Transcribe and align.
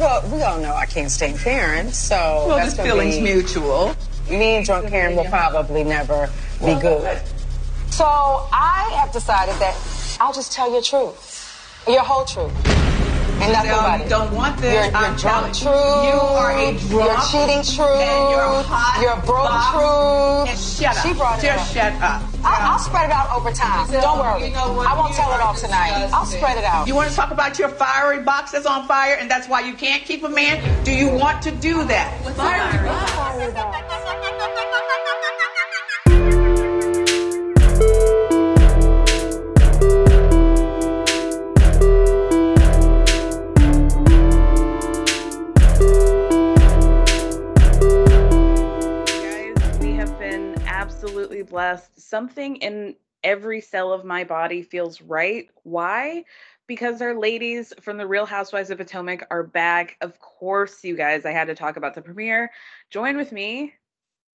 Well, 0.00 0.26
we 0.30 0.42
all 0.42 0.58
know 0.58 0.72
I 0.72 0.86
can't 0.86 1.10
stand 1.10 1.38
Karen, 1.40 1.92
so 1.92 2.16
Well, 2.46 2.56
that's 2.56 2.72
the 2.72 2.84
feeling's 2.84 3.16
be, 3.16 3.22
mutual. 3.22 3.94
Me 4.30 4.56
and 4.56 4.64
drunk 4.64 4.88
Karen 4.88 5.14
will 5.14 5.26
probably 5.26 5.84
never 5.84 6.30
be 6.60 6.74
good. 6.80 7.20
So 7.90 8.06
I 8.06 8.90
have 8.98 9.12
decided 9.12 9.56
that 9.56 9.76
I'll 10.18 10.32
just 10.32 10.52
tell 10.52 10.72
your 10.72 10.80
truth, 10.80 11.84
your 11.86 12.00
whole 12.00 12.24
truth, 12.24 12.50
and 13.40 13.52
nothing 13.52 13.70
No, 13.70 13.96
you 13.96 14.02
it. 14.04 14.08
don't 14.08 14.32
want 14.34 14.58
this. 14.60 14.72
You're, 14.74 14.84
you're 14.84 14.94
I'm 14.96 15.16
drunk 15.16 15.52
telling 15.52 15.54
truth. 15.54 16.04
you, 16.04 16.10
you 16.10 16.20
are 16.20 16.50
a 16.52 16.70
drunk 16.76 16.90
You're 16.90 17.20
cheating 17.30 17.62
truth. 17.64 18.00
and 18.00 18.30
you're 18.30 18.62
hot 18.68 18.98
You're 19.00 19.20
broke 19.26 19.48
box. 19.48 19.72
truth. 19.74 20.48
And 20.50 20.58
shut 20.58 20.96
up. 20.96 21.02
She 21.06 21.12
brought 21.14 21.38
it 21.38 21.46
Just 21.46 21.76
up. 21.76 21.76
shut 21.76 21.92
up. 22.02 22.22
I'll, 22.42 22.72
I'll 22.72 22.78
spread 22.78 23.04
it 23.06 23.12
out 23.12 23.30
over 23.36 23.52
time. 23.52 23.86
So, 23.88 24.00
Don't 24.00 24.18
worry. 24.18 24.46
you 24.48 24.52
know 24.52 24.72
what? 24.72 24.86
I 24.88 24.96
won't 24.96 25.14
tell 25.14 25.30
it 25.32 25.40
are 25.40 25.42
all 25.42 25.54
tonight. 25.54 26.08
I'll 26.12 26.24
spread 26.24 26.56
it 26.56 26.64
out. 26.64 26.86
You 26.88 26.94
want 26.94 27.10
to 27.10 27.16
talk 27.16 27.30
about 27.30 27.58
your 27.58 27.68
fiery 27.68 28.20
box 28.22 28.52
that's 28.52 28.64
on 28.66 28.86
fire 28.88 29.16
and 29.20 29.30
that's 29.30 29.46
why 29.48 29.60
you 29.60 29.74
can't 29.74 30.02
keep 30.04 30.22
a 30.24 30.28
man? 30.28 30.60
Do 30.84 30.92
you 30.92 31.08
want 31.12 31.42
to 31.42 31.50
do 31.50 31.84
that? 31.84 32.08
Guys, 32.36 33.99
blessed. 51.50 52.00
Something 52.00 52.56
in 52.56 52.96
every 53.22 53.60
cell 53.60 53.92
of 53.92 54.04
my 54.04 54.24
body 54.24 54.62
feels 54.62 55.02
right. 55.02 55.50
Why? 55.64 56.24
Because 56.66 57.02
our 57.02 57.18
ladies 57.18 57.74
from 57.82 57.98
the 57.98 58.06
Real 58.06 58.24
Housewives 58.24 58.70
of 58.70 58.78
Potomac 58.78 59.26
are 59.30 59.42
back. 59.42 59.96
Of 60.00 60.18
course, 60.20 60.82
you 60.84 60.96
guys, 60.96 61.26
I 61.26 61.32
had 61.32 61.48
to 61.48 61.54
talk 61.54 61.76
about 61.76 61.94
the 61.94 62.00
premiere. 62.00 62.50
Join 62.88 63.16
with 63.18 63.32
me 63.32 63.74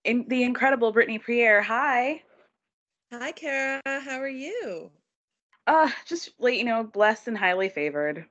in 0.04 0.26
the 0.28 0.44
incredible 0.44 0.92
Brittany 0.92 1.18
Priere. 1.18 1.62
Hi. 1.62 2.22
Hi, 3.12 3.32
Kara. 3.32 3.80
How 3.84 4.20
are 4.20 4.28
you? 4.28 4.90
Uh, 5.66 5.90
just 6.06 6.30
like 6.38 6.56
you 6.56 6.64
know, 6.64 6.84
blessed 6.84 7.26
and 7.26 7.36
highly 7.38 7.68
favored. 7.68 8.26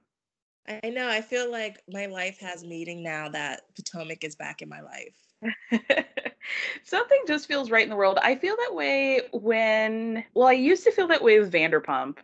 I 0.68 0.90
know. 0.90 1.08
I 1.08 1.22
feel 1.22 1.52
like 1.52 1.82
my 1.92 2.06
life 2.08 2.40
has 2.40 2.64
meaning 2.64 3.04
now 3.04 3.30
that 3.30 3.62
Potomac 3.76 4.24
is 4.24 4.36
back 4.36 4.62
in 4.62 4.70
my 4.70 4.82
life. 4.82 5.25
Something 6.84 7.24
just 7.28 7.48
feels 7.48 7.72
right 7.72 7.84
in 7.84 7.90
the 7.90 7.96
world. 7.96 8.18
I 8.22 8.36
feel 8.36 8.56
that 8.56 8.76
way 8.76 9.22
when, 9.34 10.24
well, 10.34 10.48
I 10.48 10.54
used 10.54 10.84
to 10.86 10.92
feel 10.92 11.08
that 11.08 11.24
way 11.24 11.40
with 11.40 11.52
Vanderpump. 11.52 12.18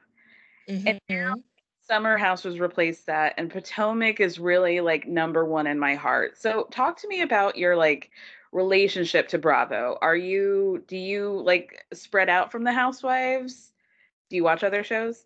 And 0.86 1.00
now 1.10 1.36
Mhm. 1.36 1.44
Summer 1.82 2.18
House 2.18 2.44
was 2.46 2.60
replaced 2.60 3.08
that, 3.08 3.36
and 3.38 3.52
Potomac 3.52 4.20
is 4.22 4.40
really 4.40 4.82
like 4.82 5.08
number 5.08 5.46
one 5.46 5.68
in 5.68 5.80
my 5.80 5.96
heart. 5.96 6.38
So, 6.38 6.66
talk 6.72 6.98
to 7.00 7.08
me 7.08 7.22
about 7.22 7.58
your 7.58 7.76
like 7.78 8.12
relationship 8.54 9.28
to 9.30 9.38
Bravo. 9.40 9.98
Are 10.02 10.16
you, 10.16 10.84
do 10.88 10.98
you 10.98 11.42
like 11.44 11.86
spread 11.94 12.30
out 12.30 12.52
from 12.52 12.64
the 12.66 12.74
Housewives? 12.74 13.74
Do 14.30 14.38
you 14.38 14.44
watch 14.46 14.64
other 14.64 14.84
shows? 14.84 15.26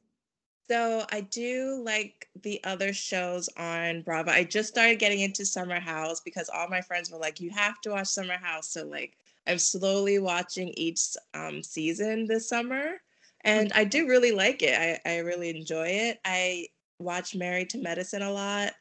So 0.68 1.06
I 1.12 1.22
do 1.22 1.82
like 1.84 2.28
the 2.42 2.64
other 2.64 2.92
shows 2.92 3.50
on 3.58 4.02
Bravo. 4.02 4.32
I 4.32 4.44
just 4.44 4.70
started 4.70 4.98
getting 4.98 5.20
into 5.20 5.46
Summer 5.46 5.80
House 5.80 6.22
because 6.22 6.50
all 6.50 6.68
my 6.68 6.82
friends 6.82 7.12
were 7.12 7.20
like, 7.20 7.40
"You 7.40 7.52
have 7.52 7.80
to 7.82 7.92
watch 7.92 8.08
Summer 8.08 8.38
House." 8.38 8.70
So 8.70 8.86
like, 8.86 9.16
I'm 9.48 9.60
slowly 9.60 10.18
watching 10.20 10.70
each 10.76 11.02
um, 11.36 11.62
season 11.62 12.26
this 12.26 12.50
summer, 12.50 13.02
and 13.42 13.72
I 13.74 13.84
do 13.84 14.08
really 14.08 14.32
like 14.32 14.64
it. 14.64 14.78
I, 14.78 15.00
I 15.10 15.18
really 15.20 15.50
enjoy 15.50 15.88
it. 15.88 16.20
I 16.26 16.68
watch 17.00 17.36
Married 17.36 17.70
to 17.72 17.78
Medicine 17.78 18.24
a 18.24 18.32
lot, 18.32 18.74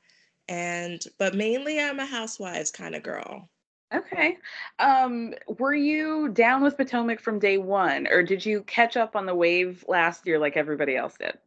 and 0.49 1.05
but 1.19 1.35
mainly 1.35 1.81
I'm 1.81 2.01
a 2.01 2.07
Housewives 2.07 2.71
kind 2.71 2.95
of 2.95 3.03
girl. 3.03 3.51
Okay. 3.93 4.39
Um, 4.79 5.35
were 5.59 5.75
you 5.75 6.29
down 6.31 6.63
with 6.63 6.77
Potomac 6.77 7.21
from 7.21 7.39
day 7.39 7.59
one, 7.59 8.07
or 8.09 8.23
did 8.23 8.45
you 8.45 8.63
catch 8.63 8.97
up 8.97 9.15
on 9.17 9.27
the 9.27 9.35
wave 9.35 9.85
last 9.87 10.27
year 10.27 10.39
like 10.39 10.57
everybody 10.57 10.97
else 10.97 11.17
did? 11.19 11.39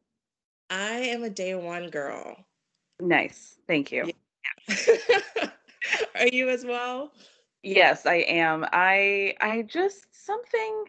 I 0.70 0.96
am 0.96 1.24
a 1.24 1.30
day 1.30 1.56
one 1.56 1.90
girl. 1.90 2.36
Nice. 3.00 3.56
Thank 3.68 3.92
you. 3.92 4.12
Are 6.16 6.28
you 6.28 6.50
as 6.50 6.66
well? 6.66 7.12
Yes, 7.64 8.06
I 8.06 8.16
am. 8.16 8.66
I 8.72 9.36
I 9.40 9.64
just 9.64 10.06
something 10.26 10.86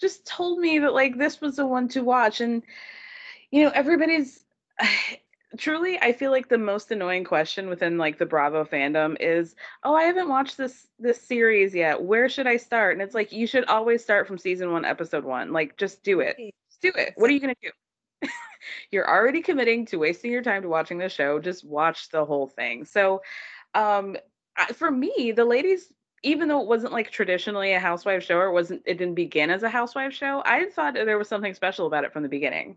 just 0.00 0.26
told 0.26 0.58
me 0.60 0.78
that 0.78 0.94
like 0.94 1.18
this 1.18 1.40
was 1.40 1.56
the 1.56 1.66
one 1.66 1.88
to 1.88 2.02
watch 2.02 2.40
and 2.40 2.62
you 3.50 3.64
know 3.64 3.70
everybody's 3.70 4.44
truly 5.56 5.98
I 6.00 6.12
feel 6.12 6.30
like 6.30 6.48
the 6.48 6.58
most 6.58 6.90
annoying 6.90 7.24
question 7.24 7.68
within 7.68 7.98
like 7.98 8.18
the 8.18 8.26
Bravo 8.26 8.64
fandom 8.64 9.16
is, 9.20 9.56
"Oh, 9.82 9.94
I 9.94 10.04
haven't 10.04 10.28
watched 10.28 10.56
this 10.56 10.88
this 10.98 11.20
series 11.20 11.74
yet. 11.74 12.02
Where 12.02 12.28
should 12.28 12.46
I 12.46 12.56
start?" 12.56 12.92
And 12.94 13.02
it's 13.02 13.14
like 13.14 13.32
you 13.32 13.46
should 13.46 13.64
always 13.64 14.02
start 14.02 14.26
from 14.26 14.38
season 14.38 14.72
1, 14.72 14.84
episode 14.84 15.24
1. 15.24 15.52
Like 15.52 15.76
just 15.76 16.02
do 16.04 16.20
it. 16.20 16.36
Just 16.36 16.82
do 16.82 16.92
it. 16.94 17.14
What 17.16 17.30
are 17.30 17.32
you 17.32 17.40
going 17.40 17.54
to 17.54 17.60
do? 17.62 17.70
You're 18.90 19.08
already 19.08 19.42
committing 19.42 19.86
to 19.86 19.96
wasting 19.96 20.30
your 20.30 20.42
time 20.42 20.62
to 20.62 20.68
watching 20.68 20.98
the 20.98 21.08
show. 21.08 21.38
Just 21.38 21.64
watch 21.64 22.08
the 22.10 22.24
whole 22.24 22.46
thing. 22.46 22.84
So, 22.84 23.22
um 23.74 24.16
for 24.74 24.90
me, 24.90 25.32
the 25.34 25.44
ladies 25.44 25.92
even 26.24 26.48
though 26.48 26.60
it 26.60 26.66
wasn't 26.66 26.92
like 26.92 27.10
traditionally 27.10 27.72
a 27.72 27.80
housewife 27.80 28.24
show 28.24 28.38
or 28.38 28.46
it 28.46 28.52
wasn't 28.52 28.82
it 28.86 28.98
didn't 28.98 29.14
begin 29.14 29.50
as 29.50 29.62
a 29.62 29.68
housewife 29.68 30.12
show, 30.12 30.42
I 30.44 30.66
thought 30.66 30.94
there 30.94 31.18
was 31.18 31.28
something 31.28 31.54
special 31.54 31.86
about 31.86 32.04
it 32.04 32.12
from 32.12 32.22
the 32.22 32.28
beginning. 32.28 32.76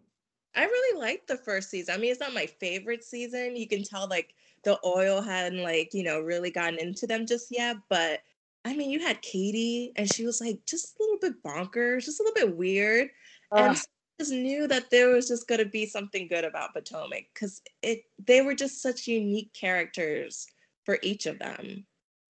I 0.55 0.65
really 0.65 0.99
liked 0.99 1.27
the 1.27 1.37
first 1.37 1.69
season. 1.69 1.95
I 1.95 1.97
mean, 1.97 2.11
it's 2.11 2.19
not 2.19 2.33
my 2.33 2.45
favorite 2.45 3.03
season. 3.03 3.55
You 3.55 3.67
can 3.67 3.83
tell 3.83 4.07
like 4.07 4.33
the 4.63 4.77
oil 4.85 5.21
hadn't 5.21 5.63
like, 5.63 5.93
you 5.93 6.03
know, 6.03 6.19
really 6.19 6.51
gotten 6.51 6.77
into 6.79 7.07
them 7.07 7.25
just 7.25 7.47
yet. 7.49 7.77
But 7.89 8.21
I 8.65 8.75
mean, 8.75 8.89
you 8.89 8.99
had 8.99 9.21
Katie 9.21 9.91
and 9.95 10.11
she 10.11 10.25
was 10.25 10.41
like 10.41 10.59
just 10.67 10.95
a 10.99 11.03
little 11.03 11.17
bit 11.19 11.43
bonkers, 11.43 12.05
just 12.05 12.19
a 12.19 12.23
little 12.23 12.47
bit 12.47 12.57
weird. 12.57 13.09
Ugh. 13.51 13.69
And 13.69 13.85
just 14.21 14.31
knew 14.31 14.67
that 14.67 14.91
there 14.91 15.09
was 15.09 15.27
just 15.27 15.47
going 15.47 15.59
to 15.59 15.65
be 15.65 15.87
something 15.87 16.27
good 16.27 16.43
about 16.43 16.73
Potomac 16.73 17.25
because 17.33 17.61
it 17.81 18.03
they 18.23 18.41
were 18.41 18.53
just 18.53 18.81
such 18.81 19.07
unique 19.07 19.51
characters 19.53 20.45
for 20.85 20.99
each 21.01 21.25
of 21.25 21.39
them. 21.39 21.85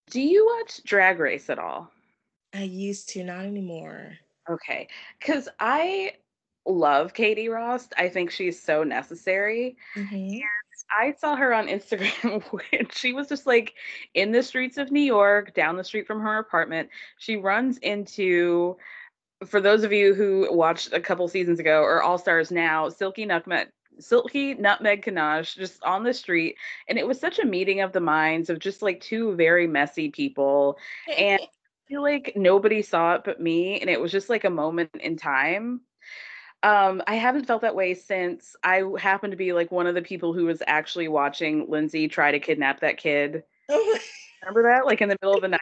Do 0.09 0.21
you 0.21 0.45
watch 0.45 0.81
Drag 0.83 1.19
Race 1.19 1.49
at 1.49 1.59
all? 1.59 1.91
I 2.53 2.63
used 2.63 3.09
to, 3.09 3.23
not 3.23 3.45
anymore. 3.45 4.17
Okay, 4.49 4.87
because 5.19 5.49
I 5.59 6.13
love 6.65 7.13
Katie 7.13 7.49
Rost. 7.49 7.93
I 7.97 8.07
think 8.07 8.31
she's 8.31 8.61
so 8.61 8.83
necessary. 8.83 9.75
Mm-hmm. 9.95 10.39
I 10.97 11.13
saw 11.13 11.35
her 11.35 11.53
on 11.53 11.67
Instagram 11.67 12.43
when 12.51 12.87
she 12.91 13.13
was 13.13 13.27
just 13.27 13.45
like 13.45 13.73
in 14.13 14.31
the 14.31 14.43
streets 14.43 14.77
of 14.77 14.91
New 14.91 15.01
York, 15.01 15.53
down 15.53 15.77
the 15.77 15.83
street 15.83 16.07
from 16.07 16.21
her 16.21 16.39
apartment. 16.39 16.89
She 17.17 17.35
runs 17.35 17.77
into, 17.79 18.77
for 19.45 19.61
those 19.61 19.83
of 19.83 19.91
you 19.91 20.13
who 20.13 20.47
watched 20.51 20.93
a 20.93 20.99
couple 20.99 21.27
seasons 21.27 21.59
ago 21.59 21.81
or 21.81 22.01
All 22.01 22.17
Stars 22.17 22.51
now, 22.51 22.89
Silky 22.89 23.25
Nutmeg. 23.25 23.69
Silky 23.99 24.55
Nutmeg 24.55 25.03
Ganache 25.03 25.53
just 25.55 25.83
on 25.83 26.03
the 26.03 26.13
street. 26.13 26.55
And 26.87 26.97
it 26.97 27.05
was 27.05 27.19
such 27.19 27.39
a 27.39 27.45
meeting 27.45 27.81
of 27.81 27.91
the 27.91 27.99
minds 27.99 28.49
of 28.49 28.57
just 28.57 28.81
like 28.81 29.01
two 29.01 29.35
very 29.35 29.67
messy 29.67 30.09
people. 30.09 30.77
And 31.15 31.41
I 31.41 31.47
feel 31.87 32.01
like 32.01 32.33
nobody 32.35 32.81
saw 32.81 33.15
it 33.15 33.23
but 33.25 33.41
me. 33.41 33.79
And 33.79 33.89
it 33.89 33.99
was 33.99 34.11
just 34.11 34.29
like 34.29 34.45
a 34.45 34.49
moment 34.49 34.89
in 34.95 35.17
time 35.17 35.81
um, 36.63 37.01
I 37.07 37.15
haven't 37.15 37.45
felt 37.45 37.63
that 37.63 37.75
way 37.75 37.93
since 37.93 38.55
I 38.63 38.83
happened 38.99 39.31
to 39.31 39.37
be 39.37 39.53
like 39.53 39.71
one 39.71 39.87
of 39.87 39.95
the 39.95 40.01
people 40.01 40.33
who 40.33 40.45
was 40.45 40.61
actually 40.67 41.07
watching 41.07 41.65
Lindsay 41.69 42.07
try 42.07 42.31
to 42.31 42.39
kidnap 42.39 42.81
that 42.81 42.97
kid. 42.97 43.43
Remember 44.41 44.63
that? 44.63 44.85
Like 44.85 45.01
in 45.01 45.09
the 45.09 45.17
middle 45.21 45.35
of 45.35 45.41
the 45.41 45.47
night? 45.49 45.59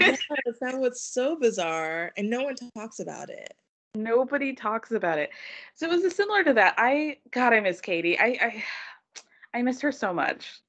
yes, 0.00 0.18
that 0.60 0.78
was 0.78 1.02
so 1.02 1.36
bizarre. 1.36 2.12
And 2.16 2.28
no 2.28 2.42
one 2.42 2.56
talks 2.76 3.00
about 3.00 3.30
it. 3.30 3.54
Nobody 3.94 4.54
talks 4.54 4.90
about 4.90 5.18
it. 5.18 5.30
So 5.74 5.90
it 5.90 6.02
was 6.02 6.14
similar 6.14 6.44
to 6.44 6.52
that. 6.54 6.74
I 6.78 7.18
God, 7.30 7.52
I 7.52 7.60
miss 7.60 7.80
Katie. 7.80 8.18
I 8.18 8.38
I, 8.40 8.64
I 9.58 9.62
miss 9.62 9.80
her 9.80 9.92
so 9.92 10.12
much. 10.12 10.60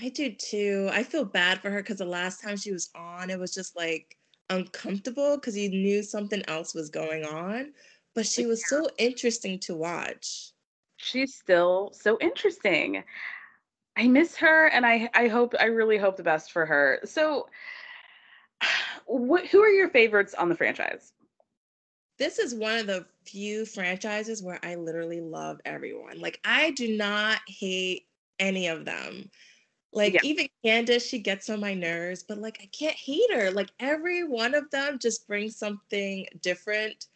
I 0.00 0.10
do 0.10 0.32
too. 0.32 0.90
I 0.92 1.02
feel 1.02 1.24
bad 1.24 1.60
for 1.60 1.70
her 1.70 1.78
because 1.78 1.98
the 1.98 2.04
last 2.04 2.42
time 2.42 2.56
she 2.56 2.72
was 2.72 2.90
on, 2.94 3.30
it 3.30 3.38
was 3.38 3.54
just 3.54 3.76
like 3.76 4.16
uncomfortable 4.50 5.36
because 5.36 5.56
you 5.56 5.70
knew 5.70 6.02
something 6.02 6.42
else 6.48 6.74
was 6.74 6.90
going 6.90 7.24
on 7.24 7.72
but 8.16 8.26
she 8.26 8.46
was 8.46 8.66
so 8.66 8.88
interesting 8.98 9.58
to 9.60 9.76
watch. 9.76 10.52
She's 10.96 11.34
still 11.34 11.92
so 11.92 12.16
interesting. 12.20 13.04
I 13.96 14.08
miss 14.08 14.36
her 14.36 14.66
and 14.66 14.84
I 14.84 15.08
I 15.14 15.28
hope 15.28 15.54
I 15.58 15.64
really 15.66 15.96
hope 15.96 16.16
the 16.16 16.22
best 16.22 16.52
for 16.52 16.66
her. 16.66 17.00
So 17.04 17.48
what 19.06 19.46
who 19.46 19.62
are 19.62 19.70
your 19.70 19.88
favorites 19.88 20.34
on 20.34 20.48
the 20.48 20.54
franchise? 20.54 21.12
This 22.18 22.38
is 22.38 22.54
one 22.54 22.78
of 22.78 22.86
the 22.86 23.06
few 23.26 23.66
franchises 23.66 24.42
where 24.42 24.58
I 24.62 24.74
literally 24.74 25.20
love 25.20 25.60
everyone. 25.64 26.20
Like 26.20 26.40
I 26.44 26.70
do 26.72 26.96
not 26.96 27.40
hate 27.46 28.06
any 28.38 28.68
of 28.68 28.84
them. 28.84 29.30
Like 29.92 30.14
yeah. 30.14 30.20
even 30.22 30.48
Candiace, 30.64 31.06
she 31.06 31.18
gets 31.18 31.48
on 31.48 31.60
my 31.60 31.72
nerves, 31.72 32.22
but 32.22 32.38
like 32.38 32.58
I 32.62 32.66
can't 32.66 32.96
hate 32.96 33.32
her. 33.32 33.50
Like 33.50 33.70
every 33.80 34.24
one 34.24 34.54
of 34.54 34.70
them 34.70 34.98
just 35.00 35.26
brings 35.26 35.56
something 35.56 36.26
different 36.42 37.06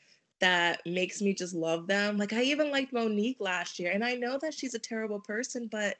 that 0.40 0.80
makes 0.86 1.20
me 1.20 1.34
just 1.34 1.54
love 1.54 1.86
them. 1.86 2.16
Like 2.16 2.32
I 2.32 2.42
even 2.42 2.70
liked 2.70 2.94
Monique 2.94 3.36
last 3.38 3.78
year, 3.78 3.92
and 3.92 4.02
I 4.02 4.14
know 4.14 4.38
that 4.40 4.54
she's 4.54 4.74
a 4.74 4.78
terrible 4.78 5.20
person, 5.20 5.68
but 5.70 5.96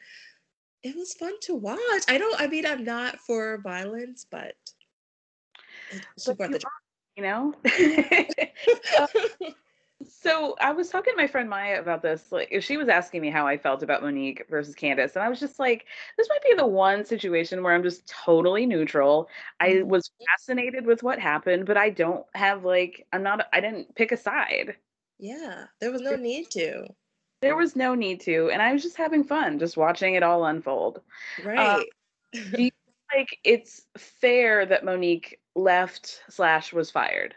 it 0.82 0.96
was 0.96 1.12
fun 1.14 1.32
to 1.42 1.54
watch. 1.54 2.02
I 2.08 2.18
don't. 2.18 2.40
I 2.40 2.46
mean, 2.46 2.66
I'm 2.66 2.84
not 2.84 3.18
for 3.18 3.58
violence, 3.58 4.26
but 4.30 4.54
she 6.18 6.32
brought 6.34 6.52
the. 6.52 6.60
You 7.16 7.22
know. 7.22 7.54
So 10.08 10.56
I 10.60 10.72
was 10.72 10.88
talking 10.88 11.12
to 11.12 11.16
my 11.16 11.26
friend 11.26 11.48
Maya 11.48 11.80
about 11.80 12.02
this. 12.02 12.32
Like, 12.32 12.54
she 12.62 12.78
was 12.78 12.88
asking 12.88 13.20
me 13.20 13.30
how 13.30 13.46
I 13.46 13.58
felt 13.58 13.82
about 13.82 14.02
Monique 14.02 14.46
versus 14.48 14.74
Candiace, 14.74 15.14
and 15.14 15.22
I 15.22 15.28
was 15.28 15.38
just 15.38 15.58
like, 15.58 15.86
"This 16.16 16.28
might 16.28 16.42
be 16.42 16.54
the 16.56 16.66
one 16.66 17.04
situation 17.04 17.62
where 17.62 17.74
I'm 17.74 17.82
just 17.82 18.06
totally 18.06 18.64
neutral." 18.64 19.28
I 19.60 19.70
mm-hmm. 19.70 19.88
was 19.88 20.10
fascinated 20.26 20.86
with 20.86 21.02
what 21.02 21.18
happened, 21.18 21.66
but 21.66 21.76
I 21.76 21.90
don't 21.90 22.24
have 22.34 22.64
like, 22.64 23.06
I'm 23.12 23.22
not. 23.22 23.46
I 23.52 23.60
didn't 23.60 23.94
pick 23.94 24.10
a 24.10 24.16
side. 24.16 24.76
Yeah, 25.18 25.66
there 25.80 25.92
was 25.92 26.00
no 26.00 26.16
need 26.16 26.50
to. 26.52 26.86
There 27.40 27.56
was 27.56 27.74
no 27.74 27.94
need 27.94 28.20
to, 28.22 28.50
and 28.50 28.60
I 28.60 28.72
was 28.72 28.82
just 28.82 28.96
having 28.96 29.24
fun, 29.24 29.58
just 29.58 29.76
watching 29.76 30.14
it 30.14 30.22
all 30.22 30.44
unfold. 30.44 31.00
Right. 31.44 31.58
Um, 31.76 31.84
do 32.32 32.62
you 32.64 32.70
like 33.14 33.38
it's 33.44 33.82
fair 33.96 34.66
that 34.66 34.84
Monique 34.84 35.40
left 35.54 36.22
slash 36.28 36.72
was 36.72 36.90
fired? 36.90 37.34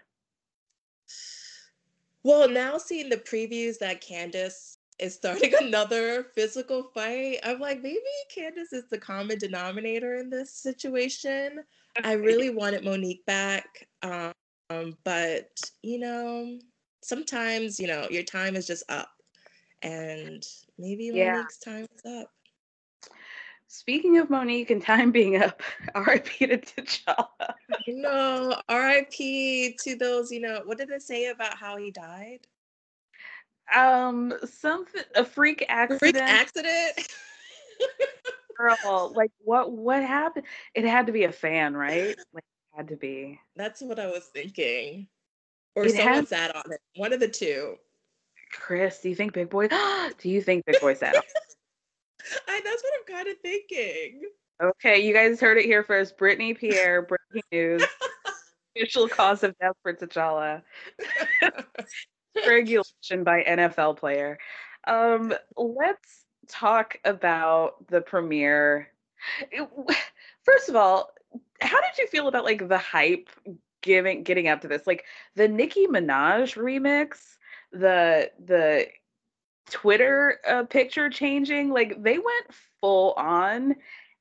Well, 2.24 2.50
now 2.50 2.78
seeing 2.78 3.10
the 3.10 3.18
previews 3.18 3.80
that 3.80 4.02
Candiace 4.02 4.78
is 5.00 5.16
starting 5.16 5.54
another 5.62 6.24
physical 6.36 6.84
fight, 6.94 7.40
I'm 7.44 7.60
like, 7.60 7.82
maybe 7.82 8.00
Candiace 8.34 8.74
is 8.74 8.86
the 8.90 8.98
common 8.98 9.38
denominator 9.38 10.16
in 10.16 10.30
this 10.30 10.54
situation. 10.54 11.64
I 12.04 12.14
really 12.14 12.50
wanted 12.50 12.84
Monique 12.84 13.26
back. 13.26 13.88
Um, 14.02 14.98
but, 15.04 15.60
you 15.82 16.00
know, 16.00 16.60
sometimes, 17.04 17.80
you 17.80 17.88
know, 17.88 18.08
your 18.10 18.24
time 18.24 18.56
is 18.56 18.66
just 18.66 18.84
up. 18.90 19.10
And 19.84 20.46
maybe 20.78 21.12
yeah. 21.14 21.34
Monique's 21.34 21.60
time 21.60 21.86
is 21.94 22.20
up. 22.20 22.30
Speaking 23.68 24.20
of 24.20 24.30
Monique 24.30 24.70
and 24.70 24.82
time 24.84 25.12
being 25.12 25.42
up, 25.42 25.64
RIP 25.96 26.26
to 26.40 26.58
T'Challa. 26.60 27.28
no, 27.88 28.56
RIP 28.70 29.78
to 29.80 29.96
those, 29.96 30.32
you 30.32 30.42
know, 30.42 30.62
what 30.66 30.78
did 30.78 30.92
it 30.92 31.02
say 31.02 31.28
about 31.28 31.58
how 31.58 31.78
he 31.78 31.90
died? 31.90 32.46
Um, 33.76 34.34
something 34.46 35.02
a 35.16 35.26
freak 35.26 35.66
accident. 35.70 36.00
Freak 36.00 36.16
accident. 36.18 37.08
Girl, 38.58 39.12
like 39.16 39.32
what 39.40 39.72
what 39.72 40.04
happened? 40.04 40.46
It 40.76 40.86
had 40.86 41.08
to 41.08 41.12
be 41.12 41.24
a 41.24 41.32
fan, 41.32 41.76
right? 41.76 42.16
Like 42.32 42.44
it 42.44 42.78
had 42.78 42.88
to 42.90 42.96
be. 42.96 43.40
That's 43.56 43.82
what 43.82 44.00
I 44.00 44.06
was 44.06 44.26
thinking. 44.26 45.08
Or 45.76 45.86
it 45.86 45.96
someone 45.96 46.14
had... 46.14 46.28
sat 46.28 46.56
on 46.56 46.72
it. 46.72 46.80
One 46.96 47.14
of 47.14 47.20
the 47.20 47.28
two. 47.28 47.78
Chris, 48.60 49.00
do 49.00 49.10
you 49.10 49.16
think 49.16 49.34
Big 49.34 49.50
Boy? 49.50 49.68
do 50.20 50.30
you 50.30 50.42
think 50.42 50.66
Big 50.66 50.80
Boy 50.80 50.92
on? 50.94 51.14
I, 52.48 52.62
that's 52.64 52.84
what 52.84 52.94
I'm 53.00 53.16
kind 53.16 53.28
of 53.28 53.38
thinking. 53.42 54.22
Okay, 54.62 55.06
you 55.06 55.14
guys 55.14 55.42
heard 55.42 55.58
it 55.58 55.66
here 55.66 55.84
first. 55.84 56.18
Brittany 56.18 56.54
Pierre, 56.54 57.02
breaking 57.02 57.44
news. 57.52 57.84
Official 58.76 59.08
cause 59.08 59.44
of 59.44 59.56
death 59.60 59.76
for 59.82 59.94
T'Challa. 59.94 60.62
Regulation 62.48 63.24
by 63.24 63.44
NFL 63.44 63.98
player. 63.98 64.40
Um, 64.86 65.34
let's 65.58 66.26
talk 66.48 66.98
about 67.04 67.88
the 67.88 68.02
premiere. 68.02 68.90
First 70.44 70.70
of 70.70 70.76
all, 70.76 71.12
how 71.62 71.82
did 71.82 71.98
you 71.98 72.08
feel 72.08 72.28
about 72.28 72.46
like 72.46 72.68
the 72.68 72.78
hype 72.78 73.30
giving 73.82 74.24
getting 74.24 74.48
up 74.48 74.62
to 74.62 74.68
this? 74.68 74.88
Like 74.88 75.06
the 75.36 75.48
Nicki 75.48 75.88
Minaj 75.88 76.56
remix, 76.58 77.20
the 77.74 78.32
the 78.46 78.88
Twitter 79.70 80.40
uh, 80.48 80.64
picture 80.64 81.10
changing. 81.10 81.70
Like 81.70 82.02
they 82.02 82.18
went 82.18 82.54
full 82.80 83.14
on. 83.14 83.76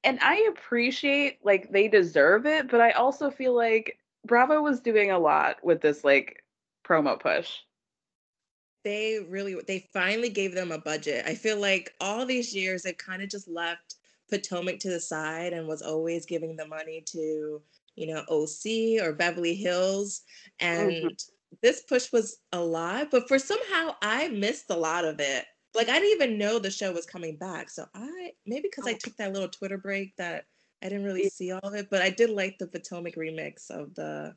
And 0.05 0.19
I 0.21 0.49
appreciate 0.51 1.39
like 1.45 1.71
they 1.71 1.87
deserve 1.87 2.47
it, 2.47 2.69
but 2.69 2.81
I 2.81 2.91
also 2.93 3.31
feel 3.31 3.55
like 3.55 3.99
Bravo 4.27 4.61
was 4.61 4.81
doing 4.81 5.13
a 5.13 5.19
lot 5.19 5.59
with 5.63 5.81
this 5.81 6.03
like 6.03 6.43
promo 6.85 7.19
push. 7.19 7.59
They 8.85 9.21
really 9.29 9.57
they 9.69 9.89
finally 9.93 10.29
gave 10.29 10.55
them 10.55 10.73
a 10.73 10.79
budget. 10.79 11.25
I 11.27 11.35
feel 11.35 11.61
like 11.61 11.95
all 12.01 12.27
these 12.27 12.53
years 12.53 12.85
it 12.85 12.99
kind 12.99 13.23
of 13.23 13.29
just 13.29 13.47
left 13.47 13.97
Potomac 14.29 14.81
to 14.81 14.91
the 14.91 14.99
side 14.99 15.53
and 15.53 15.69
was 15.69 15.83
always 15.83 16.27
giving 16.27 16.57
the 16.57 16.67
money 16.67 17.05
to, 17.07 17.63
you 17.95 18.07
know, 18.07 18.25
OC 18.29 19.05
or 19.05 19.13
Beverly 19.13 19.55
Hills. 19.55 20.23
And 20.59 20.91
mm-hmm 20.91 21.09
this 21.61 21.83
push 21.83 22.13
was 22.13 22.39
a 22.53 22.61
lot, 22.61 23.11
but 23.11 23.29
for 23.29 23.39
somehow 23.39 23.95
I 24.03 24.29
missed 24.29 24.71
a 24.71 24.77
lot 24.77 25.05
of 25.05 25.21
it. 25.21 25.45
Like 25.75 25.89
I 25.89 25.99
didn't 25.99 26.23
even 26.23 26.39
know 26.39 26.59
the 26.59 26.71
show 26.71 26.93
was 26.93 27.07
coming 27.07 27.37
back. 27.37 27.71
So 27.71 27.87
I 27.95 28.33
maybe 28.47 28.69
because 28.71 28.87
I 28.87 28.95
oh. 28.95 28.99
took 28.99 29.17
that 29.17 29.33
little 29.33 29.49
Twitter 29.49 29.79
break 29.79 30.15
that 30.17 30.45
I 30.83 30.89
didn't 30.89 31.05
really 31.05 31.29
see 31.29 31.53
all 31.53 31.61
of 31.63 31.75
it, 31.75 31.89
but 31.91 32.03
I 32.03 32.11
did 32.11 32.31
like 32.31 32.59
the 32.59 32.67
Potomac 32.67 33.15
remix 33.15 33.71
of 33.71 33.95
the 33.95 34.35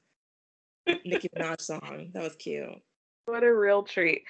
Nicki 1.06 1.30
Minaj 1.36 1.62
song. 1.62 2.12
That 2.14 2.24
was 2.24 2.36
cute. 2.36 2.70
What 3.26 3.44
a 3.44 3.54
real 3.54 3.84
treat. 3.84 4.24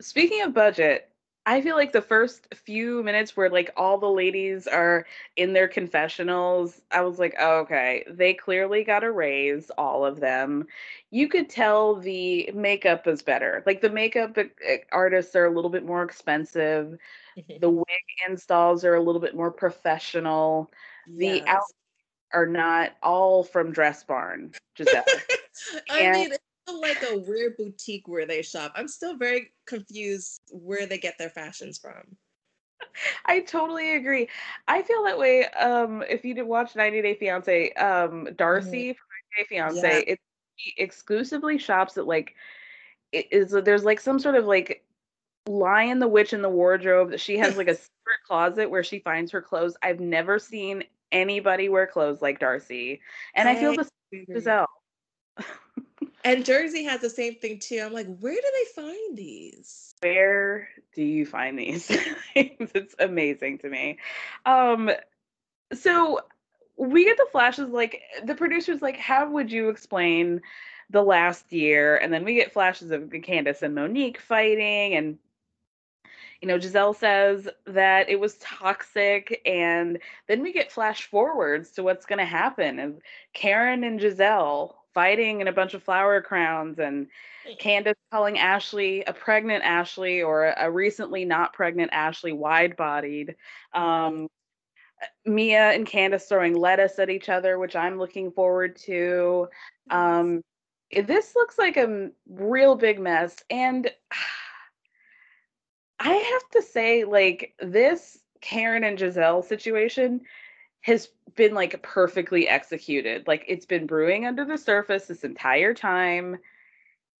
Speaking 0.00 0.42
of 0.42 0.54
budget, 0.54 1.10
I 1.48 1.62
feel 1.62 1.76
like 1.76 1.92
the 1.92 2.02
first 2.02 2.52
few 2.54 3.04
minutes 3.04 3.36
where 3.36 3.48
like 3.48 3.72
all 3.76 3.98
the 3.98 4.10
ladies 4.10 4.66
are 4.66 5.06
in 5.36 5.52
their 5.52 5.68
confessionals, 5.68 6.82
I 6.90 7.02
was 7.02 7.20
like, 7.20 7.36
oh, 7.38 7.60
okay, 7.60 8.04
they 8.10 8.34
clearly 8.34 8.82
got 8.82 9.04
a 9.04 9.12
raise, 9.12 9.70
all 9.78 10.04
of 10.04 10.18
them. 10.18 10.66
You 11.12 11.28
could 11.28 11.48
tell 11.48 11.94
the 11.94 12.50
makeup 12.52 13.06
is 13.06 13.22
better. 13.22 13.62
Like 13.64 13.80
the 13.80 13.90
makeup 13.90 14.36
eh, 14.36 14.48
eh, 14.66 14.78
artists 14.90 15.36
are 15.36 15.46
a 15.46 15.54
little 15.54 15.70
bit 15.70 15.86
more 15.86 16.02
expensive. 16.02 16.98
Mm-hmm. 17.38 17.60
the 17.60 17.68
wig 17.68 17.86
installs 18.26 18.82
are 18.82 18.94
a 18.94 19.02
little 19.02 19.20
bit 19.20 19.36
more 19.36 19.50
professional. 19.50 20.70
The 21.06 21.26
yes. 21.26 21.44
outfits 21.46 21.74
are 22.32 22.46
not 22.46 22.92
all 23.02 23.44
from 23.44 23.72
Dress 23.72 24.02
Barn, 24.02 24.52
Gizelle. 24.76 25.04
I 25.90 26.00
and, 26.00 26.12
mean, 26.12 26.32
like 26.74 27.02
a 27.10 27.18
weird 27.18 27.56
boutique 27.56 28.08
where 28.08 28.26
they 28.26 28.42
shop. 28.42 28.72
I'm 28.74 28.88
still 28.88 29.16
very 29.16 29.52
confused 29.66 30.40
where 30.50 30.86
they 30.86 30.98
get 30.98 31.18
their 31.18 31.30
fashions 31.30 31.78
from. 31.78 32.16
I 33.26 33.40
totally 33.40 33.96
agree. 33.96 34.28
I 34.68 34.82
feel 34.82 35.04
that 35.04 35.18
way. 35.18 35.46
Um, 35.46 36.02
if 36.08 36.24
you 36.24 36.34
did 36.34 36.42
watch 36.42 36.76
90 36.76 37.02
Day 37.02 37.14
Fiance, 37.14 37.72
um, 37.72 38.28
Darcy 38.36 38.90
mm-hmm. 38.90 38.96
from 38.96 39.06
90 39.38 39.38
Day 39.38 39.44
Fiance, 39.48 40.04
yeah. 40.06 40.12
it 40.14 40.20
exclusively 40.78 41.58
shops 41.58 41.98
at 41.98 42.06
like 42.06 42.34
it 43.12 43.26
is 43.30 43.54
there's 43.64 43.84
like 43.84 44.00
some 44.00 44.18
sort 44.18 44.34
of 44.34 44.46
like 44.46 44.82
Lion 45.46 45.98
the 45.98 46.08
Witch 46.08 46.32
in 46.32 46.42
the 46.42 46.48
wardrobe 46.48 47.10
that 47.10 47.20
she 47.20 47.38
has 47.38 47.56
like 47.56 47.68
a 47.68 47.74
secret 47.74 48.20
closet 48.26 48.70
where 48.70 48.82
she 48.82 48.98
finds 48.98 49.30
her 49.32 49.42
clothes. 49.42 49.76
I've 49.82 50.00
never 50.00 50.38
seen 50.38 50.84
anybody 51.12 51.68
wear 51.68 51.86
clothes 51.86 52.20
like 52.20 52.40
Darcy. 52.40 53.00
And 53.34 53.48
I, 53.48 53.52
I 53.52 53.56
feel 53.56 53.74
the 53.74 53.88
same 54.12 54.26
Gizelle. 54.28 54.66
and 56.24 56.44
Jersey 56.44 56.84
has 56.84 57.00
the 57.00 57.10
same 57.10 57.36
thing 57.36 57.58
too. 57.58 57.82
I'm 57.84 57.92
like, 57.92 58.18
where 58.18 58.34
do 58.34 58.40
they 58.40 58.82
find 58.82 59.16
these? 59.16 59.94
Where 60.00 60.68
do 60.94 61.02
you 61.02 61.24
find 61.26 61.58
these? 61.58 61.90
it's 62.34 62.94
amazing 62.98 63.58
to 63.58 63.68
me. 63.68 63.98
Um 64.44 64.90
so 65.72 66.20
we 66.76 67.04
get 67.04 67.16
the 67.16 67.26
flashes 67.32 67.70
like 67.70 68.02
the 68.24 68.34
producers 68.34 68.82
like 68.82 68.96
how 68.96 69.30
would 69.30 69.50
you 69.50 69.68
explain 69.68 70.42
the 70.90 71.02
last 71.02 71.52
year 71.52 71.96
and 71.96 72.12
then 72.12 72.24
we 72.24 72.34
get 72.34 72.52
flashes 72.52 72.90
of 72.90 73.10
Candiace 73.22 73.62
and 73.62 73.74
Monique 73.74 74.20
fighting 74.20 74.94
and 74.94 75.18
you 76.40 76.48
know 76.48 76.58
Gizelle 76.58 76.94
says 76.94 77.48
that 77.66 78.08
it 78.08 78.20
was 78.20 78.36
toxic 78.36 79.40
and 79.46 79.98
then 80.28 80.42
we 80.42 80.52
get 80.52 80.70
flash 80.70 81.06
forwards 81.06 81.72
to 81.72 81.82
what's 81.82 82.06
going 82.06 82.18
to 82.18 82.24
happen 82.24 82.78
and 82.78 83.00
Karen 83.32 83.82
and 83.82 83.98
Gizelle 83.98 84.74
fighting 84.96 85.42
in 85.42 85.48
a 85.48 85.52
bunch 85.52 85.74
of 85.74 85.82
flower 85.82 86.22
crowns 86.22 86.78
and 86.78 87.06
Candiace 87.58 87.98
calling 88.10 88.38
Ashley 88.38 89.04
a 89.04 89.12
pregnant 89.12 89.62
Ashley 89.62 90.22
or 90.22 90.54
a 90.56 90.70
recently 90.70 91.26
not 91.26 91.52
pregnant 91.52 91.90
Ashley 91.92 92.32
wide 92.32 92.76
bodied 92.76 93.36
um, 93.74 94.26
Mia 95.26 95.72
and 95.72 95.86
Candiace 95.86 96.24
throwing 96.24 96.56
lettuce 96.56 96.98
at 96.98 97.10
each 97.10 97.28
other, 97.28 97.58
which 97.58 97.76
I'm 97.76 97.98
looking 97.98 98.30
forward 98.30 98.76
to. 98.86 99.48
Um, 99.90 100.42
this 100.90 101.34
looks 101.36 101.58
like 101.58 101.76
a 101.76 102.08
real 102.30 102.74
big 102.74 102.98
mess. 102.98 103.36
And 103.50 103.90
I 106.00 106.14
have 106.14 106.50
to 106.52 106.62
say, 106.62 107.04
like, 107.04 107.52
this 107.58 108.18
Karen 108.40 108.84
and 108.84 108.98
Gizelle 108.98 109.44
situation 109.44 110.22
has 110.86 111.08
been 111.34 111.52
like 111.52 111.82
perfectly 111.82 112.46
executed. 112.46 113.26
Like, 113.26 113.44
it's 113.48 113.66
been 113.66 113.88
brewing 113.88 114.24
under 114.24 114.44
the 114.44 114.56
surface 114.56 115.06
this 115.06 115.24
entire 115.24 115.74
time. 115.74 116.38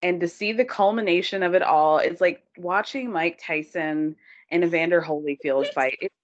And 0.02 0.20
to 0.20 0.28
see 0.28 0.52
the 0.52 0.64
culmination 0.64 1.42
of 1.42 1.54
it 1.54 1.62
all, 1.62 1.98
it's 1.98 2.20
like 2.20 2.44
watching 2.56 3.10
Mike 3.10 3.40
Tyson 3.44 4.14
and 4.52 4.62
Evander 4.62 5.02
Holyfield 5.02 5.72
fight. 5.72 5.98
It's 6.00 6.14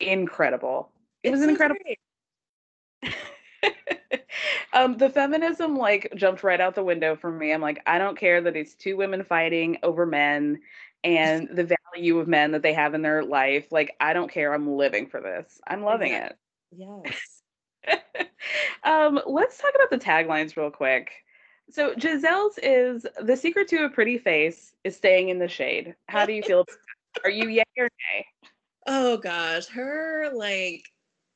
incredible. 0.00 0.90
It 1.22 1.30
was 1.30 1.42
incredible. 1.42 1.78
um, 4.72 4.96
the 4.96 5.10
feminism 5.10 5.76
like 5.76 6.12
jumped 6.16 6.42
right 6.42 6.60
out 6.60 6.74
the 6.74 6.82
window 6.82 7.14
for 7.14 7.30
me. 7.30 7.52
I'm 7.52 7.62
like, 7.62 7.80
I 7.86 7.98
don't 7.98 8.18
care 8.18 8.40
that 8.40 8.56
it's 8.56 8.74
two 8.74 8.96
women 8.96 9.22
fighting 9.22 9.78
over 9.84 10.04
men 10.04 10.58
and 11.04 11.48
the 11.52 11.76
value 11.94 12.18
of 12.18 12.26
men 12.26 12.50
that 12.50 12.62
they 12.62 12.72
have 12.72 12.94
in 12.94 13.02
their 13.02 13.22
life. 13.22 13.70
Like, 13.70 13.94
I 14.00 14.14
don't 14.14 14.32
care. 14.32 14.52
I'm 14.52 14.76
living 14.76 15.06
for 15.06 15.20
this. 15.20 15.60
I'm 15.64 15.84
loving 15.84 16.12
it. 16.12 16.36
Yes. 16.76 17.42
um, 18.84 19.20
let's 19.26 19.58
talk 19.58 19.72
about 19.74 19.90
the 19.90 20.04
taglines 20.04 20.56
real 20.56 20.70
quick. 20.70 21.10
So 21.70 21.94
Gizelle's 21.94 22.58
is 22.62 23.06
the 23.20 23.36
secret 23.36 23.68
to 23.68 23.84
a 23.84 23.90
pretty 23.90 24.18
face 24.18 24.72
is 24.84 24.96
staying 24.96 25.30
in 25.30 25.38
the 25.38 25.48
shade. 25.48 25.94
How 26.08 26.26
do 26.26 26.32
you 26.32 26.42
feel? 26.42 26.64
Are 27.24 27.30
you 27.30 27.48
yay 27.48 27.64
or 27.78 27.88
nay? 27.88 28.26
Oh 28.86 29.16
gosh, 29.16 29.66
her 29.68 30.30
like 30.34 30.84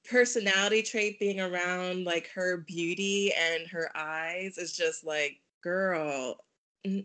personality 0.09 0.83
trait 0.83 1.19
being 1.19 1.41
around 1.41 2.05
like 2.05 2.29
her 2.29 2.59
beauty 2.59 3.33
and 3.33 3.67
her 3.69 3.91
eyes 3.97 4.57
is 4.57 4.77
just 4.77 5.05
like, 5.05 5.41
girl, 5.63 6.37
the 6.85 7.05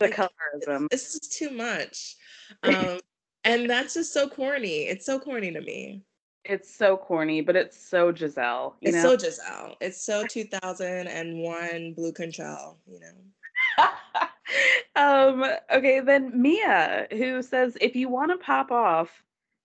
like, 0.00 0.14
colorism. 0.14 0.86
It's, 0.90 1.16
it's 1.16 1.18
just 1.18 1.32
too 1.32 1.50
much. 1.50 2.16
Um, 2.62 3.00
and 3.44 3.68
that's 3.68 3.94
just 3.94 4.12
so 4.12 4.28
corny. 4.28 4.82
It's 4.82 5.06
so 5.06 5.18
corny 5.18 5.52
to 5.52 5.60
me. 5.60 6.04
It's 6.48 6.72
so 6.72 6.96
corny, 6.96 7.40
but 7.40 7.56
it's 7.56 7.76
so 7.76 8.12
Gizelle. 8.12 8.74
it's 8.80 8.96
know? 8.96 9.16
so 9.16 9.16
Gizelle. 9.16 9.74
It's 9.80 10.00
so 10.00 10.24
2001 10.26 11.92
Blue 11.94 12.12
Control, 12.12 12.78
you 12.86 13.00
know. 13.00 13.88
um, 14.96 15.44
okay, 15.72 16.00
then 16.00 16.40
Mia, 16.40 17.08
who 17.10 17.42
says, 17.42 17.76
if 17.80 17.96
you 17.96 18.08
want 18.08 18.30
to 18.30 18.38
pop 18.38 18.70
off, 18.70 19.10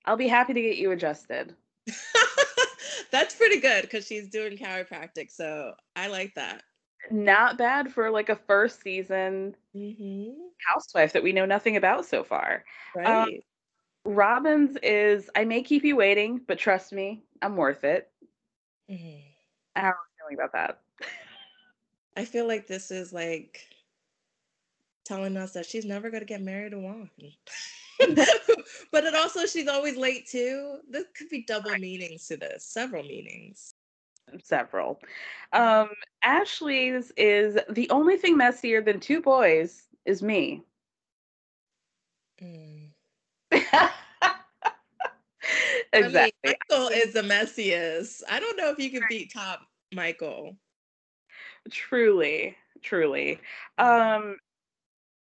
I'll 0.05 0.17
be 0.17 0.27
happy 0.27 0.53
to 0.53 0.61
get 0.61 0.77
you 0.77 0.91
adjusted. 0.91 1.55
That's 3.11 3.35
pretty 3.35 3.59
good 3.59 3.83
because 3.83 4.07
she's 4.07 4.29
doing 4.29 4.57
chiropractic. 4.57 5.31
So 5.31 5.73
I 5.95 6.07
like 6.07 6.33
that. 6.35 6.63
Not 7.09 7.57
bad 7.57 7.91
for 7.91 8.09
like 8.09 8.29
a 8.29 8.35
first 8.35 8.81
season 8.81 9.55
mm-hmm. 9.75 10.31
housewife 10.67 11.13
that 11.13 11.23
we 11.23 11.33
know 11.33 11.45
nothing 11.45 11.75
about 11.75 12.05
so 12.05 12.23
far. 12.23 12.63
Um, 12.95 13.03
right. 13.03 13.23
Um, 13.23 13.29
Robyn's 14.05 14.77
is 14.81 15.29
I 15.35 15.45
may 15.45 15.61
keep 15.61 15.83
you 15.83 15.95
waiting, 15.95 16.41
but 16.47 16.57
trust 16.57 16.91
me, 16.91 17.23
I'm 17.41 17.55
worth 17.55 17.83
it. 17.83 18.09
Mm-hmm. 18.89 19.19
How 19.75 19.87
are 19.87 19.89
you 19.89 19.95
feeling 20.19 20.35
about 20.35 20.53
that? 20.53 20.79
I 22.17 22.25
feel 22.25 22.47
like 22.47 22.67
this 22.67 22.91
is 22.91 23.13
like 23.13 23.61
telling 25.05 25.37
us 25.37 25.53
that 25.53 25.65
she's 25.65 25.85
never 25.85 26.09
going 26.09 26.21
to 26.21 26.27
get 26.27 26.41
married 26.41 26.71
to 26.71 26.79
Juan. 26.79 27.09
but 28.91 29.03
it 29.03 29.15
also 29.15 29.45
she's 29.45 29.67
always 29.67 29.97
late 29.97 30.27
too. 30.27 30.79
This 30.89 31.05
could 31.15 31.29
be 31.29 31.43
double 31.43 31.71
meanings 31.77 32.27
to 32.27 32.37
this, 32.37 32.65
several 32.65 33.03
meanings. 33.03 33.75
Several. 34.43 34.99
Um, 35.53 35.89
Ashley's 36.23 37.11
is 37.17 37.57
the 37.69 37.89
only 37.89 38.17
thing 38.17 38.37
messier 38.37 38.81
than 38.81 38.99
two 38.99 39.21
boys 39.21 39.87
is 40.05 40.23
me. 40.23 40.63
Mm. 42.41 42.90
exactly. 45.93 46.31
I 46.43 46.47
mean, 46.47 46.55
Michael 46.69 46.87
is 46.89 47.13
the 47.13 47.21
messiest. 47.21 48.21
I 48.29 48.39
don't 48.39 48.57
know 48.57 48.69
if 48.69 48.79
you 48.79 48.89
can 48.89 49.03
beat 49.09 49.33
top 49.33 49.61
Michael. 49.93 50.55
Truly, 51.69 52.55
truly. 52.81 53.39
Um, 53.77 54.37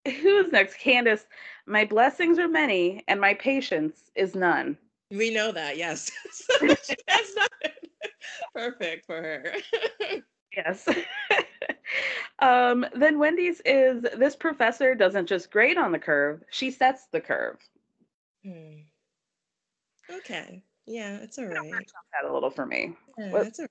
who's 0.05 0.51
next? 0.51 0.77
Candiace. 0.77 1.25
My 1.65 1.85
blessings 1.85 2.39
are 2.39 2.47
many, 2.47 3.03
and 3.07 3.19
my 3.19 3.33
patience 3.33 4.11
is 4.15 4.35
none. 4.35 4.77
We 5.11 5.33
know 5.33 5.51
that, 5.51 5.77
yes. 5.77 6.11
That's 6.61 7.35
not 7.35 7.51
perfect 8.53 9.05
for 9.05 9.15
her. 9.15 9.53
yes. 10.55 10.87
um, 12.39 12.85
then 12.95 13.17
Wendy's 13.17 13.61
is 13.65 14.03
this 14.17 14.35
professor 14.35 14.93
doesn't 14.93 15.27
just 15.27 15.51
grade 15.51 15.77
on 15.77 15.91
the 15.91 15.99
curve, 15.99 16.43
she 16.51 16.69
sets 16.69 17.07
the 17.11 17.21
curve. 17.21 17.57
Hmm. 18.43 18.81
Okay. 20.09 20.63
Yeah, 20.85 21.17
it's 21.17 21.37
all 21.37 21.45
right. 21.45 21.71
That 22.13 22.29
a 22.29 22.33
little 22.33 22.49
for 22.49 22.65
me. 22.65 22.95
Yeah, 23.17 23.31
what, 23.31 23.43
that's 23.43 23.59
all 23.59 23.67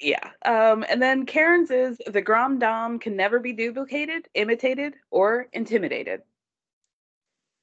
yeah. 0.00 0.30
Um, 0.44 0.84
and 0.88 1.00
then 1.00 1.26
Karen's 1.26 1.70
is 1.70 2.00
the 2.06 2.20
Grand 2.20 2.60
Dame 2.60 2.98
can 2.98 3.16
never 3.16 3.38
be 3.38 3.52
duplicated, 3.52 4.28
imitated, 4.34 4.94
or 5.10 5.48
intimidated. 5.52 6.22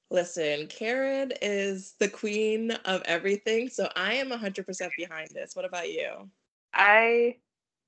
Listen, 0.09 0.67
Karen 0.67 1.31
is 1.41 1.93
the 1.99 2.09
queen 2.09 2.71
of 2.85 3.01
everything. 3.05 3.69
So 3.69 3.89
I 3.95 4.15
am 4.15 4.29
100% 4.29 4.89
behind 4.97 5.29
this. 5.33 5.55
What 5.55 5.65
about 5.65 5.89
you? 5.89 6.29
I 6.73 7.37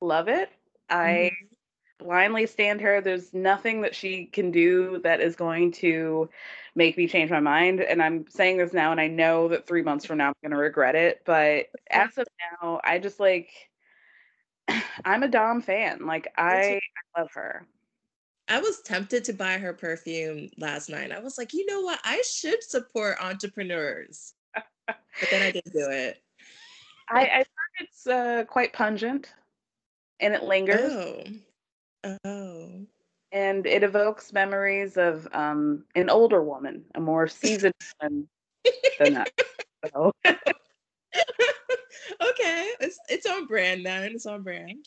love 0.01 0.27
it. 0.29 0.49
I 0.89 1.31
mm-hmm. 1.33 1.55
Blindly 1.99 2.45
stand 2.45 2.81
her. 2.81 3.01
There's 3.01 3.33
nothing 3.33 3.81
that 3.81 3.95
she 3.95 4.25
can 4.25 4.51
do 4.51 4.99
that 5.03 5.21
is 5.21 5.35
going 5.35 5.71
to 5.73 6.29
make 6.75 6.97
me 6.97 7.07
change 7.07 7.31
my 7.31 7.39
mind. 7.39 7.81
And 7.81 8.01
I'm 8.01 8.25
saying 8.29 8.57
this 8.57 8.73
now, 8.73 8.91
and 8.91 8.99
I 8.99 9.07
know 9.07 9.47
that 9.49 9.67
three 9.67 9.83
months 9.83 10.05
from 10.05 10.17
now 10.17 10.27
I'm 10.27 10.33
going 10.41 10.51
to 10.51 10.57
regret 10.57 10.95
it. 10.95 11.21
But 11.25 11.67
as 11.89 12.17
of 12.17 12.27
now, 12.61 12.81
I 12.83 12.99
just 12.99 13.19
like 13.19 13.49
I'm 15.05 15.23
a 15.23 15.27
Dom 15.27 15.61
fan. 15.61 16.05
Like 16.05 16.27
I, 16.37 16.79
I 17.15 17.19
love 17.19 17.31
her. 17.33 17.65
I 18.49 18.59
was 18.59 18.81
tempted 18.81 19.23
to 19.25 19.33
buy 19.33 19.57
her 19.57 19.73
perfume 19.73 20.49
last 20.57 20.89
night. 20.89 21.11
I 21.11 21.19
was 21.19 21.37
like, 21.37 21.53
you 21.53 21.65
know 21.65 21.81
what? 21.81 21.99
I 22.03 22.21
should 22.29 22.61
support 22.61 23.17
entrepreneurs. 23.21 24.33
but 24.53 24.97
then 25.31 25.41
I 25.41 25.51
didn't 25.51 25.73
do 25.73 25.87
it. 25.89 26.21
I, 27.09 27.21
I 27.21 27.37
heard 27.37 27.45
it's 27.79 28.07
uh, 28.07 28.43
quite 28.47 28.73
pungent 28.73 29.33
and 30.19 30.33
it 30.33 30.43
lingers. 30.43 30.91
Oh. 30.91 31.23
Oh. 32.03 32.85
And 33.31 33.65
it 33.65 33.83
evokes 33.83 34.31
memories 34.31 34.97
of 34.97 35.27
um, 35.33 35.85
an 35.95 36.09
older 36.09 36.43
woman, 36.43 36.85
a 36.93 36.99
more 36.99 37.27
seasoned 37.27 37.73
woman 38.01 38.27
than 38.99 39.13
that. 39.15 39.31
So. 39.93 40.11
okay, 42.21 42.69
it's 42.79 42.99
it's 43.09 43.25
on 43.25 43.47
brand 43.47 43.85
then. 43.85 44.03
It's 44.03 44.25
on 44.25 44.43
brand. 44.43 44.85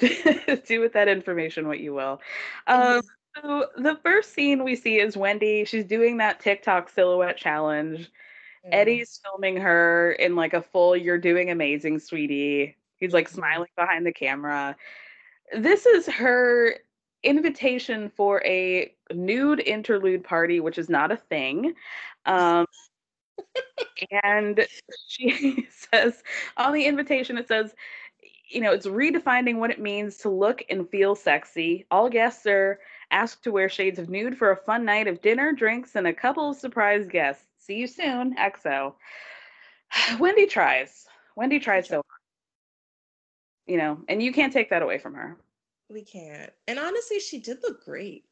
Yeah. 0.00 0.56
Do 0.66 0.80
with 0.80 0.92
that 0.94 1.08
information 1.08 1.68
what 1.68 1.80
you 1.80 1.94
will. 1.94 2.20
Um, 2.66 3.02
so 3.36 3.66
the 3.76 3.98
first 4.02 4.34
scene 4.34 4.64
we 4.64 4.76
see 4.76 4.98
is 4.98 5.16
Wendy. 5.16 5.64
She's 5.64 5.84
doing 5.84 6.18
that 6.18 6.40
TikTok 6.40 6.88
silhouette 6.88 7.36
challenge. 7.36 8.10
Mm. 8.66 8.70
Eddie's 8.72 9.20
filming 9.22 9.58
her 9.58 10.12
in 10.12 10.36
like 10.36 10.54
a 10.54 10.62
full 10.62 10.96
"You're 10.96 11.18
doing 11.18 11.50
amazing, 11.50 11.98
sweetie." 11.98 12.76
He's 12.96 13.12
like 13.12 13.28
mm-hmm. 13.28 13.36
smiling 13.36 13.70
behind 13.76 14.06
the 14.06 14.12
camera. 14.12 14.76
This 15.54 15.86
is 15.86 16.06
her 16.06 16.76
invitation 17.22 18.10
for 18.16 18.44
a 18.44 18.92
nude 19.12 19.60
interlude 19.60 20.24
party, 20.24 20.60
which 20.60 20.78
is 20.78 20.88
not 20.88 21.12
a 21.12 21.16
thing. 21.16 21.74
Um, 22.24 22.66
and 24.22 24.66
she 25.08 25.66
says 25.92 26.22
on 26.56 26.72
the 26.72 26.86
invitation, 26.86 27.38
it 27.38 27.48
says, 27.48 27.74
you 28.48 28.60
know, 28.60 28.72
it's 28.72 28.86
redefining 28.86 29.56
what 29.56 29.70
it 29.70 29.80
means 29.80 30.18
to 30.18 30.28
look 30.28 30.62
and 30.70 30.88
feel 30.88 31.14
sexy. 31.14 31.86
All 31.90 32.08
guests 32.08 32.46
are 32.46 32.80
asked 33.10 33.44
to 33.44 33.52
wear 33.52 33.68
shades 33.68 33.98
of 33.98 34.08
nude 34.08 34.38
for 34.38 34.50
a 34.50 34.56
fun 34.56 34.84
night 34.84 35.08
of 35.08 35.20
dinner, 35.20 35.52
drinks, 35.52 35.96
and 35.96 36.06
a 36.06 36.12
couple 36.12 36.50
of 36.50 36.56
surprise 36.56 37.06
guests. 37.08 37.44
See 37.58 37.76
you 37.76 37.86
soon, 37.86 38.36
EXO. 38.36 38.94
Wendy 40.20 40.46
tries. 40.46 41.06
Wendy 41.34 41.58
tries 41.58 41.88
so 41.88 41.96
hard. 42.08 42.15
You 43.66 43.78
know, 43.78 43.98
and 44.08 44.22
you 44.22 44.32
can't 44.32 44.52
take 44.52 44.70
that 44.70 44.82
away 44.82 44.98
from 44.98 45.14
her. 45.14 45.36
We 45.90 46.02
can't. 46.02 46.50
And 46.68 46.78
honestly, 46.78 47.20
she 47.20 47.38
did 47.38 47.58
look 47.62 47.84
great. 47.84 48.24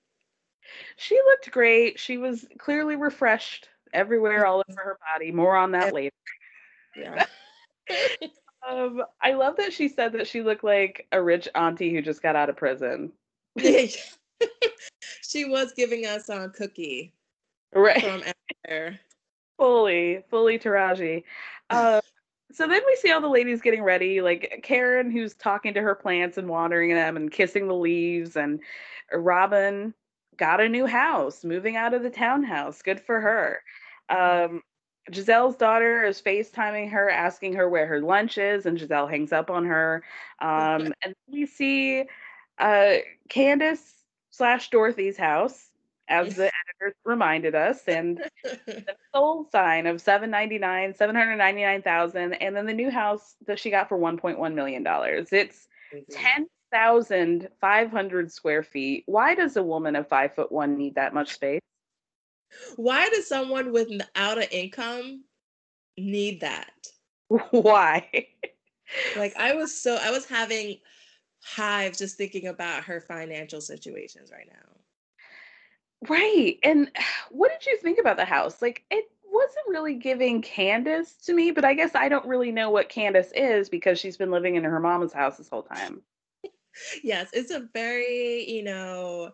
She 0.96 1.16
looked 1.16 1.50
great. 1.50 1.98
She 1.98 2.18
was 2.18 2.46
clearly 2.58 2.96
refreshed 2.96 3.68
everywhere, 3.92 4.46
all 4.46 4.62
over 4.68 4.80
her 4.80 4.98
body. 5.12 5.30
More 5.30 5.56
on 5.56 5.72
that 5.72 5.92
later. 5.92 6.14
Yeah. 6.96 7.26
um, 8.68 9.02
I 9.20 9.32
love 9.34 9.56
that 9.56 9.72
she 9.72 9.88
said 9.88 10.12
that 10.12 10.26
she 10.26 10.42
looked 10.42 10.64
like 10.64 11.06
a 11.12 11.22
rich 11.22 11.48
auntie 11.54 11.92
who 11.92 12.02
just 12.02 12.22
got 12.22 12.36
out 12.36 12.48
of 12.48 12.56
prison. 12.56 13.12
she 13.58 15.44
was 15.44 15.72
giving 15.72 16.06
us 16.06 16.28
a 16.28 16.48
cookie. 16.48 17.12
Right. 17.74 18.02
From 18.02 18.22
there. 18.64 19.00
Fully, 19.58 20.24
fully 20.30 20.58
Taraji. 20.58 21.24
Uh, 21.70 22.00
so 22.52 22.68
then 22.68 22.82
we 22.86 22.96
see 22.96 23.10
all 23.10 23.20
the 23.20 23.28
ladies 23.28 23.62
getting 23.62 23.82
ready, 23.82 24.20
like 24.20 24.60
Karen, 24.62 25.10
who's 25.10 25.34
talking 25.34 25.74
to 25.74 25.82
her 25.82 25.94
plants 25.94 26.38
and 26.38 26.48
watering 26.48 26.94
them 26.94 27.16
and 27.16 27.30
kissing 27.30 27.66
the 27.66 27.74
leaves, 27.74 28.36
and 28.36 28.60
Robin 29.12 29.94
got 30.36 30.60
a 30.60 30.68
new 30.68 30.86
house, 30.86 31.44
moving 31.44 31.76
out 31.76 31.94
of 31.94 32.02
the 32.02 32.10
townhouse. 32.10 32.82
Good 32.82 33.00
for 33.00 33.20
her. 33.20 33.60
Um, 34.08 34.62
Gizelle's 35.10 35.56
daughter 35.56 36.04
is 36.04 36.22
FaceTiming 36.22 36.90
her, 36.90 37.10
asking 37.10 37.54
her 37.54 37.68
where 37.68 37.86
her 37.86 38.00
lunch 38.00 38.38
is, 38.38 38.66
and 38.66 38.78
Gizelle 38.78 39.10
hangs 39.10 39.32
up 39.32 39.50
on 39.50 39.66
her. 39.66 40.02
Um, 40.40 40.92
and 41.02 41.14
we 41.30 41.46
see 41.46 42.04
uh, 42.58 42.94
Candiace 43.28 43.94
slash 44.30 44.70
Dorothy's 44.70 45.16
house 45.16 45.70
as 46.08 46.37
the 46.37 46.44
editors 46.44 46.96
reminded 47.04 47.54
us, 47.54 47.87
and 47.87 48.23
the 48.44 48.96
sold 49.14 49.50
sign 49.50 49.87
of 49.87 50.00
seven 50.00 50.30
ninety 50.30 50.58
nine, 50.58 50.94
seven 50.94 51.14
hundred 51.14 51.37
ninety 51.37 51.62
nine 51.62 51.82
thousand, 51.82 52.34
and 52.34 52.54
then 52.54 52.66
the 52.66 52.73
new 52.73 52.90
house 52.90 53.34
that 53.46 53.58
she 53.58 53.70
got 53.70 53.88
for 53.88 53.96
one 53.96 54.16
point 54.16 54.38
one 54.38 54.54
million 54.54 54.82
dollars. 54.82 55.28
It's 55.32 55.66
mm-hmm. 55.94 56.12
ten 56.12 56.46
thousand 56.73 57.49
five 57.61 57.90
hundred 57.90 58.32
square 58.32 58.62
feet. 58.62 59.04
Why 59.06 59.34
does 59.34 59.56
a 59.56 59.62
woman 59.62 59.96
of 59.96 60.08
five 60.08 60.34
foot 60.34 60.52
one 60.52 60.76
need 60.76 60.96
that 60.96 61.14
much 61.14 61.32
space? 61.32 61.61
Why 62.76 63.08
does 63.08 63.28
someone 63.28 63.73
without 63.73 64.38
an 64.38 64.49
income 64.50 65.25
need 65.96 66.40
that? 66.40 66.73
Why? 67.50 68.08
like 69.16 69.34
I 69.37 69.54
was 69.54 69.76
so 69.80 69.96
I 70.00 70.11
was 70.11 70.26
having 70.26 70.78
hives 71.42 71.99
just 71.99 72.16
thinking 72.16 72.46
about 72.46 72.84
her 72.84 73.00
financial 73.00 73.61
situations 73.61 74.30
right 74.32 74.49
now. 74.49 74.74
Right. 76.08 76.58
And 76.62 76.90
what 77.30 77.50
did 77.52 77.66
you 77.66 77.78
think 77.78 77.99
about 77.99 78.16
the 78.16 78.25
house? 78.25 78.61
Like 78.62 78.84
it 78.90 79.04
wasn't 79.30 79.68
really 79.68 79.94
giving 79.94 80.42
Candiace 80.42 81.14
to 81.26 81.34
me, 81.34 81.50
but 81.50 81.64
I 81.64 81.75
guess 81.75 81.94
I 81.94 82.08
don't 82.08 82.26
really 82.26 82.52
know 82.52 82.70
what 82.70 82.88
Candiace 82.88 83.32
is 83.34 83.68
because 83.68 83.99
she's 83.99 84.16
been 84.16 84.30
living 84.30 84.54
in 84.54 84.64
her 84.64 84.80
mama's 84.80 85.12
house 85.12 85.36
this 85.36 85.49
whole 85.49 85.62
time. 85.62 86.02
yes, 87.02 87.30
it's 87.32 87.50
a 87.50 87.69
very, 87.73 88.49
you 88.49 88.62
know, 88.62 89.32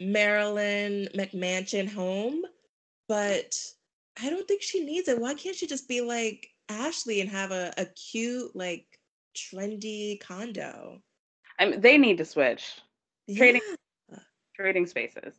Maryland 0.00 1.10
McMansion 1.16 1.88
home, 1.92 2.42
but 3.08 3.56
I 4.22 4.30
don't 4.30 4.46
think 4.46 4.62
she 4.62 4.84
needs 4.84 5.08
it. 5.08 5.20
Why 5.20 5.34
can't 5.34 5.56
she 5.56 5.66
just 5.66 5.88
be 5.88 6.00
like 6.00 6.48
Ashley 6.68 7.20
and 7.20 7.30
have 7.30 7.50
a, 7.50 7.72
a 7.76 7.86
cute, 7.86 8.54
like 8.54 8.86
trendy 9.34 10.20
condo? 10.20 11.00
I 11.58 11.66
mean, 11.66 11.80
they 11.80 11.98
need 11.98 12.18
to 12.18 12.24
switch. 12.24 12.80
Yeah. 13.26 13.38
Trading 13.38 13.60
trading 14.58 14.86
spaces. 14.86 15.34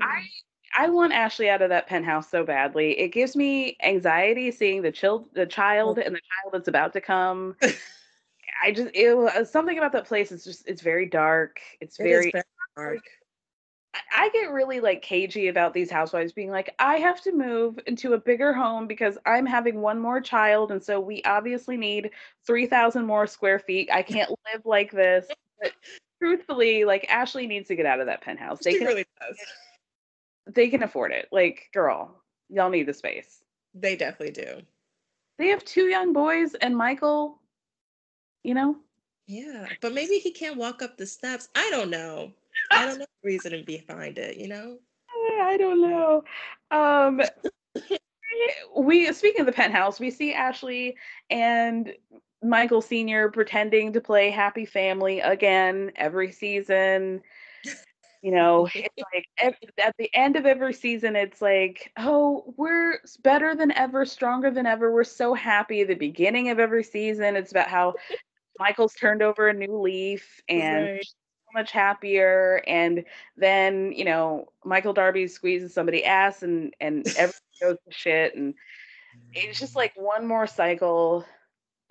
I 0.00 0.22
I 0.76 0.88
want 0.88 1.12
Ashley 1.12 1.50
out 1.50 1.62
of 1.62 1.68
that 1.68 1.86
penthouse 1.86 2.30
so 2.30 2.44
badly. 2.44 2.98
It 2.98 3.08
gives 3.08 3.36
me 3.36 3.76
anxiety 3.82 4.50
seeing 4.50 4.82
the 4.82 4.92
child, 4.92 5.28
the 5.34 5.46
child, 5.46 5.98
and 5.98 6.14
the 6.14 6.20
child 6.20 6.52
that's 6.52 6.68
about 6.68 6.94
to 6.94 7.00
come. 7.00 7.56
I 8.62 8.72
just 8.72 8.90
it, 8.94 9.14
uh, 9.14 9.44
something 9.44 9.76
about 9.76 9.92
that 9.92 10.06
place 10.06 10.32
is 10.32 10.44
just 10.44 10.66
it's 10.66 10.82
very 10.82 11.06
dark. 11.06 11.60
It's 11.80 11.96
very, 11.96 12.30
very 12.30 12.44
dark. 12.76 13.00
I 14.16 14.30
get 14.30 14.50
really 14.52 14.80
like 14.80 15.02
cagey 15.02 15.48
about 15.48 15.74
these 15.74 15.90
housewives 15.90 16.32
being 16.32 16.50
like, 16.50 16.74
I 16.78 16.96
have 16.96 17.20
to 17.22 17.32
move 17.32 17.78
into 17.86 18.14
a 18.14 18.18
bigger 18.18 18.54
home 18.54 18.86
because 18.86 19.18
I'm 19.26 19.44
having 19.44 19.82
one 19.82 19.98
more 19.98 20.20
child, 20.20 20.70
and 20.70 20.82
so 20.82 20.98
we 20.98 21.22
obviously 21.24 21.76
need 21.76 22.10
three 22.46 22.66
thousand 22.66 23.04
more 23.04 23.26
square 23.26 23.58
feet. 23.58 23.90
I 23.92 24.02
can't 24.02 24.30
live 24.30 24.64
like 24.64 24.90
this. 24.90 25.26
But 25.60 25.72
truthfully, 26.22 26.84
like 26.84 27.04
Ashley 27.10 27.48
needs 27.48 27.66
to 27.68 27.74
get 27.74 27.84
out 27.84 27.98
of 27.98 28.06
that 28.06 28.20
penthouse. 28.20 28.60
They 28.60 28.72
she 28.72 28.78
can, 28.78 28.86
really 28.86 29.04
does. 29.20 29.36
They 30.54 30.68
can 30.68 30.84
afford 30.84 31.10
it. 31.10 31.28
Like, 31.32 31.68
girl, 31.74 32.22
y'all 32.48 32.70
need 32.70 32.86
the 32.86 32.94
space. 32.94 33.42
They 33.74 33.96
definitely 33.96 34.32
do. 34.32 34.62
They 35.38 35.48
have 35.48 35.64
two 35.64 35.86
young 35.86 36.12
boys 36.12 36.54
and 36.54 36.76
Michael, 36.76 37.40
you 38.44 38.54
know? 38.54 38.76
Yeah, 39.26 39.66
but 39.80 39.94
maybe 39.94 40.18
he 40.18 40.30
can't 40.30 40.56
walk 40.56 40.80
up 40.80 40.96
the 40.96 41.06
steps. 41.06 41.48
I 41.56 41.68
don't 41.70 41.90
know. 41.90 42.30
I 42.70 42.86
don't 42.86 42.98
know 42.98 43.06
the 43.22 43.28
reason 43.28 43.64
behind 43.66 44.18
it, 44.18 44.36
you 44.36 44.46
know? 44.46 44.78
I 45.40 45.56
don't 45.56 45.80
know. 45.80 46.22
Um 46.70 47.20
we 48.76 49.12
speaking 49.12 49.40
of 49.40 49.46
the 49.46 49.52
penthouse, 49.52 49.98
we 49.98 50.10
see 50.10 50.34
Ashley 50.34 50.96
and 51.30 51.92
Michael 52.42 52.82
Sr. 52.82 53.30
pretending 53.30 53.92
to 53.92 54.00
play 54.00 54.30
Happy 54.30 54.64
Family 54.64 55.20
again 55.20 55.92
every 55.96 56.32
season. 56.32 57.22
You 58.22 58.32
know, 58.32 58.68
it's 58.74 59.04
like 59.12 59.26
at 59.78 59.94
the 59.98 60.10
end 60.14 60.36
of 60.36 60.46
every 60.46 60.72
season, 60.72 61.16
it's 61.16 61.40
like, 61.40 61.92
oh, 61.96 62.54
we're 62.56 62.98
better 63.22 63.54
than 63.54 63.72
ever, 63.72 64.04
stronger 64.04 64.50
than 64.50 64.66
ever. 64.66 64.92
We're 64.92 65.04
so 65.04 65.34
happy. 65.34 65.84
The 65.84 65.94
beginning 65.94 66.50
of 66.50 66.58
every 66.58 66.84
season, 66.84 67.36
it's 67.36 67.50
about 67.52 67.68
how 67.68 67.94
Michael's 68.58 68.94
turned 68.94 69.22
over 69.22 69.48
a 69.48 69.54
new 69.54 69.80
leaf 69.80 70.40
and 70.48 70.86
right. 70.86 71.04
so 71.04 71.52
much 71.54 71.72
happier. 71.72 72.62
And 72.66 73.04
then, 73.36 73.92
you 73.92 74.04
know, 74.04 74.46
Michael 74.64 74.92
Darby 74.92 75.26
squeezes 75.28 75.74
somebody's 75.74 76.04
ass 76.04 76.42
and 76.42 76.74
and 76.80 77.06
everything 77.16 77.40
goes 77.60 77.76
to 77.88 77.94
shit. 77.94 78.34
And 78.34 78.54
it's 79.32 79.58
just 79.58 79.76
like 79.76 79.92
one 79.96 80.26
more 80.26 80.46
cycle 80.46 81.24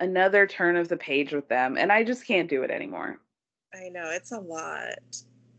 another 0.02 0.46
turn 0.46 0.76
of 0.76 0.88
the 0.88 0.96
page 0.96 1.32
with 1.32 1.48
them 1.48 1.78
and 1.78 1.92
i 1.92 2.02
just 2.02 2.26
can't 2.26 2.50
do 2.50 2.62
it 2.62 2.70
anymore. 2.70 3.20
I 3.74 3.88
know 3.88 4.10
it's 4.10 4.32
a 4.32 4.38
lot. 4.38 4.98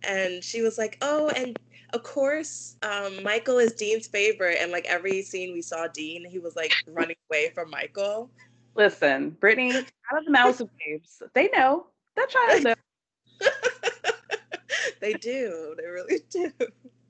And 0.03 0.43
she 0.43 0.61
was 0.61 0.77
like 0.77 0.97
oh 1.01 1.29
and 1.29 1.57
of 1.93 2.03
course 2.03 2.75
um, 2.83 3.23
michael 3.23 3.57
is 3.57 3.71
dean's 3.73 4.07
favorite 4.07 4.57
and 4.59 4.71
like 4.71 4.85
every 4.85 5.21
scene 5.21 5.53
we 5.53 5.61
saw 5.61 5.87
dean 5.87 6.25
he 6.29 6.39
was 6.39 6.55
like 6.55 6.73
running 6.87 7.15
away 7.31 7.51
from 7.55 7.69
michael. 7.69 8.29
Listen 8.75 9.31
brittany 9.39 9.71
out 9.75 10.19
of 10.19 10.25
the 10.25 10.31
mouths 10.31 10.59
of 10.59 10.69
babes. 10.77 11.21
They 11.33 11.47
know. 11.49 11.87
That 12.15 12.29
child 12.29 12.63
knows. 12.63 12.75
They 14.99 15.13
do. 15.13 15.75
They 15.77 15.85
really 15.87 16.21
do. 16.29 16.49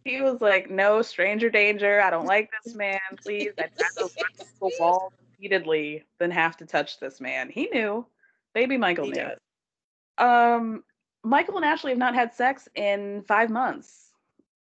He 0.04 0.20
was 0.22 0.42
like 0.42 0.70
no 0.70 1.04
stranger 1.04 1.52
danger. 1.52 2.02
I 2.02 2.10
don't 2.10 2.26
like 2.26 2.50
this 2.64 2.74
man. 2.74 3.00
Please 3.24 3.52
i 3.60 3.62
have 3.78 4.10
to 4.10 4.10
the 4.60 4.72
wall 4.80 5.14
repeatedly 5.44 6.04
than 6.20 6.32
have 6.32 6.58
to 6.58 6.66
touch 6.66 7.00
this 7.00 7.20
man. 7.20 7.50
He 7.50 7.68
knew. 7.74 8.06
Baby 8.54 8.78
Michael 8.78 9.06
he 9.06 9.12
knew. 9.12 9.22
Does. 9.22 9.38
Um, 10.18 10.84
Michael 11.24 11.58
and 11.58 11.66
Ashley 11.66 11.92
have 11.92 11.98
not 11.98 12.16
had 12.16 12.34
sex 12.34 12.68
in 12.76 13.24
five 13.28 13.50
months. 13.50 14.12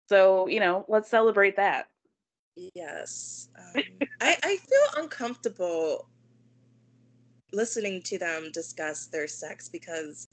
So, 0.08 0.46
you 0.46 0.60
know, 0.60 0.84
let's 0.88 1.08
celebrate 1.08 1.56
that. 1.56 1.88
Yes. 2.74 3.48
Um, 3.58 3.82
I, 4.20 4.36
I 4.42 4.56
feel 4.56 5.02
uncomfortable 5.02 6.08
listening 7.52 8.02
to 8.02 8.18
them 8.18 8.50
discuss 8.52 9.06
their 9.06 9.26
sex 9.26 9.68
because 9.68 10.28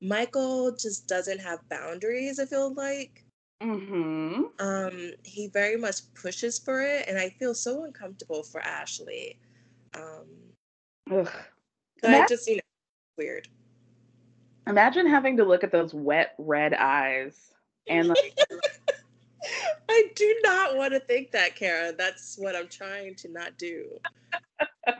Michael 0.00 0.72
just 0.76 1.06
doesn't 1.06 1.40
have 1.40 1.68
boundaries, 1.68 2.38
I 2.38 2.46
feel 2.46 2.72
like. 2.74 3.24
Mm-hmm. 3.62 4.42
Um, 4.58 5.12
he 5.22 5.48
very 5.48 5.76
much 5.76 6.12
pushes 6.14 6.58
for 6.58 6.82
it, 6.82 7.06
and 7.08 7.18
I 7.18 7.30
feel 7.38 7.54
so 7.54 7.84
uncomfortable 7.84 8.42
for 8.42 8.60
Ashley 8.60 9.38
Um, 9.94 10.26
Ugh. 11.10 11.30
I 12.04 12.26
just 12.26 12.46
you 12.48 12.56
know 12.56 12.62
weird. 13.18 13.48
Imagine 14.66 15.06
having 15.06 15.36
to 15.36 15.44
look 15.44 15.64
at 15.64 15.72
those 15.72 15.92
wet 15.92 16.34
red 16.38 16.74
eyes 16.74 17.52
and 17.88 18.08
like 18.08 18.38
I 19.88 20.04
do 20.14 20.36
not 20.44 20.76
want 20.76 20.92
to 20.92 21.00
think 21.00 21.32
that, 21.32 21.56
Kara. 21.56 21.92
That's 21.92 22.36
what 22.38 22.54
I'm 22.54 22.68
trying 22.68 23.16
to 23.16 23.28
not 23.28 23.58
do. 23.58 23.98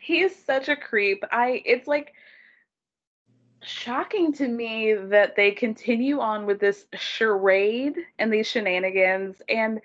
he 0.00 0.20
is 0.20 0.34
such 0.34 0.68
a 0.68 0.76
creep. 0.76 1.24
I 1.32 1.62
it's 1.64 1.88
like 1.88 2.12
shocking 3.62 4.32
to 4.32 4.46
me 4.46 4.94
that 4.94 5.34
they 5.36 5.50
continue 5.50 6.20
on 6.20 6.46
with 6.46 6.60
this 6.60 6.86
charade 6.94 7.96
and 8.18 8.32
these 8.32 8.46
shenanigans 8.46 9.42
and 9.48 9.80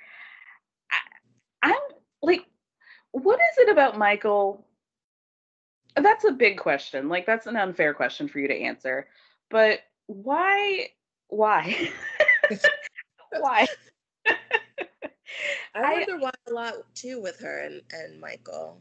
I, 0.91 1.69
I'm 1.69 1.81
like 2.21 2.45
what 3.13 3.39
is 3.39 3.57
it 3.59 3.71
about 3.71 3.97
Michael? 3.97 4.65
That's 5.95 6.25
a 6.25 6.31
big 6.31 6.57
question. 6.57 7.07
Like 7.07 7.25
that's 7.25 7.47
an 7.47 7.55
unfair 7.55 7.93
question 7.93 8.27
for 8.27 8.39
you 8.39 8.47
to 8.47 8.55
answer. 8.59 9.07
But 9.49 9.79
why 10.07 10.89
why? 11.29 11.91
why? 13.39 13.67
I 15.75 15.93
wonder 15.93 16.17
why 16.19 16.31
a 16.47 16.51
lot 16.53 16.73
too 16.95 17.21
with 17.21 17.39
her 17.39 17.59
and, 17.59 17.81
and 17.91 18.19
Michael. 18.19 18.79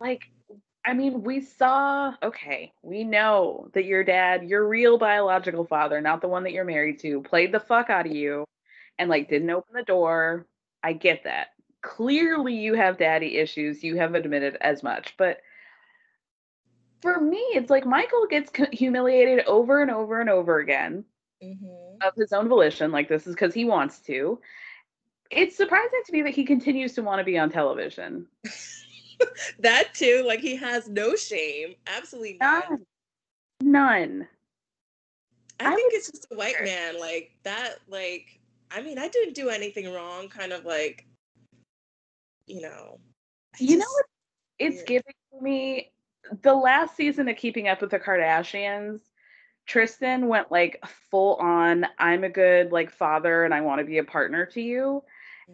Like, 0.00 0.30
I 0.84 0.94
mean, 0.94 1.22
we 1.22 1.40
saw, 1.40 2.14
okay, 2.22 2.72
we 2.82 3.02
know 3.02 3.68
that 3.74 3.84
your 3.84 4.04
dad, 4.04 4.44
your 4.44 4.66
real 4.68 4.96
biological 4.96 5.64
father, 5.64 6.00
not 6.00 6.20
the 6.20 6.28
one 6.28 6.44
that 6.44 6.52
you're 6.52 6.64
married 6.64 7.00
to, 7.00 7.20
played 7.22 7.52
the 7.52 7.60
fuck 7.60 7.90
out 7.90 8.06
of 8.06 8.12
you 8.12 8.44
and 8.98 9.10
like 9.10 9.28
didn't 9.28 9.50
open 9.50 9.74
the 9.74 9.82
door. 9.82 10.46
I 10.82 10.92
get 10.92 11.24
that. 11.24 11.48
Clearly, 11.88 12.54
you 12.54 12.74
have 12.74 12.98
daddy 12.98 13.38
issues. 13.38 13.82
You 13.82 13.96
have 13.96 14.14
admitted 14.14 14.56
as 14.60 14.82
much. 14.82 15.14
But 15.16 15.40
for 17.00 17.20
me, 17.20 17.38
it's 17.54 17.70
like 17.70 17.86
Michael 17.86 18.26
gets 18.28 18.50
humiliated 18.72 19.46
over 19.46 19.80
and 19.80 19.90
over 19.90 20.20
and 20.20 20.28
over 20.28 20.58
again 20.58 21.04
mm-hmm. 21.42 22.06
of 22.06 22.14
his 22.16 22.32
own 22.32 22.48
volition. 22.48 22.92
Like, 22.92 23.08
this 23.08 23.26
is 23.26 23.34
because 23.34 23.54
he 23.54 23.64
wants 23.64 24.00
to 24.00 24.38
it's 25.30 25.56
surprising 25.56 26.02
to 26.06 26.12
me 26.12 26.22
that 26.22 26.34
he 26.34 26.44
continues 26.44 26.94
to 26.94 27.02
want 27.02 27.18
to 27.18 27.24
be 27.24 27.38
on 27.38 27.50
television. 27.50 28.26
that 29.58 29.94
too, 29.94 30.24
like 30.26 30.40
he 30.40 30.56
has 30.56 30.88
no 30.88 31.14
shame, 31.16 31.74
absolutely 31.86 32.38
none. 32.40 32.62
None. 33.60 34.18
none. 34.18 34.28
I, 35.60 35.72
I 35.72 35.74
think 35.74 35.92
it's 35.94 36.10
just 36.10 36.28
a 36.30 36.36
white 36.36 36.62
man 36.62 37.00
like 37.00 37.32
that. 37.42 37.76
Like, 37.88 38.40
I 38.70 38.80
mean, 38.80 38.98
I 38.98 39.08
didn't 39.08 39.34
do 39.34 39.48
anything 39.48 39.92
wrong. 39.92 40.28
Kind 40.28 40.52
of 40.52 40.64
like, 40.64 41.04
you 42.48 42.60
know. 42.60 43.00
You 43.58 43.78
know 43.78 43.86
what? 43.90 44.06
It's 44.58 44.82
giving 44.82 45.14
me 45.40 45.92
the 46.42 46.54
last 46.54 46.96
season 46.96 47.28
of 47.28 47.36
Keeping 47.36 47.68
Up 47.68 47.80
with 47.80 47.90
the 47.90 47.98
Kardashians 47.98 49.00
Tristan 49.68 50.28
went 50.28 50.50
like 50.50 50.82
full 51.10 51.34
on, 51.36 51.86
I'm 51.98 52.24
a 52.24 52.30
good 52.30 52.72
like 52.72 52.90
father 52.90 53.44
and 53.44 53.52
I 53.52 53.60
want 53.60 53.80
to 53.80 53.84
be 53.84 53.98
a 53.98 54.04
partner 54.04 54.46
to 54.46 54.62
you. 54.62 55.04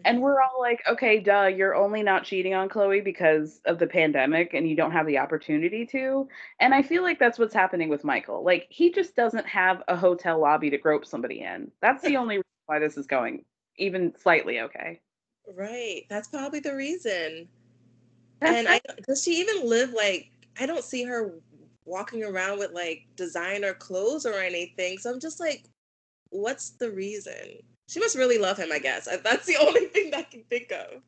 And 0.03 0.15
mm-hmm. 0.15 0.23
we're 0.23 0.41
all 0.41 0.59
like, 0.59 0.81
okay, 0.87 1.19
duh, 1.19 1.47
you're 1.47 1.75
only 1.75 2.01
not 2.01 2.23
cheating 2.23 2.53
on 2.53 2.69
Khloé 2.69 3.03
because 3.03 3.59
of 3.65 3.77
the 3.77 3.87
pandemic 3.87 4.53
and 4.53 4.67
you 4.67 4.75
don't 4.75 4.93
have 4.93 5.05
the 5.05 5.17
opportunity 5.17 5.85
to. 5.87 6.27
And 6.59 6.73
I 6.73 6.81
feel 6.81 7.03
like 7.03 7.19
that's 7.19 7.37
what's 7.37 7.53
happening 7.53 7.89
with 7.89 8.05
Michael. 8.05 8.43
Like, 8.43 8.67
he 8.69 8.91
just 8.91 9.15
doesn't 9.15 9.47
have 9.47 9.83
a 9.87 9.95
hotel 9.95 10.39
lobby 10.39 10.69
to 10.69 10.77
grope 10.77 11.05
somebody 11.05 11.41
in. 11.41 11.71
That's 11.81 12.03
the 12.03 12.17
only 12.17 12.37
reason 12.37 12.45
why 12.65 12.79
this 12.79 12.97
is 12.97 13.07
going 13.07 13.43
even 13.77 14.13
slightly 14.17 14.61
okay. 14.61 15.01
Right. 15.53 16.03
That's 16.09 16.27
probably 16.27 16.59
the 16.59 16.75
reason. 16.75 17.47
And 18.41 18.67
I, 18.67 18.81
does 19.07 19.23
she 19.23 19.39
even 19.39 19.67
live 19.67 19.93
like, 19.93 20.29
I 20.59 20.65
don't 20.65 20.83
see 20.83 21.03
her 21.03 21.33
walking 21.85 22.23
around 22.23 22.59
with 22.59 22.71
like 22.71 23.05
designer 23.15 23.73
clothes 23.73 24.25
or 24.25 24.33
anything. 24.33 24.97
So 24.97 25.11
I'm 25.11 25.19
just 25.19 25.39
like, 25.39 25.65
what's 26.29 26.71
the 26.71 26.91
reason? 26.91 27.59
She 27.87 27.99
must 27.99 28.17
really 28.17 28.37
love 28.37 28.57
him, 28.57 28.71
I 28.71 28.79
guess. 28.79 29.07
That's 29.23 29.45
the 29.45 29.57
only 29.61 29.85
thing 29.85 30.11
that 30.11 30.19
I 30.19 30.23
can 30.23 30.43
think 30.49 30.71
of. 30.71 31.01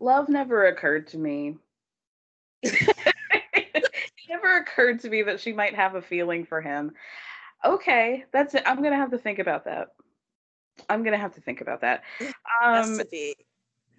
Love 0.00 0.28
never 0.30 0.66
occurred 0.66 1.06
to 1.08 1.18
me. 1.18 1.56
it 2.62 3.84
never 4.28 4.56
occurred 4.56 5.00
to 5.00 5.10
me 5.10 5.22
that 5.22 5.40
she 5.40 5.52
might 5.52 5.74
have 5.74 5.94
a 5.94 6.02
feeling 6.02 6.44
for 6.44 6.62
him. 6.62 6.92
Okay, 7.64 8.24
that's 8.32 8.54
it. 8.54 8.62
I'm 8.64 8.82
gonna 8.82 8.96
have 8.96 9.10
to 9.10 9.18
think 9.18 9.38
about 9.38 9.66
that. 9.66 9.88
I'm 10.90 11.02
gonna 11.02 11.18
have 11.18 11.34
to 11.34 11.40
think 11.40 11.60
about 11.60 11.80
that. 11.80 12.02
Um, 12.62 13.00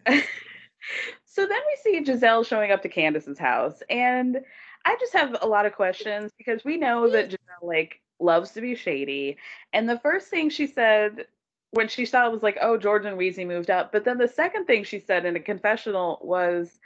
so 1.25 1.45
then 1.47 1.49
we 1.49 1.77
see 1.81 2.03
Gizelle 2.03 2.45
showing 2.45 2.71
up 2.71 2.81
to 2.83 2.89
Candiace's 2.89 3.39
house, 3.39 3.81
and 3.89 4.41
I 4.85 4.97
just 4.99 5.13
have 5.13 5.37
a 5.41 5.47
lot 5.47 5.65
of 5.65 5.73
questions 5.73 6.31
because 6.37 6.63
we 6.63 6.77
know 6.77 7.09
that 7.09 7.29
Gizelle 7.29 7.63
like 7.63 8.01
loves 8.19 8.51
to 8.51 8.61
be 8.61 8.75
shady. 8.75 9.37
And 9.73 9.89
the 9.89 9.99
first 9.99 10.27
thing 10.27 10.49
she 10.49 10.67
said 10.67 11.25
when 11.71 11.87
she 11.87 12.05
saw 12.05 12.27
it 12.27 12.31
was 12.31 12.43
like, 12.43 12.57
oh, 12.61 12.77
George 12.77 13.05
and 13.05 13.17
Weezy 13.17 13.47
moved 13.47 13.69
up. 13.69 13.91
But 13.91 14.03
then 14.03 14.17
the 14.17 14.27
second 14.27 14.65
thing 14.65 14.83
she 14.83 14.99
said 14.99 15.25
in 15.25 15.35
a 15.35 15.39
confessional 15.39 16.19
was 16.21 16.79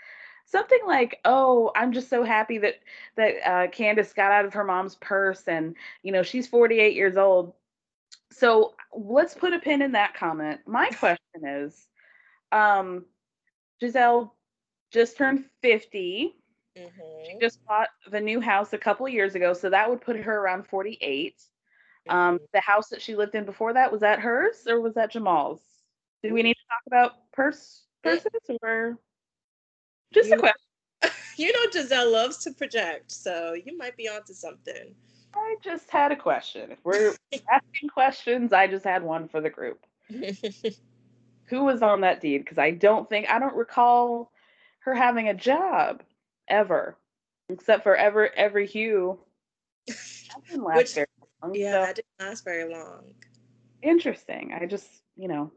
something 0.45 0.79
like, 0.85 1.19
"Oh, 1.25 1.71
I'm 1.75 1.91
just 1.91 2.09
so 2.09 2.23
happy 2.23 2.57
that 2.59 2.75
that 3.15 3.35
uh, 3.45 3.67
Candiace 3.67 4.13
got 4.13 4.31
out 4.31 4.45
of 4.45 4.53
her 4.53 4.63
mom's 4.63 4.95
purse, 4.95 5.47
and 5.47 5.75
you 6.03 6.11
know 6.11 6.23
she's 6.23 6.47
48 6.47 6.95
years 6.95 7.17
old." 7.17 7.53
So 8.37 8.73
let's 8.93 9.33
put 9.33 9.53
a 9.53 9.59
pin 9.59 9.81
in 9.81 9.93
that 9.93 10.13
comment. 10.13 10.59
My 10.67 10.89
question 10.99 11.45
is, 11.45 11.87
um, 12.51 13.05
Gizelle 13.81 14.31
just 14.91 15.17
turned 15.17 15.45
50. 15.61 16.35
Mm-hmm. 16.77 17.25
She 17.25 17.37
just 17.39 17.63
bought 17.65 17.87
the 18.11 18.19
new 18.19 18.41
house 18.41 18.73
a 18.73 18.77
couple 18.77 19.07
years 19.07 19.35
ago, 19.35 19.53
so 19.53 19.69
that 19.69 19.89
would 19.89 20.01
put 20.01 20.17
her 20.17 20.37
around 20.37 20.67
48. 20.67 21.35
Um, 22.09 22.15
mm-hmm. 22.15 22.35
Um, 22.35 22.39
the 22.53 22.59
house 22.59 22.89
that 22.89 23.01
she 23.01 23.15
lived 23.15 23.35
in 23.35 23.45
before 23.45 23.71
that 23.71 23.89
was 23.89 24.01
that 24.01 24.19
hers 24.19 24.67
or 24.67 24.81
was 24.81 24.95
that 24.95 25.11
Jamal's? 25.11 25.61
Do 26.21 26.33
we 26.33 26.43
need 26.43 26.55
to 26.55 26.67
talk 26.69 26.81
about 26.87 27.31
purse 27.31 27.83
purses 28.03 28.31
or 28.61 28.99
just 30.13 30.29
you 30.29 30.35
a 30.35 30.39
question? 30.39 30.61
You 31.37 31.51
know, 31.51 31.69
Gizelle 31.69 32.11
loves 32.11 32.37
to 32.45 32.51
project, 32.51 33.11
so 33.11 33.53
you 33.53 33.77
might 33.77 33.97
be 33.97 34.07
onto 34.07 34.33
something. 34.33 34.95
I 35.35 35.55
just 35.61 35.89
had 35.89 36.11
a 36.11 36.15
question. 36.15 36.71
If 36.71 36.79
we're 36.83 37.15
asking 37.51 37.89
questions, 37.89 38.53
I 38.53 38.67
just 38.67 38.85
had 38.85 39.03
one 39.03 39.27
for 39.27 39.41
the 39.41 39.49
group. 39.49 39.85
Who 41.45 41.63
was 41.63 41.81
on 41.81 42.01
that 42.01 42.21
deed? 42.21 42.39
Because 42.39 42.57
I 42.57 42.71
don't 42.71 43.07
think 43.07 43.29
I 43.29 43.39
don't 43.39 43.55
recall 43.55 44.31
her 44.79 44.95
having 44.95 45.29
a 45.29 45.33
job 45.33 46.01
ever, 46.47 46.97
except 47.49 47.83
for 47.83 47.95
ever 47.95 48.29
every 48.35 48.65
hue. 48.65 49.19
Which, 50.51 50.97
long, 50.97 51.53
yeah, 51.53 51.71
so. 51.71 51.81
that 51.81 51.95
didn't 51.95 52.07
last 52.19 52.43
very 52.43 52.73
long. 52.73 53.03
Interesting. 53.83 54.57
I 54.59 54.65
just, 54.65 54.87
you 55.15 55.27
know, 55.27 55.51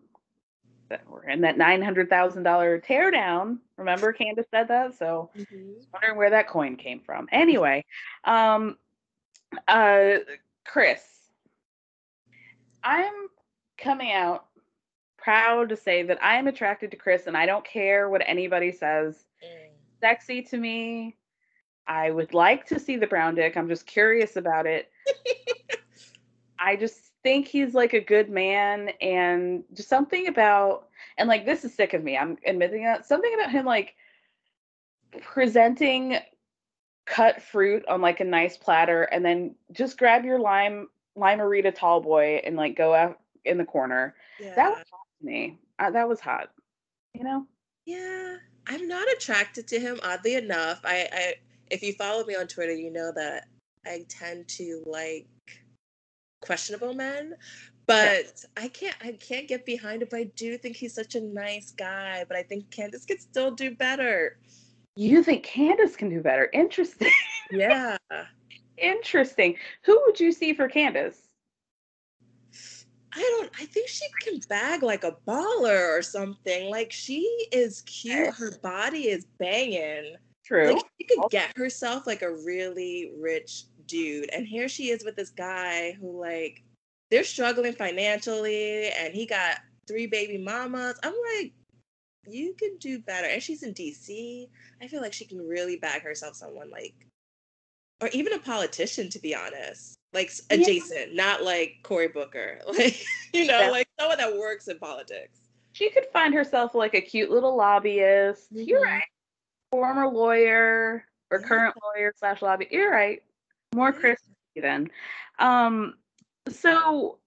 that 0.88 1.08
we're 1.08 1.28
in 1.28 1.42
that 1.42 1.58
nine 1.58 1.82
hundred 1.82 2.08
thousand 2.10 2.42
dollar 2.42 2.80
teardown. 2.80 3.58
Remember, 3.76 4.12
Candiace 4.12 4.46
said 4.50 4.68
that, 4.68 4.98
so 4.98 5.30
mm-hmm. 5.36 5.72
wondering 5.92 6.16
where 6.16 6.30
that 6.30 6.48
coin 6.48 6.76
came 6.76 7.00
from. 7.00 7.28
Anyway, 7.32 7.84
um, 8.24 8.76
uh, 9.66 10.18
Chris, 10.64 11.02
I'm 12.82 13.28
coming 13.76 14.12
out 14.12 14.46
proud 15.16 15.68
to 15.70 15.76
say 15.76 16.02
that 16.04 16.22
I 16.22 16.36
am 16.36 16.46
attracted 16.46 16.90
to 16.90 16.96
Chris, 16.96 17.26
and 17.26 17.36
I 17.36 17.46
don't 17.46 17.64
care 17.64 18.08
what 18.08 18.22
anybody 18.26 18.72
says. 18.72 19.24
Mm 19.44 19.68
sexy 20.00 20.42
to 20.42 20.56
me. 20.56 21.16
I 21.86 22.10
would 22.10 22.34
like 22.34 22.66
to 22.66 22.78
see 22.78 22.96
the 22.96 23.06
brown 23.06 23.34
dick. 23.34 23.56
I'm 23.56 23.68
just 23.68 23.86
curious 23.86 24.36
about 24.36 24.66
it. 24.66 24.90
I 26.58 26.76
just 26.76 27.12
think 27.22 27.46
he's 27.46 27.74
like 27.74 27.94
a 27.94 28.00
good 28.00 28.28
man 28.28 28.90
and 29.00 29.64
just 29.74 29.88
something 29.88 30.28
about 30.28 30.88
and 31.16 31.28
like 31.28 31.46
this 31.46 31.64
is 31.64 31.74
sick 31.74 31.94
of 31.94 32.02
me. 32.02 32.16
I'm 32.16 32.36
admitting 32.46 32.84
that 32.84 33.06
something 33.06 33.32
about 33.34 33.50
him 33.50 33.64
like 33.64 33.94
presenting 35.22 36.18
cut 37.08 37.42
fruit 37.42 37.84
on 37.88 38.00
like 38.00 38.20
a 38.20 38.24
nice 38.24 38.56
platter 38.56 39.04
and 39.04 39.24
then 39.24 39.54
just 39.72 39.98
grab 39.98 40.24
your 40.24 40.38
lime 40.38 40.88
lime 41.16 41.38
limerita 41.38 41.74
tall 41.74 42.00
boy 42.00 42.40
and 42.44 42.56
like 42.56 42.76
go 42.76 42.94
out 42.94 43.18
in 43.44 43.58
the 43.58 43.64
corner. 43.64 44.14
Yeah. 44.38 44.54
That 44.54 44.70
was 44.70 44.84
hot 44.90 45.06
to 45.20 45.26
me. 45.26 45.58
Uh, 45.78 45.90
that 45.90 46.08
was 46.08 46.20
hot. 46.20 46.50
You 47.14 47.24
know? 47.24 47.46
Yeah. 47.86 48.36
I'm 48.66 48.86
not 48.86 49.08
attracted 49.12 49.66
to 49.68 49.80
him. 49.80 49.98
Oddly 50.02 50.34
enough, 50.34 50.80
I, 50.84 51.08
I 51.10 51.34
if 51.70 51.82
you 51.82 51.94
follow 51.94 52.24
me 52.24 52.36
on 52.36 52.46
Twitter, 52.46 52.74
you 52.74 52.92
know 52.92 53.10
that 53.14 53.48
I 53.86 54.04
tend 54.08 54.48
to 54.48 54.82
like 54.86 55.26
questionable 56.42 56.94
men. 56.94 57.34
But 57.86 58.44
I 58.58 58.68
can't 58.68 58.96
I 59.02 59.12
can't 59.12 59.48
get 59.48 59.64
behind 59.64 60.02
it. 60.02 60.10
But 60.10 60.18
I 60.18 60.24
do 60.36 60.58
think 60.58 60.76
he's 60.76 60.94
such 60.94 61.14
a 61.14 61.20
nice 61.22 61.70
guy. 61.70 62.26
But 62.28 62.36
I 62.36 62.42
think 62.42 62.70
Candiace 62.70 63.06
could 63.06 63.22
still 63.22 63.50
do 63.50 63.74
better. 63.74 64.36
You 64.98 65.22
think 65.22 65.44
Candiace 65.44 65.94
can 65.94 66.08
do 66.08 66.20
better? 66.20 66.50
Interesting. 66.52 67.12
Yeah. 67.50 67.96
Interesting. 68.76 69.56
Who 69.84 69.98
would 70.04 70.20
you 70.20 70.32
see 70.32 70.52
for 70.52 70.68
Candiace? 70.68 71.28
I 73.14 73.20
don't. 73.20 73.50
I 73.58 73.64
think 73.64 73.88
she 73.88 74.04
can 74.20 74.38
bag 74.50 74.82
like 74.82 75.04
a 75.04 75.16
baller 75.26 75.96
or 75.98 76.02
something. 76.02 76.68
Like 76.68 76.92
she 76.92 77.22
is 77.50 77.80
cute. 77.82 78.34
Her 78.34 78.58
body 78.62 79.08
is 79.08 79.24
banging. 79.38 80.16
True. 80.44 80.74
Like 80.74 80.84
she 80.98 81.06
could 81.06 81.30
get 81.30 81.56
herself 81.56 82.06
like 82.06 82.20
a 82.20 82.30
really 82.30 83.12
rich 83.18 83.64
dude, 83.86 84.28
and 84.30 84.46
here 84.46 84.68
she 84.68 84.90
is 84.90 85.06
with 85.06 85.16
this 85.16 85.30
guy 85.30 85.92
who 85.92 86.20
like 86.20 86.62
they're 87.10 87.24
struggling 87.24 87.72
financially, 87.72 88.88
and 88.90 89.14
he 89.14 89.24
got 89.24 89.60
three 89.86 90.06
baby 90.06 90.36
mamas. 90.36 91.00
I'm 91.02 91.14
like, 91.34 91.54
you 92.30 92.54
could 92.58 92.78
do 92.78 92.98
better. 92.98 93.26
And 93.26 93.42
she's 93.42 93.62
in 93.62 93.74
DC. 93.74 94.48
I 94.82 94.86
feel 94.88 95.00
like 95.00 95.12
she 95.12 95.24
can 95.24 95.46
really 95.46 95.76
bag 95.76 96.02
herself 96.02 96.36
someone 96.36 96.70
like, 96.70 96.94
or 98.00 98.08
even 98.08 98.32
a 98.32 98.38
politician, 98.38 99.08
to 99.10 99.18
be 99.18 99.34
honest 99.34 99.98
like 100.12 100.32
adjacent, 100.50 101.12
yeah. 101.12 101.22
not 101.22 101.42
like 101.42 101.76
Cory 101.82 102.08
Booker. 102.08 102.58
Like, 102.68 103.04
you 103.32 103.46
know, 103.46 103.60
yeah. 103.60 103.70
like 103.70 103.88
someone 103.98 104.18
that 104.18 104.36
works 104.36 104.68
in 104.68 104.78
politics. 104.78 105.40
She 105.72 105.90
could 105.90 106.06
find 106.12 106.32
herself 106.32 106.74
like 106.74 106.94
a 106.94 107.00
cute 107.00 107.30
little 107.30 107.56
lobbyist. 107.56 108.52
Mm-hmm. 108.52 108.68
You're 108.68 108.82
right. 108.82 109.04
Former 109.70 110.08
lawyer 110.08 111.04
or 111.30 111.40
current 111.40 111.74
lawyer 111.82 112.12
slash 112.16 112.40
lobby. 112.40 112.68
You're 112.70 112.90
right. 112.90 113.22
More 113.74 113.92
Chris 113.92 114.18
then. 114.56 114.88
Um, 115.38 115.94
so 116.48 117.18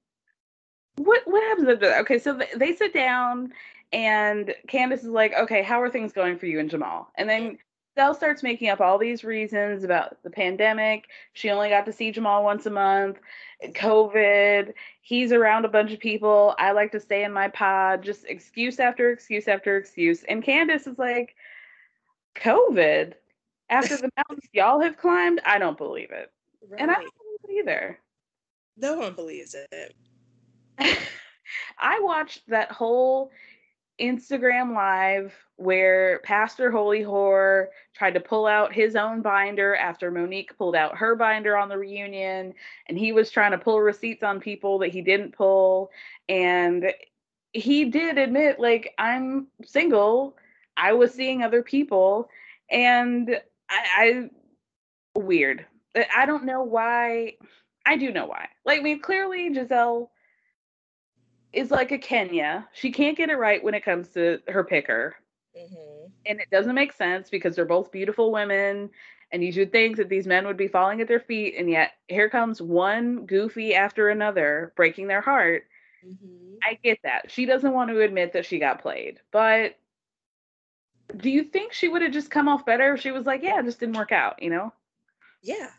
what 0.98 1.22
what 1.26 1.44
happens 1.44 1.70
after 1.70 1.88
that? 1.88 2.02
Okay, 2.02 2.20
so 2.20 2.40
they 2.56 2.76
sit 2.76 2.94
down 2.94 3.54
and 3.91 4.54
Candiace 4.67 5.04
is 5.04 5.10
like, 5.10 5.34
okay, 5.34 5.63
how 5.63 5.82
are 5.82 5.89
things 5.89 6.13
going 6.13 6.38
for 6.38 6.45
you 6.45 6.60
and 6.60 6.69
Jamal? 6.69 7.12
And 7.15 7.30
then 7.30 7.58
Cell 7.95 8.13
starts 8.13 8.41
making 8.41 8.69
up 8.69 8.80
all 8.80 8.97
these 8.97 9.23
reasons 9.23 9.84
about 9.84 10.21
the 10.23 10.30
pandemic. 10.30 11.08
She 11.34 11.49
only 11.49 11.69
got 11.69 11.86
to 11.86 11.93
see 11.93 12.12
Jamal 12.12 12.43
once 12.43 12.65
a 12.65 12.69
month. 12.69 13.19
COVID. 13.63 14.73
He's 15.01 15.34
around 15.34 15.65
a 15.65 15.69
bunch 15.69 15.91
of 15.91 15.99
people. 15.99 16.56
I 16.58 16.71
like 16.71 16.91
to 16.93 16.99
stay 16.99 17.25
in 17.25 17.34
my 17.34 17.49
pod. 17.49 18.01
Just 18.01 18.25
excuse 18.25 18.80
after 18.80 19.12
excuse 19.12 19.47
after 19.47 19.77
excuse. 19.77 20.23
And 20.23 20.43
Candiace 20.43 20.88
is 20.88 20.97
like, 20.97 21.36
COVID. 22.36 23.13
After 23.69 23.97
the 23.97 24.10
mountains 24.17 24.49
y'all 24.54 24.82
have 24.82 24.97
climbed, 24.97 25.41
I 25.45 25.58
don't 25.58 25.77
believe 25.77 26.12
it. 26.12 26.32
Right. 26.67 26.82
And 26.82 26.91
I 26.91 26.95
don't 26.95 27.13
believe 27.17 27.58
it 27.58 27.60
either. 27.62 27.99
No 28.77 28.97
one 28.97 29.13
believes 29.13 29.56
it. 29.71 29.95
I 31.80 31.99
watched 31.99 32.47
that 32.47 32.71
whole 32.71 33.32
Instagram 33.99 34.73
live 34.73 35.34
where 35.58 36.19
Pastor 36.23 36.71
Holy 36.71 37.01
Whore 37.01 37.67
tried 37.93 38.15
to 38.15 38.19
pull 38.19 38.47
out 38.47 38.73
his 38.73 38.95
own 38.95 39.21
binder 39.21 39.75
after 39.75 40.10
Monique 40.10 40.58
pulled 40.58 40.75
out 40.75 40.97
her 40.97 41.15
binder 41.15 41.56
on 41.56 41.69
the 41.69 41.77
reunion, 41.77 42.54
and 42.88 42.97
he 42.97 43.12
was 43.12 43.30
trying 43.30 43.51
to 43.51 43.58
pull 43.58 43.80
receipts 43.80 44.23
on 44.23 44.39
people 44.39 44.80
that 44.80 44.89
he 44.91 45.01
didn't 45.01 45.36
pull. 45.36 45.91
And 46.27 46.91
he 47.54 47.86
did 47.86 48.17
admit, 48.17 48.60
like, 48.60 48.93
I'm 48.97 49.47
single. 49.63 50.36
I 50.77 50.93
was 50.93 51.13
seeing 51.13 51.43
other 51.43 51.62
people, 51.62 52.30
and 52.69 53.39
I, 53.69 54.30
I 55.15 55.19
weird. 55.19 55.65
I 56.15 56.25
don't 56.25 56.45
know 56.45 56.63
why. 56.63 57.36
I 57.86 57.97
do 57.97 58.12
know 58.12 58.25
why. 58.25 58.47
Like, 58.65 58.82
mean, 58.82 59.01
clearly 59.01 59.54
Gizelle 59.54 60.10
is 61.54 61.72
like 61.72 61.92
a 61.92 61.98
Kenya. 61.98 62.68
She 62.74 62.92
can't 62.92 63.18
get 63.18 63.30
it 63.30 63.38
right 63.38 63.64
when 63.64 63.74
it 63.74 63.84
comes 63.84 64.10
to 64.10 64.40
her 64.48 64.64
picker. 64.64 65.16
Mm-hmm. 65.58 66.08
And 66.26 66.40
it 66.40 66.50
doesn't 66.52 66.76
make 66.76 66.94
sense 66.94 67.30
because 67.30 67.56
they're 67.56 67.66
both 67.66 67.92
beautiful 67.92 68.32
women. 68.32 68.90
And 69.32 69.44
you 69.44 69.52
should 69.52 69.72
think 69.72 69.98
that 69.98 70.10
these 70.10 70.28
men 70.28 70.46
would 70.46 70.58
be 70.58 70.68
falling 70.68 71.02
at 71.02 71.08
their 71.08 71.20
feet. 71.20 71.56
And 71.58 71.70
yet 71.70 71.92
here 72.08 72.30
comes 72.30 72.62
one 72.62 73.26
goofy 73.26 73.76
after 73.76 74.10
another 74.10 74.74
breaking 74.76 75.08
their 75.08 75.22
heart. 75.22 75.64
Mm-hmm. 76.06 76.56
I 76.64 76.78
get 76.84 77.00
that. 77.04 77.32
She 77.32 77.46
doesn't 77.46 77.74
want 77.74 77.90
to 77.90 78.02
admit 78.02 78.34
that 78.34 78.46
she 78.46 78.60
got 78.60 78.82
played. 78.82 79.20
But 79.32 79.78
do 81.18 81.30
you 81.30 81.44
think 81.44 81.74
she 81.74 81.88
would 81.88 82.02
have 82.02 82.12
just 82.12 82.32
come 82.32 82.48
off 82.48 82.66
better 82.66 82.94
if 82.94 83.02
she 83.02 83.12
was 83.12 83.26
like, 83.26 83.44
yeah, 83.44 83.60
it 83.60 83.66
just 83.66 83.80
didn't 83.80 83.98
work 83.98 84.12
out, 84.12 84.42
you 84.42 84.50
know? 84.50 84.74
Yeah, 85.42 85.70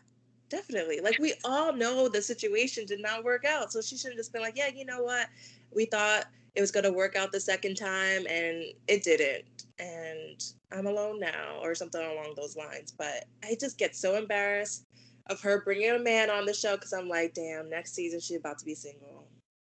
definitely. 0.49 0.99
Like 0.99 1.17
we 1.19 1.33
all 1.43 1.73
know 1.73 2.07
the 2.07 2.21
situation 2.21 2.85
did 2.85 3.01
not 3.01 3.23
work 3.23 3.45
out. 3.45 3.71
So 3.71 3.81
she 3.81 3.97
should 3.97 4.11
have 4.11 4.17
just 4.17 4.33
been 4.33 4.41
like, 4.41 4.57
yeah, 4.57 4.67
you 4.67 4.85
know 4.85 5.01
what? 5.03 5.27
We 5.75 5.85
thought 5.85 6.25
it 6.55 6.61
was 6.61 6.71
going 6.71 6.83
to 6.83 6.93
work 6.93 7.15
out 7.15 7.31
the 7.31 7.39
second 7.39 7.75
time 7.75 8.25
and 8.29 8.63
it 8.87 9.03
didn't. 9.03 9.45
And 9.79 10.43
i'm 10.71 10.87
alone 10.87 11.19
now 11.19 11.59
or 11.61 11.75
something 11.75 12.01
along 12.01 12.33
those 12.35 12.55
lines. 12.55 12.91
But 12.91 13.25
i 13.43 13.55
just 13.59 13.77
get 13.77 13.95
so 13.95 14.15
embarrassed 14.17 14.85
of 15.27 15.41
her 15.41 15.61
bringing 15.63 15.91
a 15.91 15.99
man 15.99 16.29
on 16.29 16.45
the 16.45 16.53
show 16.53 16.75
because 16.75 16.93
i'm 16.93 17.07
like 17.07 17.33
damn 17.33 17.69
next 17.69 17.93
season 17.95 18.19
she's 18.19 18.37
about 18.37 18.59
to 18.59 18.65
be 18.65 18.75
single. 18.75 19.27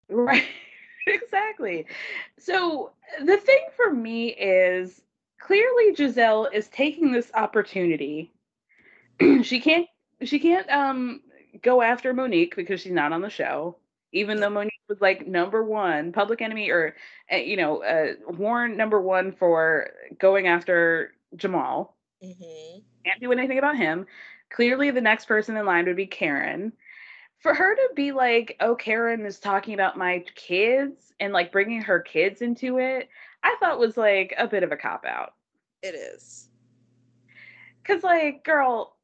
Right. 0.09 0.45
Exactly. 1.07 1.85
So 2.39 2.93
the 3.23 3.37
thing 3.37 3.61
for 3.77 3.93
me 3.93 4.29
is 4.29 5.03
clearly 5.39 5.95
gizelle 5.95 6.51
is 6.51 6.69
taking 6.69 7.13
this 7.13 7.31
opportunity. 7.35 8.33
She 9.43 9.61
can't 9.61 9.87
she 10.23 10.39
can't 10.39 10.67
um 10.71 11.21
go 11.63 11.83
after 11.83 12.15
monique 12.15 12.57
because 12.57 12.81
she's 12.81 12.93
not 12.93 13.13
on 13.13 13.21
the 13.21 13.29
show 13.29 13.77
even 14.15 14.41
though 14.41 14.49
Monique 14.49 14.73
was 14.89 15.01
like 15.01 15.27
number 15.27 15.63
one, 15.63 16.13
Public 16.13 16.41
Enemy, 16.41 16.71
or 16.71 16.95
uh, 17.33 17.37
you 17.37 17.57
know, 17.57 17.83
uh, 17.83 18.15
Warren 18.29 18.77
number 18.77 19.01
one 19.01 19.33
for 19.33 19.91
going 20.19 20.47
after 20.47 21.13
Jamal. 21.37 21.97
Mm-hmm. 22.23 22.79
Can't 23.05 23.21
do 23.21 23.33
anything 23.33 23.59
about 23.59 23.77
him. 23.77 24.07
Clearly, 24.51 24.91
the 24.91 25.01
next 25.01 25.27
person 25.27 25.57
in 25.57 25.67
line 25.67 25.87
would 25.87 25.97
be 25.97 26.07
Karen. 26.07 26.73
For 27.41 27.53
her 27.53 27.75
to 27.75 27.91
be 27.95 28.13
like, 28.13 28.57
"Oh, 28.61 28.77
Karen 28.77 29.27
is 29.27 29.39
talking 29.39 29.75
about 29.75 29.99
my 29.99 30.25
kids," 30.37 31.13
and 31.21 31.33
like 31.33 31.53
bringing 31.53 31.83
her 31.83 32.01
kids 32.01 32.41
into 32.41 32.79
it, 32.79 33.09
I 33.43 33.57
thought 33.61 33.81
was 33.81 33.97
like 33.97 34.33
a 34.39 34.47
bit 34.47 34.63
of 34.63 34.73
a 34.73 34.77
cop 34.77 35.05
out. 35.05 35.35
It 35.83 35.95
is. 35.95 36.49
Cause 37.85 38.03
like, 38.03 38.45
girl, 38.45 38.97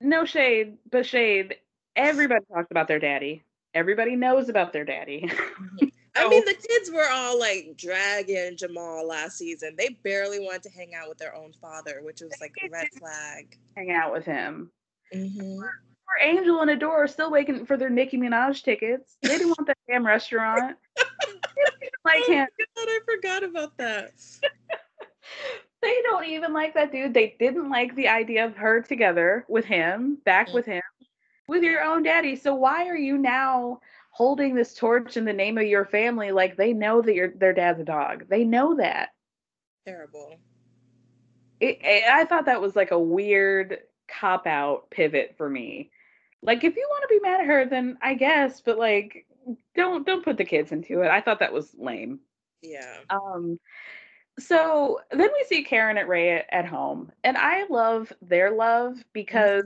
no 0.00 0.26
shade, 0.26 0.76
but 0.90 1.06
shade. 1.06 1.56
Everybody 1.94 2.44
talks 2.52 2.70
about 2.70 2.88
their 2.88 2.98
daddy 2.98 3.42
everybody 3.76 4.16
knows 4.16 4.48
about 4.48 4.72
their 4.72 4.84
daddy. 4.84 5.30
I 6.18 6.28
mean, 6.28 6.42
the 6.46 6.54
kids 6.54 6.90
were 6.90 7.08
all 7.10 7.38
like 7.38 7.74
dragging 7.76 8.56
Jamal 8.56 9.06
last 9.06 9.36
season. 9.36 9.74
They 9.76 9.98
barely 10.02 10.40
wanted 10.40 10.62
to 10.62 10.70
hang 10.70 10.94
out 10.94 11.10
with 11.10 11.18
their 11.18 11.36
own 11.36 11.52
father, 11.60 12.00
which 12.02 12.22
was 12.22 12.32
like 12.40 12.54
a 12.64 12.70
red 12.70 12.88
flag. 12.98 13.58
Hang 13.76 13.90
out 13.90 14.12
with 14.12 14.24
him. 14.24 14.70
Mm-hmm. 15.14 15.58
Poor 15.58 16.18
Angel 16.22 16.62
and 16.62 16.70
Adore 16.70 17.04
are 17.04 17.08
still 17.08 17.30
waiting 17.30 17.66
for 17.66 17.76
their 17.76 17.90
Nicki 17.90 18.16
Minaj 18.16 18.62
tickets. 18.62 19.18
They 19.20 19.28
didn't 19.28 19.48
want 19.48 19.66
that 19.66 19.76
damn 19.86 20.06
restaurant. 20.06 20.78
like 22.04 22.24
him. 22.24 22.46
God, 22.76 22.88
I 22.88 23.00
forgot 23.04 23.44
about 23.44 23.76
that. 23.76 24.12
they 25.82 25.98
don't 26.04 26.24
even 26.24 26.54
like 26.54 26.72
that 26.74 26.92
dude. 26.92 27.12
They 27.12 27.36
didn't 27.38 27.68
like 27.68 27.94
the 27.94 28.08
idea 28.08 28.46
of 28.46 28.56
her 28.56 28.80
together 28.80 29.44
with 29.48 29.66
him, 29.66 30.16
back 30.24 30.46
mm-hmm. 30.46 30.54
with 30.54 30.64
him 30.64 30.82
with 31.48 31.62
your 31.62 31.82
own 31.82 32.02
daddy. 32.02 32.36
So 32.36 32.54
why 32.54 32.86
are 32.86 32.96
you 32.96 33.18
now 33.18 33.80
holding 34.10 34.54
this 34.54 34.74
torch 34.74 35.16
in 35.16 35.24
the 35.24 35.32
name 35.32 35.58
of 35.58 35.64
your 35.64 35.84
family 35.84 36.32
like 36.32 36.56
they 36.56 36.72
know 36.72 37.02
that 37.02 37.14
your 37.14 37.30
their 37.30 37.52
dad's 37.52 37.80
a 37.80 37.84
dog? 37.84 38.24
They 38.28 38.44
know 38.44 38.76
that. 38.76 39.10
Terrible. 39.86 40.38
It, 41.60 41.78
it, 41.82 42.04
I 42.04 42.24
thought 42.24 42.46
that 42.46 42.60
was 42.60 42.76
like 42.76 42.90
a 42.90 42.98
weird 42.98 43.78
cop 44.08 44.46
out 44.46 44.90
pivot 44.90 45.34
for 45.36 45.48
me. 45.48 45.90
Like 46.42 46.64
if 46.64 46.76
you 46.76 46.86
want 46.88 47.02
to 47.02 47.14
be 47.14 47.20
mad 47.20 47.40
at 47.40 47.46
her 47.46 47.66
then 47.66 47.98
I 48.02 48.14
guess, 48.14 48.60
but 48.60 48.78
like 48.78 49.26
don't 49.74 50.06
don't 50.06 50.24
put 50.24 50.36
the 50.36 50.44
kids 50.44 50.72
into 50.72 51.02
it. 51.02 51.08
I 51.08 51.20
thought 51.20 51.40
that 51.40 51.52
was 51.52 51.74
lame. 51.78 52.20
Yeah. 52.62 52.98
Um 53.10 53.58
so 54.38 55.00
then 55.10 55.30
we 55.32 55.44
see 55.48 55.64
Karen 55.64 55.96
and 55.96 56.08
Ray 56.08 56.38
at, 56.38 56.46
at 56.50 56.66
home, 56.66 57.10
and 57.24 57.38
I 57.38 57.64
love 57.68 58.12
their 58.20 58.50
love 58.50 59.02
because 59.14 59.64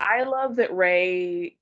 I 0.00 0.22
love 0.24 0.56
that 0.56 0.74
Ray 0.74 1.56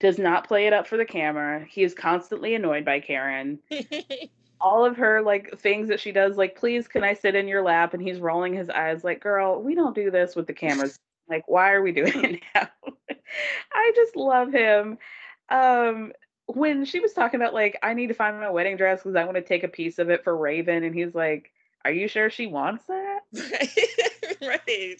does 0.00 0.18
not 0.18 0.48
play 0.48 0.66
it 0.66 0.72
up 0.72 0.86
for 0.86 0.96
the 0.96 1.04
camera. 1.04 1.64
He 1.68 1.82
is 1.82 1.94
constantly 1.94 2.54
annoyed 2.54 2.84
by 2.84 3.00
Karen. 3.00 3.58
All 4.60 4.84
of 4.84 4.96
her 4.96 5.22
like 5.22 5.58
things 5.58 5.88
that 5.88 6.00
she 6.00 6.12
does, 6.12 6.36
like, 6.36 6.56
please 6.56 6.88
can 6.88 7.04
I 7.04 7.14
sit 7.14 7.34
in 7.34 7.48
your 7.48 7.62
lap? 7.62 7.94
And 7.94 8.02
he's 8.02 8.18
rolling 8.18 8.52
his 8.52 8.68
eyes 8.68 9.04
like, 9.04 9.20
girl, 9.20 9.62
we 9.62 9.74
don't 9.74 9.94
do 9.94 10.10
this 10.10 10.34
with 10.34 10.46
the 10.46 10.52
cameras. 10.52 10.98
like, 11.28 11.44
why 11.46 11.72
are 11.72 11.82
we 11.82 11.92
doing 11.92 12.24
it 12.24 12.40
now? 12.54 12.68
I 13.72 13.92
just 13.94 14.16
love 14.16 14.52
him. 14.52 14.98
Um, 15.48 16.12
when 16.46 16.84
she 16.84 17.00
was 17.00 17.12
talking 17.12 17.40
about 17.40 17.54
like, 17.54 17.78
I 17.82 17.94
need 17.94 18.08
to 18.08 18.14
find 18.14 18.38
my 18.38 18.50
wedding 18.50 18.76
dress 18.76 19.00
because 19.02 19.16
I 19.16 19.24
want 19.24 19.36
to 19.36 19.42
take 19.42 19.64
a 19.64 19.68
piece 19.68 19.98
of 19.98 20.10
it 20.10 20.24
for 20.24 20.34
Rayvin, 20.34 20.84
and 20.84 20.94
he's 20.94 21.14
like, 21.14 21.52
Are 21.84 21.92
you 21.92 22.08
sure 22.08 22.28
she 22.28 22.46
wants 22.46 22.84
that? 22.86 23.20
right. 24.42 24.96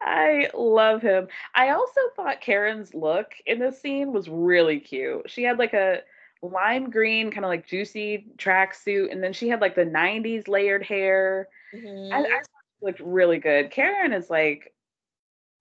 I 0.00 0.50
love 0.54 1.02
him. 1.02 1.28
I 1.54 1.70
also 1.70 2.00
thought 2.14 2.40
Karen's 2.40 2.94
look 2.94 3.32
in 3.46 3.58
this 3.58 3.80
scene 3.80 4.12
was 4.12 4.28
really 4.28 4.80
cute. 4.80 5.30
She 5.30 5.42
had 5.42 5.58
like 5.58 5.74
a 5.74 6.00
lime 6.42 6.90
green, 6.90 7.30
kind 7.30 7.44
of 7.44 7.48
like 7.48 7.66
juicy 7.66 8.26
tracksuit, 8.36 9.10
and 9.10 9.22
then 9.22 9.32
she 9.32 9.48
had 9.48 9.60
like 9.60 9.74
the 9.74 9.84
90s 9.84 10.48
layered 10.48 10.82
hair. 10.82 11.48
Mm-hmm. 11.74 12.14
I, 12.14 12.18
I 12.20 12.40
looked 12.82 13.00
really 13.00 13.38
good. 13.38 13.70
Karen 13.70 14.12
is 14.12 14.30
like, 14.30 14.72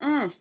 mm, 0.02 0.34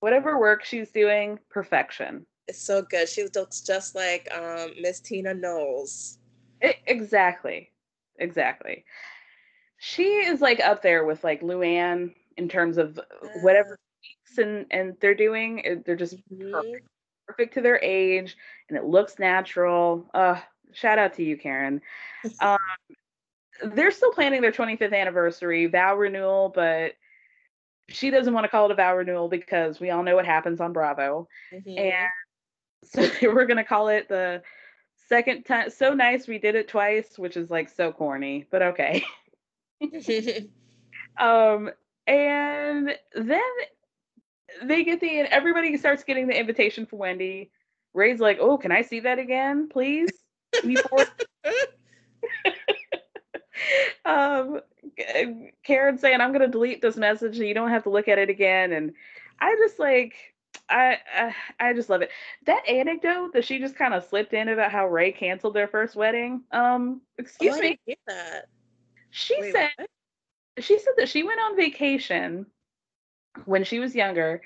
whatever 0.00 0.38
work 0.38 0.64
she's 0.64 0.90
doing, 0.90 1.38
perfection. 1.50 2.26
It's 2.48 2.60
so 2.60 2.82
good. 2.82 3.08
She 3.08 3.26
looks 3.34 3.60
just 3.60 3.94
like 3.94 4.28
um, 4.32 4.70
Miss 4.80 5.00
Tina 5.00 5.34
Knowles. 5.34 6.18
It, 6.60 6.76
exactly, 6.86 7.70
exactly. 8.18 8.84
She 9.78 10.04
is 10.04 10.40
like 10.40 10.60
up 10.60 10.82
there 10.82 11.04
with 11.04 11.22
like 11.24 11.42
Luann 11.42 12.14
in 12.36 12.48
terms 12.48 12.78
of 12.78 13.00
whatever 13.42 13.78
and 14.38 14.66
and 14.70 14.96
they're 15.00 15.14
doing. 15.14 15.82
They're 15.84 15.96
just 15.96 16.16
mm-hmm. 16.30 16.52
perfect, 16.52 16.88
perfect 17.26 17.54
to 17.54 17.60
their 17.60 17.82
age, 17.82 18.36
and 18.68 18.78
it 18.78 18.84
looks 18.84 19.18
natural. 19.18 20.08
Uh, 20.14 20.40
shout 20.72 20.98
out 20.98 21.14
to 21.14 21.24
you, 21.24 21.36
Karen. 21.36 21.80
um, 22.40 22.58
they're 23.62 23.90
still 23.90 24.12
planning 24.12 24.42
their 24.42 24.52
25th 24.52 24.94
anniversary 24.94 25.66
vow 25.66 25.96
renewal, 25.96 26.52
but 26.54 26.92
she 27.88 28.10
doesn't 28.10 28.34
want 28.34 28.44
to 28.44 28.48
call 28.48 28.66
it 28.66 28.72
a 28.72 28.74
vow 28.74 28.96
renewal 28.96 29.28
because 29.28 29.80
we 29.80 29.90
all 29.90 30.02
know 30.02 30.16
what 30.16 30.26
happens 30.26 30.60
on 30.60 30.72
Bravo. 30.72 31.28
Mm-hmm. 31.52 31.78
And 31.78 32.08
so 32.84 33.08
we're 33.32 33.46
going 33.46 33.56
to 33.56 33.64
call 33.64 33.88
it 33.88 34.08
the 34.08 34.42
second 35.08 35.44
time. 35.44 35.70
So 35.70 35.94
nice 35.94 36.26
we 36.26 36.38
did 36.38 36.54
it 36.54 36.68
twice, 36.68 37.18
which 37.18 37.36
is 37.36 37.50
like 37.50 37.68
so 37.68 37.92
corny, 37.92 38.46
but 38.50 38.62
okay. 38.62 39.04
um, 41.18 41.70
and 42.06 42.96
then 43.14 43.40
they 44.62 44.84
get 44.84 45.00
the 45.00 45.18
and 45.18 45.28
everybody 45.28 45.76
starts 45.76 46.04
getting 46.04 46.28
the 46.28 46.38
invitation 46.38 46.86
for 46.86 46.96
Wendy. 46.96 47.50
Ray's 47.94 48.20
like, 48.20 48.38
"Oh, 48.40 48.58
can 48.58 48.72
I 48.72 48.82
see 48.82 49.00
that 49.00 49.18
again, 49.18 49.68
please?" 49.68 50.10
um, 54.04 54.60
Karen 55.64 55.98
saying, 55.98 56.20
"I'm 56.20 56.32
going 56.32 56.42
to 56.42 56.48
delete 56.48 56.82
this 56.82 56.96
message, 56.96 57.38
and 57.38 57.48
you 57.48 57.54
don't 57.54 57.70
have 57.70 57.84
to 57.84 57.90
look 57.90 58.08
at 58.08 58.18
it 58.18 58.30
again." 58.30 58.72
And 58.72 58.92
I 59.40 59.54
just 59.56 59.78
like, 59.78 60.14
I, 60.68 60.98
I, 61.14 61.34
I 61.60 61.72
just 61.72 61.90
love 61.90 62.02
it. 62.02 62.10
That 62.46 62.66
anecdote 62.68 63.32
that 63.34 63.44
she 63.44 63.58
just 63.58 63.76
kind 63.76 63.94
of 63.94 64.04
slipped 64.04 64.32
in 64.32 64.48
about 64.48 64.72
how 64.72 64.86
Ray 64.86 65.12
canceled 65.12 65.54
their 65.54 65.68
first 65.68 65.96
wedding. 65.96 66.42
Um, 66.52 67.02
excuse 67.18 67.56
oh, 67.56 67.60
me. 67.60 67.78
that. 68.06 68.46
She 69.10 69.36
Wait, 69.40 69.52
said, 69.52 69.70
what? 69.76 69.90
She 70.58 70.78
said 70.78 70.94
that 70.96 71.08
she 71.08 71.22
went 71.22 71.40
on 71.40 71.56
vacation 71.56 72.46
when 73.44 73.64
she 73.64 73.78
was 73.78 73.94
younger 73.94 74.40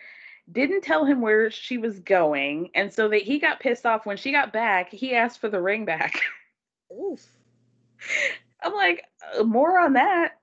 didn't 0.53 0.83
tell 0.83 1.05
him 1.05 1.20
where 1.20 1.51
she 1.51 1.79
was 1.79 2.01
going 2.01 2.70
and 2.75 2.92
so 2.92 3.09
that 3.09 3.23
he 3.23 3.38
got 3.38 3.61
pissed 3.61 3.87
off 3.87 4.07
when 4.07 4.16
she 4.16 4.33
got 4.33 4.53
back 4.53 4.90
he 4.90 5.14
asked 5.14 5.40
for 5.40 5.49
the 5.49 5.61
ring 5.61 5.85
back. 5.85 6.20
Oof. 6.92 7.25
i'm 8.62 8.75
like 8.75 9.05
uh, 9.38 9.44
more 9.44 9.79
on 9.79 9.92
that. 9.92 10.38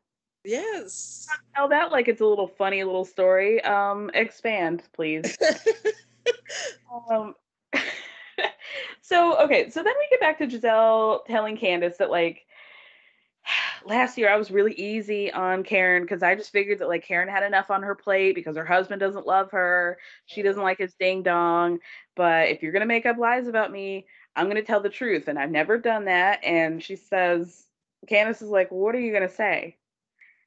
Yes. 0.45 1.27
Tell 1.56 1.67
that 1.69 1.91
like 1.91 2.08
it's 2.08 2.21
a 2.21 2.25
little 2.25 2.47
funny 2.47 2.84
little 2.84 3.06
story. 3.06 3.62
Um 3.63 4.12
expand 4.13 4.84
please. 4.93 5.38
Um 7.10 7.34
so 9.01 9.38
okay 9.39 9.69
so 9.69 9.82
then 9.82 9.93
we 9.97 10.08
get 10.10 10.19
back 10.19 10.38
to 10.38 10.47
gizelle 10.47 11.25
telling 11.25 11.56
candiace 11.56 11.97
that 11.97 12.10
like 12.10 12.45
last 13.88 14.17
year 14.17 14.30
I 14.30 14.36
was 14.36 14.52
really 14.52 14.73
easy 14.73 15.32
on 15.32 15.63
Karen 15.63 16.04
because 16.04 16.21
I 16.21 16.36
just 16.36 16.52
figured 16.52 16.80
that 16.80 16.89
like 16.89 17.06
Karen 17.06 17.30
had 17.30 17.43
enough 17.43 17.71
on 17.71 17.84
her 17.84 17.95
plate 17.95 18.36
because 18.36 18.58
her 18.58 18.65
husband 18.65 19.00
doesn't 19.00 19.26
love 19.26 19.52
her. 19.52 19.97
She 20.26 20.41
doesn't 20.41 20.62
like 20.62 20.78
his 20.78 20.93
ding 20.95 21.23
dong. 21.23 21.80
But 22.15 22.50
if 22.50 22.62
you're 22.62 22.71
going 22.73 22.82
to 22.82 22.86
make 22.86 23.06
up 23.06 23.17
lies 23.17 23.47
about 23.47 23.71
me, 23.71 24.06
I'm 24.36 24.45
going 24.45 24.58
to 24.58 24.63
tell 24.63 24.82
the 24.82 24.89
truth. 24.89 25.28
And 25.28 25.39
I've 25.39 25.52
never 25.52 25.78
done 25.78 26.06
that. 26.06 26.43
And 26.43 26.84
she 26.84 26.95
says, 26.97 27.65
Candiace 28.08 28.41
is 28.41 28.50
like, 28.50 28.71
What 28.71 28.93
are 28.95 29.00
you 29.00 29.12
going 29.12 29.28
to 29.28 29.34
say? 29.34 29.78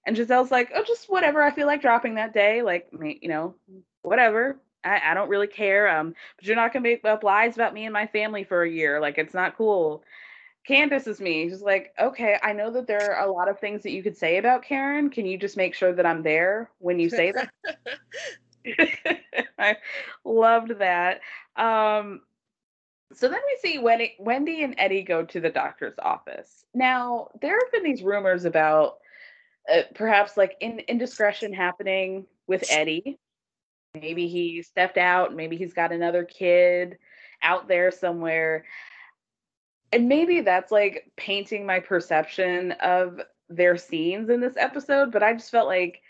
And 0.07 0.17
Gizelle's 0.17 0.51
like, 0.51 0.71
Oh, 0.75 0.85
just 0.87 1.11
whatever 1.11 1.43
I 1.43 1.51
feel 1.51 1.67
like 1.67 1.83
dropping 1.83 2.17
that 2.17 2.35
day. 2.35 2.63
Like, 2.63 2.89
you 2.93 3.29
know, 3.29 3.55
whatever. 4.03 4.59
I, 4.85 5.01
I 5.11 5.15
don't 5.15 5.29
really 5.29 5.47
care. 5.47 5.89
Um, 5.89 6.15
but 6.37 6.47
you're 6.47 6.57
not 6.57 6.73
gonna 6.73 6.83
make 6.83 7.05
up 7.05 7.23
lies 7.23 7.55
about 7.55 7.75
me 7.75 7.85
and 7.85 7.93
my 7.93 8.07
family 8.07 8.45
for 8.45 8.63
a 8.63 8.71
year. 8.71 9.01
Like, 9.01 9.19
it's 9.19 9.35
not 9.35 9.57
cool. 9.57 10.03
Candiace 10.71 11.09
is 11.09 11.21
me. 11.21 11.49
She's 11.49 11.63
like, 11.63 11.93
okay, 11.99 12.39
I 12.45 12.53
know 12.53 12.71
that 12.71 12.87
there 12.87 13.13
are 13.13 13.27
a 13.27 13.33
lot 13.33 13.49
of 13.49 13.59
things 13.59 13.83
that 13.83 13.91
you 13.91 14.05
could 14.05 14.17
say 14.17 14.37
about 14.37 14.63
Karen. 14.63 15.11
Can 15.11 15.27
you 15.27 15.37
just 15.37 15.57
make 15.57 15.75
sure 15.75 15.93
that 15.93 16.07
I'm 16.07 16.23
there 16.23 16.71
when 16.79 17.01
you 17.01 17.11
say 17.11 17.33
that? 17.33 17.51
I 19.59 19.77
loved 20.25 20.79
that. 20.79 21.23
Um, 21.57 22.21
so 23.13 23.29
then 23.29 23.41
we 23.45 23.59
see 23.69 23.79
Wendy, 23.81 24.15
Wendy 24.21 24.63
and 24.63 24.77
Eddie 24.79 25.03
go 25.03 25.25
to 25.25 25.41
the 25.41 25.51
doctor's 25.51 25.99
office. 25.99 26.65
Now, 26.73 27.31
there 27.41 27.59
have 27.61 27.73
been 27.73 27.83
these 27.83 28.05
rumors 28.05 28.45
about 28.45 28.99
uh, 29.75 29.83
perhaps 29.97 30.37
like 30.37 30.57
in, 30.61 30.79
indiscretion 30.87 31.53
happening 31.53 32.27
with 32.47 32.65
Eddie. 32.71 33.19
Maybe 33.95 34.29
he 34.29 34.63
stepped 34.63 34.99
out, 34.99 35.35
maybe 35.35 35.57
he's 35.57 35.75
got 35.75 35.91
another 35.91 36.23
kid 36.23 36.97
out 37.43 37.67
there 37.67 37.91
somewhere 37.91 38.65
and 39.93 40.09
maybe 40.09 40.41
that's 40.41 40.71
like 40.71 41.11
painting 41.17 41.67
my 41.67 41.81
perception 41.81 42.73
of 42.73 43.21
their 43.49 43.77
scenes 43.77 44.31
in 44.31 44.41
this 44.41 44.57
episode, 44.57 45.11
but 45.11 45.23
I 45.23 45.33
just 45.33 45.51
felt 45.51 45.67
like 45.67 46.01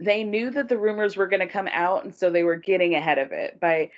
they 0.00 0.24
knew 0.24 0.50
that 0.50 0.68
the 0.68 0.78
rumors 0.78 1.16
were 1.16 1.28
going 1.28 1.40
to 1.40 1.52
come 1.52 1.68
out 1.72 2.04
and 2.04 2.14
so 2.14 2.30
they 2.30 2.44
were 2.44 2.56
getting 2.56 2.94
ahead 2.94 3.18
of 3.18 3.32
it 3.32 3.58
by 3.60 3.90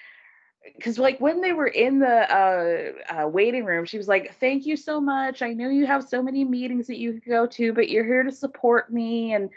because 0.76 0.98
like 0.98 1.18
when 1.20 1.40
they 1.40 1.54
were 1.54 1.66
in 1.66 1.98
the 1.98 2.06
uh, 2.06 3.22
uh, 3.22 3.28
waiting 3.28 3.64
room 3.64 3.86
she 3.86 3.96
was 3.96 4.08
like 4.08 4.34
thank 4.40 4.66
you 4.66 4.76
so 4.76 5.00
much. 5.00 5.42
I 5.42 5.52
know 5.52 5.68
you 5.70 5.86
have 5.86 6.06
so 6.06 6.22
many 6.22 6.44
meetings 6.44 6.86
that 6.86 6.98
you 6.98 7.14
could 7.14 7.24
go 7.24 7.46
to 7.46 7.72
but 7.72 7.88
you're 7.88 8.04
here 8.04 8.22
to 8.22 8.32
support 8.32 8.92
me. 8.92 9.32
And 9.34 9.50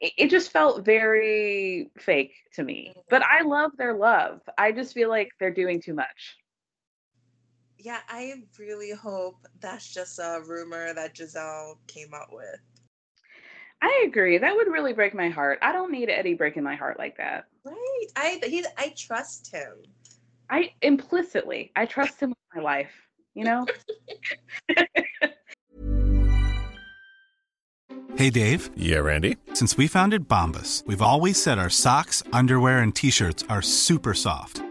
it, 0.00 0.12
it 0.16 0.30
just 0.30 0.50
felt 0.50 0.84
very 0.84 1.90
fake 1.98 2.32
to 2.54 2.62
me 2.62 2.94
but 3.08 3.22
i 3.22 3.42
love 3.42 3.72
their 3.76 3.94
love. 3.94 4.40
I 4.58 4.72
just 4.72 4.94
feel 4.94 5.08
like 5.08 5.30
they're 5.38 5.50
doing 5.50 5.80
too 5.80 5.94
much 5.94 6.36
yeah, 7.82 8.00
I 8.08 8.34
really 8.58 8.92
hope 8.92 9.46
that's 9.60 9.92
just 9.92 10.18
a 10.18 10.40
rumor 10.46 10.92
that 10.94 11.14
Gizelle 11.14 11.76
came 11.86 12.12
up 12.14 12.28
with. 12.32 12.60
I 13.82 14.04
agree. 14.06 14.36
That 14.38 14.54
would 14.54 14.68
really 14.68 14.92
break 14.92 15.14
my 15.14 15.30
heart. 15.30 15.58
I 15.62 15.72
don't 15.72 15.90
need 15.90 16.10
Eddie 16.10 16.34
breaking 16.34 16.62
my 16.62 16.74
heart 16.74 16.98
like 16.98 17.16
that. 17.16 17.46
Right. 17.64 18.06
I 18.16 18.38
he 18.42 18.64
I 18.76 18.92
trust 18.96 19.50
him. 19.50 19.72
I 20.50 20.72
implicitly 20.82 21.72
I 21.76 21.86
trust 21.86 22.20
him 22.20 22.30
with 22.30 22.38
my 22.54 22.60
life, 22.60 22.92
you 23.34 23.44
know? 23.44 23.66
hey 28.16 28.28
Dave. 28.28 28.70
Yeah, 28.76 28.98
Randy. 28.98 29.36
Since 29.54 29.78
we 29.78 29.86
founded 29.86 30.28
Bombas, 30.28 30.86
we've 30.86 31.00
always 31.00 31.42
said 31.42 31.58
our 31.58 31.70
socks, 31.70 32.22
underwear, 32.34 32.80
and 32.80 32.94
t-shirts 32.94 33.44
are 33.48 33.62
super 33.62 34.12
soft. 34.12 34.62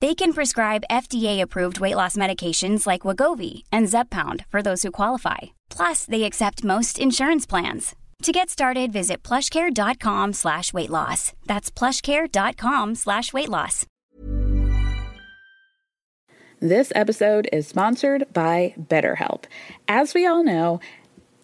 They 0.00 0.14
can 0.14 0.32
prescribe 0.32 0.84
FDA-approved 0.90 1.80
weight 1.80 1.96
loss 1.96 2.16
medications 2.16 2.86
like 2.86 3.02
Wegovy 3.02 3.64
and 3.72 3.88
Zepbound 3.88 4.44
for 4.48 4.62
those 4.62 4.84
who 4.84 4.92
qualify. 4.92 5.38
Plus, 5.70 6.04
they 6.04 6.22
accept 6.22 6.62
most 6.62 7.00
insurance 7.00 7.46
plans. 7.46 7.96
To 8.22 8.32
get 8.32 8.48
started, 8.50 8.92
visit 8.92 9.22
plushcare.com 9.24 10.32
slash 10.34 10.72
weight 10.72 10.90
loss. 10.90 11.32
That's 11.46 11.70
plushcare.com 11.70 12.94
slash 12.94 13.32
weight 13.32 13.48
loss. 13.48 13.86
This 16.60 16.90
episode 16.96 17.48
is 17.52 17.68
sponsored 17.68 18.24
by 18.32 18.74
BetterHelp. 18.80 19.44
As 19.86 20.14
we 20.14 20.26
all 20.26 20.42
know, 20.42 20.80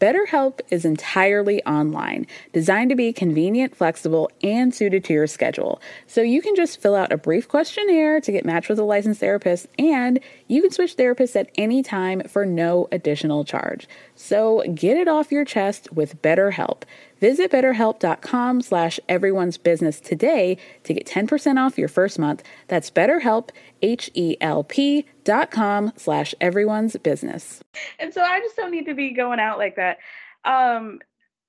BetterHelp 0.00 0.60
is 0.70 0.84
entirely 0.84 1.62
online, 1.64 2.26
designed 2.52 2.90
to 2.90 2.96
be 2.96 3.12
convenient, 3.12 3.74
flexible, 3.74 4.30
and 4.42 4.74
suited 4.74 5.04
to 5.04 5.12
your 5.12 5.26
schedule. 5.26 5.80
So 6.06 6.22
you 6.22 6.40
can 6.40 6.54
just 6.54 6.80
fill 6.80 6.94
out 6.94 7.12
a 7.12 7.16
brief 7.16 7.48
questionnaire 7.48 8.20
to 8.20 8.32
get 8.32 8.44
matched 8.44 8.68
with 8.68 8.78
a 8.78 8.84
licensed 8.84 9.20
therapist, 9.20 9.66
and 9.78 10.20
you 10.46 10.62
can 10.62 10.70
switch 10.70 10.96
therapists 10.96 11.34
at 11.36 11.50
any 11.56 11.82
time 11.82 12.22
for 12.28 12.46
no 12.46 12.88
additional 12.92 13.44
charge. 13.44 13.88
So 14.14 14.62
get 14.74 14.96
it 14.96 15.08
off 15.08 15.32
your 15.32 15.44
chest 15.44 15.92
with 15.92 16.22
BetterHelp. 16.22 16.82
Visit 17.20 17.50
betterhelp.com 17.50 18.62
slash 18.62 19.00
everyone's 19.08 19.58
business 19.58 20.00
today 20.00 20.56
to 20.84 20.94
get 20.94 21.06
10% 21.06 21.58
off 21.58 21.78
your 21.78 21.88
first 21.88 22.18
month. 22.18 22.42
That's 22.68 22.90
betterhelp, 22.90 23.50
H-E-L-P 23.82 25.06
dot 25.24 25.50
com 25.50 25.92
slash 25.96 26.34
everyone's 26.40 26.96
business. 26.96 27.62
And 27.98 28.12
so 28.14 28.22
I 28.22 28.40
just 28.40 28.56
don't 28.56 28.70
need 28.70 28.86
to 28.86 28.94
be 28.94 29.10
going 29.10 29.40
out 29.40 29.58
like 29.58 29.76
that. 29.76 29.98
Um, 30.44 31.00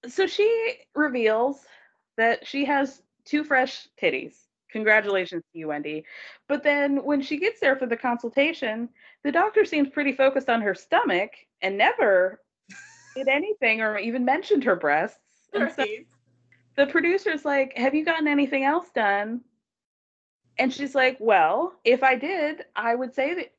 so 0.07 0.27
she 0.27 0.73
reveals 0.95 1.59
that 2.17 2.45
she 2.45 2.65
has 2.65 3.01
two 3.25 3.43
fresh 3.43 3.87
titties. 4.01 4.35
Congratulations 4.71 5.43
to 5.51 5.59
you, 5.59 5.67
Wendy. 5.67 6.05
But 6.47 6.63
then 6.63 7.03
when 7.03 7.21
she 7.21 7.37
gets 7.37 7.59
there 7.59 7.75
for 7.75 7.85
the 7.85 7.97
consultation, 7.97 8.89
the 9.23 9.31
doctor 9.31 9.65
seems 9.65 9.89
pretty 9.89 10.13
focused 10.13 10.49
on 10.49 10.61
her 10.61 10.75
stomach 10.75 11.31
and 11.61 11.77
never 11.77 12.39
did 13.15 13.27
anything 13.27 13.81
or 13.81 13.97
even 13.97 14.23
mentioned 14.25 14.63
her 14.63 14.75
breasts. 14.75 15.19
And 15.53 15.71
so 15.71 15.85
the 16.75 16.87
producer's 16.87 17.45
like, 17.45 17.77
Have 17.77 17.95
you 17.95 18.05
gotten 18.05 18.27
anything 18.27 18.63
else 18.63 18.87
done? 18.93 19.41
And 20.57 20.73
she's 20.73 20.95
like, 20.95 21.17
Well, 21.19 21.73
if 21.83 22.03
I 22.03 22.15
did, 22.15 22.63
I 22.75 22.95
would 22.95 23.13
say 23.13 23.33
that. 23.35 23.53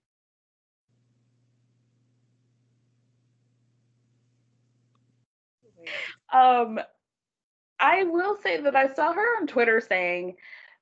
Um, 6.33 6.79
I 7.81 8.05
will 8.05 8.37
say 8.43 8.61
that 8.61 8.77
I 8.77 8.93
saw 8.93 9.13
her 9.13 9.39
on 9.39 9.47
Twitter 9.47 9.81
saying 9.81 10.37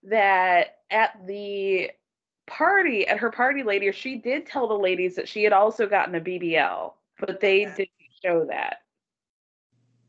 that 0.04 0.78
at 0.90 1.26
the 1.26 1.90
party, 2.46 3.06
at 3.06 3.18
her 3.18 3.30
party 3.30 3.62
later, 3.62 3.92
she 3.92 4.16
did 4.16 4.46
tell 4.46 4.66
the 4.66 4.74
ladies 4.74 5.14
that 5.16 5.28
she 5.28 5.44
had 5.44 5.52
also 5.52 5.86
gotten 5.86 6.14
a 6.16 6.20
BBL, 6.20 6.92
but 7.20 7.40
they 7.40 7.64
didn't 7.64 7.90
show 8.22 8.44
that. 8.46 8.78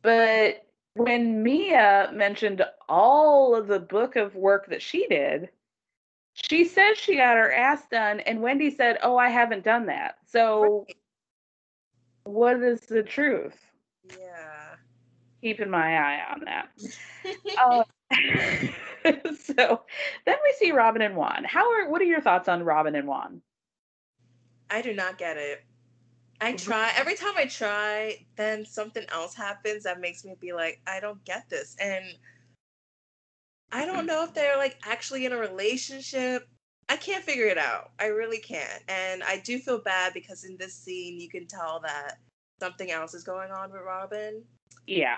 But 0.01 0.65
when 0.95 1.43
Mia 1.43 2.09
mentioned 2.13 2.63
all 2.87 3.55
of 3.55 3.67
the 3.67 3.79
book 3.79 4.15
of 4.15 4.35
work 4.35 4.67
that 4.69 4.81
she 4.81 5.07
did, 5.07 5.49
she 6.33 6.65
says 6.65 6.97
she 6.97 7.17
got 7.17 7.37
her 7.37 7.51
ass 7.51 7.83
done, 7.91 8.19
and 8.21 8.41
Wendy 8.41 8.71
said, 8.71 8.97
"Oh, 9.03 9.17
I 9.17 9.29
haven't 9.29 9.63
done 9.63 9.87
that." 9.87 10.17
So, 10.27 10.85
right. 10.87 10.97
what 12.23 12.61
is 12.61 12.81
the 12.81 13.03
truth? 13.03 13.57
Yeah, 14.09 14.75
keeping 15.41 15.69
my 15.69 15.97
eye 15.97 16.21
on 16.31 16.41
that. 16.45 16.69
uh, 17.61 17.83
so 19.35 19.81
then 20.25 20.35
we 20.43 20.53
see 20.57 20.71
Robyn 20.71 21.01
and 21.01 21.15
Juan. 21.15 21.43
How 21.43 21.71
are? 21.71 21.89
What 21.89 22.01
are 22.01 22.05
your 22.05 22.21
thoughts 22.21 22.47
on 22.47 22.63
Robyn 22.63 22.95
and 22.95 23.07
Juan? 23.07 23.41
I 24.69 24.81
do 24.81 24.93
not 24.93 25.17
get 25.17 25.37
it. 25.37 25.63
I 26.41 26.53
mm-hmm. 26.53 26.69
try 26.69 26.91
every 26.95 27.15
time 27.15 27.33
I 27.35 27.45
try, 27.45 28.25
then 28.35 28.65
something 28.65 29.05
else 29.09 29.35
happens 29.35 29.83
that 29.83 29.99
makes 29.99 30.23
me 30.23 30.35
be 30.39 30.53
like, 30.53 30.79
I 30.87 30.99
don't 30.99 31.23
get 31.25 31.49
this. 31.49 31.75
And 31.79 32.05
I 33.71 33.85
don't 33.85 33.97
mm-hmm. 33.97 34.05
know 34.07 34.23
if 34.23 34.33
they're 34.33 34.57
like 34.57 34.77
actually 34.83 35.25
in 35.25 35.33
a 35.33 35.37
relationship. 35.37 36.47
I 36.87 36.95
can't 36.97 37.23
figure 37.23 37.45
it 37.45 37.57
out. 37.57 37.91
I 37.99 38.05
really 38.05 38.39
can't. 38.39 38.81
And 38.87 39.21
I 39.23 39.41
do 39.43 39.59
feel 39.59 39.79
bad 39.79 40.13
because 40.13 40.43
in 40.43 40.57
this 40.57 40.73
scene 40.73 41.19
you 41.19 41.29
can 41.29 41.45
tell 41.45 41.79
that 41.81 42.17
something 42.59 42.89
else 42.89 43.13
is 43.13 43.23
going 43.23 43.51
on 43.51 43.71
with 43.71 43.81
Robyn. 43.81 44.41
Yeah. 44.87 45.17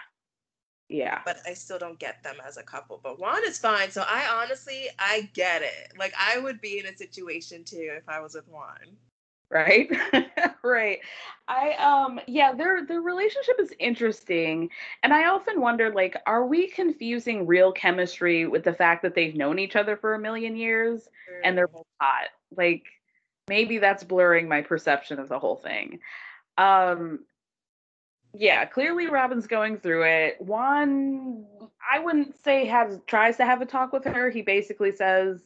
Yeah. 0.89 1.21
But 1.23 1.37
I 1.47 1.53
still 1.53 1.79
don't 1.79 1.97
get 1.97 2.21
them 2.23 2.35
as 2.45 2.57
a 2.57 2.63
couple. 2.63 2.99
But 3.01 3.19
Juan 3.19 3.41
is 3.45 3.57
fine. 3.57 3.91
So 3.91 4.03
I 4.05 4.27
honestly 4.41 4.87
I 4.99 5.29
get 5.33 5.61
it. 5.61 5.93
Like 5.97 6.13
I 6.19 6.39
would 6.39 6.59
be 6.59 6.79
in 6.79 6.87
a 6.87 6.97
situation 6.97 7.63
too 7.63 7.91
if 7.95 8.09
I 8.09 8.19
was 8.19 8.33
with 8.33 8.47
Juan 8.49 8.97
right? 9.51 9.89
Right. 10.63 10.99
I 11.47 11.73
um 11.73 12.19
yeah 12.27 12.53
their 12.53 12.85
their 12.85 13.01
relationship 13.01 13.55
is 13.59 13.73
interesting 13.79 14.69
and 15.03 15.11
i 15.13 15.27
often 15.27 15.59
wonder 15.59 15.91
like 15.91 16.15
are 16.25 16.45
we 16.45 16.67
confusing 16.69 17.47
real 17.47 17.71
chemistry 17.71 18.47
with 18.47 18.63
the 18.63 18.73
fact 18.73 19.01
that 19.01 19.15
they've 19.15 19.35
known 19.35 19.59
each 19.59 19.75
other 19.75 19.97
for 19.97 20.13
a 20.13 20.19
million 20.19 20.55
years 20.55 21.09
and 21.43 21.57
they're 21.57 21.67
both 21.67 21.87
hot? 21.99 22.29
Like 22.55 22.85
maybe 23.49 23.79
that's 23.79 24.03
blurring 24.03 24.47
my 24.47 24.61
perception 24.61 25.19
of 25.19 25.27
the 25.29 25.39
whole 25.39 25.57
thing. 25.57 25.99
Um 26.57 27.25
yeah 28.33 28.63
clearly 28.65 29.07
robyn's 29.07 29.47
going 29.47 29.77
through 29.77 30.03
it. 30.03 30.37
Juan 30.39 31.45
i 31.91 31.99
wouldn't 31.99 32.41
say 32.43 32.65
has 32.65 32.99
tries 33.07 33.37
to 33.37 33.45
have 33.45 33.61
a 33.61 33.65
talk 33.65 33.91
with 33.91 34.05
her. 34.05 34.29
He 34.29 34.41
basically 34.41 34.91
says 34.91 35.41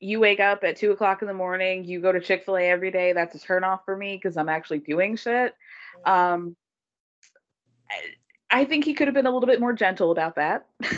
you 0.00 0.18
wake 0.18 0.40
up 0.40 0.64
at 0.64 0.76
two 0.76 0.90
o'clock 0.92 1.22
in 1.22 1.28
the 1.28 1.34
morning, 1.34 1.84
you 1.84 2.00
go 2.00 2.10
to 2.10 2.20
Chick 2.20 2.44
fil 2.44 2.56
A 2.56 2.62
every 2.62 2.90
day, 2.90 3.12
that's 3.12 3.34
a 3.34 3.38
turnoff 3.38 3.84
for 3.84 3.96
me 3.96 4.16
because 4.16 4.36
I'm 4.36 4.48
actually 4.48 4.78
doing 4.78 5.16
shit. 5.16 5.54
Um, 6.04 6.56
I, 7.90 8.60
I 8.62 8.64
think 8.64 8.84
he 8.84 8.94
could 8.94 9.06
have 9.08 9.14
been 9.14 9.26
a 9.26 9.30
little 9.30 9.46
bit 9.46 9.60
more 9.60 9.74
gentle 9.74 10.10
about 10.10 10.36
that. 10.36 10.66
Yeah, 10.82 10.88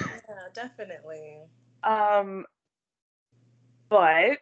definitely. 0.55 1.41
um, 1.85 2.47
but 3.89 4.39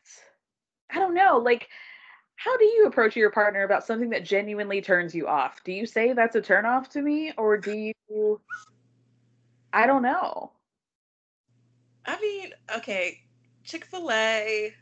I 0.91 0.95
don't 0.95 1.15
know. 1.15 1.39
Like, 1.39 1.69
how 2.37 2.57
do 2.57 2.65
you 2.65 2.87
approach 2.87 3.17
your 3.17 3.31
partner 3.31 3.65
about 3.65 3.87
something 3.87 4.11
that 4.11 4.25
genuinely 4.25 4.81
turns 4.81 5.15
you 5.15 5.27
off? 5.27 5.65
Do 5.65 5.73
you 5.73 5.87
say 5.87 6.13
that's 6.13 6.37
a 6.37 6.41
turnoff 6.41 6.89
to 6.89 7.03
me, 7.03 7.33
or 7.37 7.57
do 7.57 7.73
you? 7.73 8.41
I 9.73 9.87
don't 9.87 10.03
know. 10.03 10.53
I 12.07 12.21
mean, 12.21 12.51
okay, 12.77 13.21
Chick 13.71 13.85
fil 13.85 14.11
A. 14.11 14.75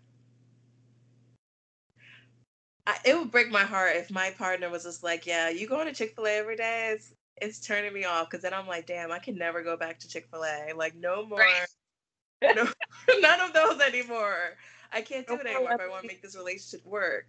It 3.05 3.19
would 3.19 3.31
break 3.31 3.51
my 3.51 3.65
heart 3.65 3.97
if 3.97 4.11
my 4.11 4.31
partner 4.31 4.71
was 4.71 4.85
just 4.85 5.03
like, 5.03 5.27
"Yeah, 5.27 5.51
you 5.51 5.69
going 5.69 5.87
to 5.87 5.93
Chick 5.93 6.15
Fil 6.15 6.27
A 6.27 6.31
every 6.39 6.57
day? 6.57 6.93
It's 6.95 7.13
it's 7.37 7.61
turning 7.61 7.93
me 7.93 8.07
off." 8.07 8.31
Because 8.31 8.43
then 8.43 8.55
I'm 8.55 8.67
like, 8.67 8.87
"Damn, 8.87 9.13
I 9.13 9.19
can 9.19 9.37
never 9.37 9.63
go 9.63 9.77
back 9.77 9.99
to 9.99 10.09
Chick 10.09 10.27
Fil 10.31 10.43
A. 10.43 10.73
Like, 10.75 10.95
no 10.95 11.27
more, 11.27 11.45
no, 12.43 12.67
none 13.21 13.41
of 13.43 13.53
those 13.53 13.79
anymore. 13.83 14.57
I 14.91 15.03
can't 15.03 15.27
do 15.27 15.35
it 15.35 15.47
anymore 15.47 15.75
if 15.75 15.81
I 15.83 15.89
want 15.89 16.03
to 16.05 16.09
make 16.09 16.23
this 16.23 16.35
relationship 16.35 16.87
work." 16.87 17.27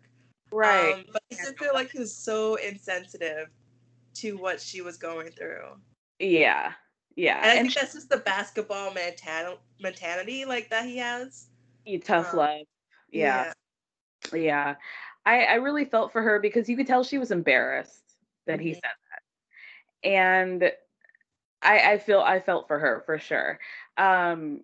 Right. 0.53 0.93
Um, 0.93 1.03
but 1.11 1.21
I 1.29 1.35
just 1.35 1.59
feel 1.59 1.73
like 1.73 1.91
he 1.91 1.99
was 1.99 2.15
so 2.15 2.55
insensitive 2.55 3.49
to 4.15 4.37
what 4.37 4.61
she 4.61 4.79
was 4.79 4.95
going 4.95 5.31
through. 5.31 5.75
Yeah. 6.19 6.71
Yeah. 7.19 7.37
And 7.39 7.45
I 7.45 7.55
and 7.55 7.61
think 7.63 7.73
that's 7.75 7.93
just 7.93 8.09
the 8.09 8.17
basketball 8.17 8.93
mental- 8.93 9.59
mentality 9.81 10.45
like 10.45 10.69
that 10.69 10.85
he 10.85 10.97
has. 10.97 11.47
You 11.85 11.99
tough 11.99 12.31
um, 12.31 12.39
love. 12.39 12.61
Yeah. 13.11 13.51
yeah. 14.31 14.39
Yeah. 14.39 14.75
I, 15.25 15.43
I 15.43 15.53
really 15.55 15.83
felt 15.83 16.13
for 16.13 16.21
her 16.21 16.39
because 16.39 16.69
you 16.69 16.77
could 16.77 16.87
tell 16.87 17.03
she 17.03 17.17
was 17.17 17.31
embarrassed 17.31 18.15
that 18.47 18.59
mm-hmm. 18.59 18.67
he 18.67 18.73
said 18.75 18.81
that. 18.83 20.09
And 20.09 20.71
I, 21.61 21.91
I 21.91 21.97
feel 21.97 22.21
I 22.21 22.39
felt 22.39 22.69
for 22.69 22.79
her 22.79 23.03
for 23.05 23.19
sure. 23.19 23.59
Um, 23.97 24.61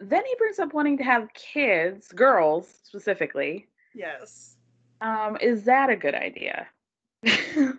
then 0.00 0.26
he 0.26 0.34
brings 0.38 0.58
up 0.58 0.74
wanting 0.74 0.98
to 0.98 1.04
have 1.04 1.32
kids, 1.34 2.08
girls 2.08 2.66
specifically. 2.82 3.68
Yes. 3.94 4.56
Um, 5.02 5.38
is 5.40 5.62
that 5.64 5.88
a 5.88 5.94
good 5.94 6.16
idea? 6.16 6.66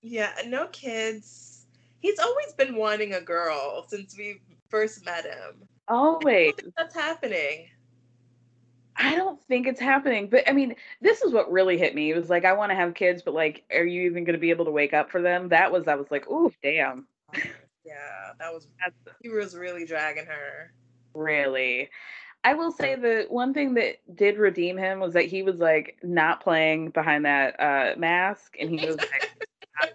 yeah, 0.00 0.30
no 0.46 0.68
kids 0.68 1.53
he's 2.04 2.18
always 2.18 2.52
been 2.52 2.76
wanting 2.76 3.14
a 3.14 3.20
girl 3.20 3.86
since 3.88 4.14
we 4.16 4.38
first 4.68 5.06
met 5.06 5.24
him. 5.24 5.66
Always. 5.88 6.52
that's 6.76 6.94
happening. 6.94 7.68
I 8.96 9.14
don't 9.14 9.42
think 9.44 9.66
it's 9.66 9.80
happening. 9.80 10.28
But 10.28 10.46
I 10.46 10.52
mean, 10.52 10.74
this 11.00 11.22
is 11.22 11.32
what 11.32 11.50
really 11.50 11.78
hit 11.78 11.94
me. 11.94 12.10
It 12.10 12.16
was 12.16 12.28
like, 12.28 12.44
I 12.44 12.52
want 12.52 12.70
to 12.70 12.76
have 12.76 12.92
kids, 12.92 13.22
but 13.22 13.32
like, 13.32 13.64
are 13.72 13.86
you 13.86 14.02
even 14.02 14.24
going 14.24 14.34
to 14.34 14.40
be 14.40 14.50
able 14.50 14.66
to 14.66 14.70
wake 14.70 14.92
up 14.92 15.10
for 15.10 15.22
them? 15.22 15.48
That 15.48 15.72
was, 15.72 15.88
I 15.88 15.94
was 15.94 16.10
like, 16.10 16.28
ooh, 16.28 16.52
damn. 16.62 17.06
Yeah, 17.86 18.32
that 18.38 18.52
was, 18.52 18.68
he 19.22 19.30
was 19.30 19.56
really 19.56 19.86
dragging 19.86 20.26
her. 20.26 20.74
Really. 21.14 21.88
I 22.44 22.52
will 22.52 22.70
say 22.70 22.96
the 22.96 23.24
one 23.30 23.54
thing 23.54 23.72
that 23.74 23.96
did 24.14 24.36
redeem 24.36 24.76
him 24.76 25.00
was 25.00 25.14
that 25.14 25.24
he 25.24 25.42
was 25.42 25.56
like 25.56 25.96
not 26.02 26.42
playing 26.42 26.90
behind 26.90 27.24
that 27.24 27.58
uh, 27.58 27.98
mask 27.98 28.56
and 28.60 28.68
he 28.68 28.86
was 28.86 28.96
like 28.96 29.30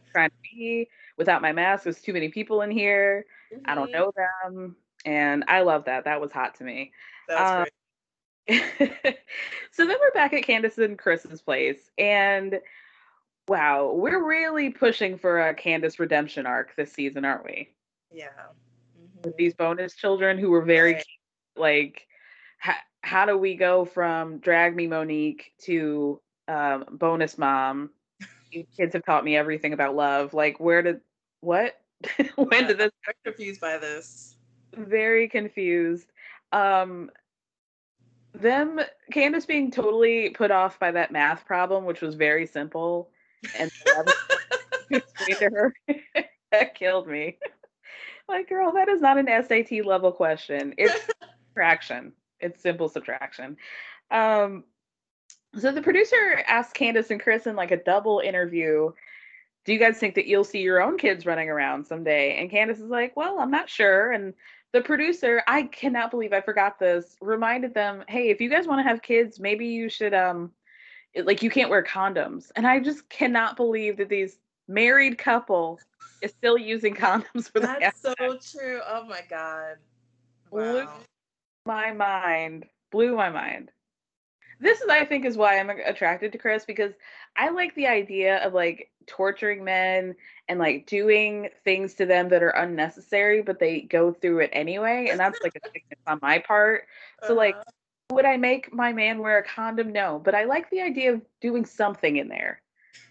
trying 0.11 0.29
to 0.29 0.35
be 0.41 0.89
without 1.19 1.43
my 1.43 1.51
mask. 1.51 1.83
There's 1.83 2.01
too 2.01 2.13
many 2.13 2.29
people 2.29 2.63
in 2.63 2.71
here. 2.71 3.25
Mm-hmm. 3.53 3.69
I 3.69 3.75
don't 3.75 3.91
mm-hmm. 3.91 3.99
know 3.99 4.13
them, 4.15 4.75
and 5.05 5.43
I 5.47 5.61
love 5.61 5.85
that. 5.85 6.05
That 6.05 6.19
was 6.19 6.31
hot 6.31 6.55
to 6.55 6.63
me. 6.63 6.91
That's 7.27 7.51
um, 7.51 7.65
great. 8.47 8.63
so 9.71 9.85
then 9.85 9.97
we're 9.99 10.11
back 10.13 10.33
at 10.33 10.43
Candiace 10.43 10.79
and 10.79 10.97
Chris's 10.97 11.41
place, 11.41 11.91
and 11.99 12.59
wow, 13.47 13.91
we're 13.93 14.25
really 14.25 14.71
pushing 14.71 15.19
for 15.19 15.47
a 15.47 15.53
Candiace 15.53 15.99
redemption 15.99 16.47
arc 16.47 16.75
this 16.75 16.91
season, 16.91 17.25
aren't 17.25 17.45
we? 17.45 17.69
Yeah. 18.11 18.27
Mm-hmm. 18.27 19.27
With 19.27 19.37
these 19.37 19.53
bonus 19.53 19.93
children 19.93 20.39
who 20.39 20.49
were 20.49 20.63
very 20.63 20.93
right. 20.93 21.05
like, 21.55 22.07
how, 22.57 22.75
how 23.01 23.25
do 23.25 23.37
we 23.37 23.55
go 23.55 23.85
from 23.85 24.39
drag 24.39 24.75
me 24.75 24.87
Monique 24.87 25.51
to 25.65 26.19
um, 26.47 26.85
bonus 26.91 27.37
mom 27.37 27.91
you 28.51 28.65
kids 28.75 28.93
have 28.93 29.05
taught 29.05 29.23
me 29.23 29.35
everything 29.35 29.73
about 29.73 29.95
love. 29.95 30.33
Like, 30.33 30.59
where 30.59 30.81
did 30.81 31.01
what? 31.41 31.79
when 32.35 32.67
did 32.67 32.77
this? 32.77 32.91
I'm 33.07 33.13
confused 33.23 33.61
by 33.61 33.77
this. 33.77 34.35
Very 34.75 35.27
confused. 35.27 36.11
Um, 36.51 37.11
them 38.33 38.79
Candiace 39.11 39.45
being 39.45 39.71
totally 39.71 40.29
put 40.29 40.51
off 40.51 40.79
by 40.79 40.91
that 40.91 41.11
math 41.11 41.45
problem, 41.45 41.85
which 41.85 42.01
was 42.01 42.15
very 42.15 42.45
simple, 42.45 43.09
and 43.57 43.71
explained 44.89 45.39
to 45.39 45.45
her 45.45 45.73
that 46.51 46.75
killed 46.75 47.07
me. 47.07 47.37
Like, 48.27 48.47
girl, 48.47 48.71
that 48.73 48.89
is 48.89 49.01
not 49.01 49.17
an 49.17 49.27
SAT 49.27 49.85
level 49.85 50.11
question. 50.11 50.75
It's 50.77 51.07
subtraction. 51.47 52.13
It's 52.39 52.61
simple 52.61 52.87
subtraction. 52.87 53.57
Um, 54.11 54.63
so 55.57 55.71
the 55.71 55.81
producer 55.81 56.43
asked 56.47 56.75
Candiace 56.75 57.09
and 57.09 57.19
Chris 57.19 57.47
in 57.47 57.55
like 57.55 57.71
a 57.71 57.83
double 57.83 58.19
interview, 58.19 58.91
do 59.69 59.73
you 59.73 59.79
guys 59.79 59.99
think 59.99 60.15
that 60.15 60.25
you'll 60.25 60.43
see 60.43 60.61
your 60.61 60.81
own 60.81 60.97
kids 60.97 61.27
running 61.27 61.47
around 61.47 61.85
someday? 61.85 62.35
And 62.39 62.49
Candiace 62.49 62.79
is 62.79 62.89
like, 62.89 63.15
well, 63.15 63.37
I'm 63.37 63.51
not 63.51 63.69
sure. 63.69 64.11
And 64.11 64.33
the 64.71 64.81
producer, 64.81 65.43
I 65.45 65.61
cannot 65.61 66.09
believe 66.09 66.33
I 66.33 66.41
forgot 66.41 66.79
this, 66.79 67.15
reminded 67.21 67.75
them, 67.75 68.03
hey, 68.07 68.31
if 68.31 68.41
you 68.41 68.49
guys 68.49 68.65
want 68.65 68.79
to 68.79 68.89
have 68.89 69.03
kids, 69.03 69.39
maybe 69.39 69.67
you 69.67 69.87
should 69.87 70.15
um 70.15 70.51
like 71.23 71.43
you 71.43 71.51
can't 71.51 71.69
wear 71.69 71.83
condoms. 71.83 72.49
And 72.55 72.65
I 72.65 72.79
just 72.79 73.07
cannot 73.09 73.57
believe 73.57 73.97
that 73.97 74.09
these 74.09 74.39
married 74.67 75.19
couple 75.19 75.79
is 76.23 76.31
still 76.31 76.57
using 76.57 76.95
condoms 76.95 77.51
for 77.51 77.59
that. 77.59 77.79
That's 77.79 78.01
so 78.01 78.15
true. 78.59 78.81
Oh 78.87 79.05
my 79.05 79.21
god. 79.29 79.75
Blew 80.49 80.83
Wow. 80.83 80.97
my 81.67 81.91
mind. 81.91 82.65
Blew 82.91 83.15
my 83.15 83.29
mind. 83.29 83.69
This 84.59 84.81
is, 84.81 84.89
I 84.89 85.05
think, 85.05 85.25
is 85.25 85.37
why 85.37 85.59
I'm 85.59 85.69
attracted 85.69 86.31
to 86.31 86.37
Chris 86.39 86.65
because 86.65 86.93
I 87.37 87.49
like 87.49 87.73
the 87.75 87.87
idea 87.87 88.45
of 88.45 88.53
like 88.53 88.89
torturing 89.09 89.65
men 89.65 90.15
and 90.49 90.59
like 90.59 90.87
doing 90.87 91.49
things 91.65 91.95
to 91.95 92.05
them 92.05 92.29
that 92.29 92.43
are 92.43 92.49
unnecessary, 92.51 93.41
but 93.41 93.59
they 93.59 93.81
go 93.81 94.13
through 94.13 94.39
it 94.39 94.51
anyway. 94.53 95.09
And 95.11 95.19
that's 95.19 95.39
like 95.43 95.53
a 95.55 95.61
sickness 95.73 95.99
on 96.07 96.19
my 96.21 96.39
part. 96.39 96.85
So, 97.21 97.33
like, 97.35 97.57
Uh-huh. 97.57 97.63
would 98.11 98.25
I 98.25 98.37
make 98.37 98.73
my 98.73 98.93
man 98.93 99.19
wear 99.19 99.39
a 99.39 99.43
condom? 99.43 99.91
No, 99.93 100.19
but 100.23 100.35
I 100.35 100.45
like 100.45 100.69
the 100.71 100.81
idea 100.81 101.13
of 101.13 101.21
doing 101.41 101.65
something 101.65 102.17
in 102.17 102.29
there 102.29 102.61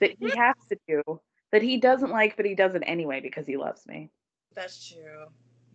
that 0.01 0.13
he 0.21 0.35
has 0.37 0.55
to 0.71 0.79
do 0.89 1.21
that 1.53 1.63
he 1.63 1.79
doesn't 1.79 2.11
like, 2.11 2.37
but 2.37 2.47
he 2.47 2.55
does 2.55 2.75
it 2.75 2.83
anyway 2.87 3.21
because 3.21 3.47
he 3.47 3.57
loves 3.57 3.87
me. 3.87 4.11
That's 4.55 4.89
true. 4.89 5.27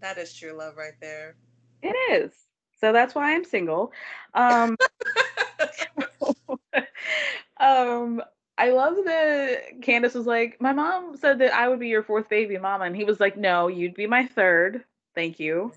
That 0.02 0.18
is 0.18 0.34
true 0.34 0.54
love 0.54 0.78
right 0.78 1.00
there. 1.00 1.36
It 1.82 1.96
is. 2.12 2.34
So 2.80 2.92
that's 2.94 3.16
why 3.16 3.34
I'm 3.36 3.44
single. 3.46 3.92
Um, 4.34 4.76
um, 7.60 8.22
I 8.58 8.70
love 8.70 8.96
that 9.06 9.82
Candiace 9.82 10.14
was 10.14 10.28
like, 10.28 10.62
My 10.62 10.74
mom 10.74 11.18
said 11.18 11.40
that 11.40 11.54
I 11.54 11.68
would 11.68 11.80
be 11.80 11.90
your 11.90 12.04
fourth 12.04 12.30
baby 12.30 12.58
mama. 12.58 12.86
And 12.86 12.96
he 12.96 13.04
was 13.04 13.20
like, 13.20 13.38
No, 13.38 13.68
you'd 13.68 13.96
be 13.96 14.08
my 14.08 14.26
third. 14.28 14.84
Thank 15.16 15.40
you. 15.40 15.74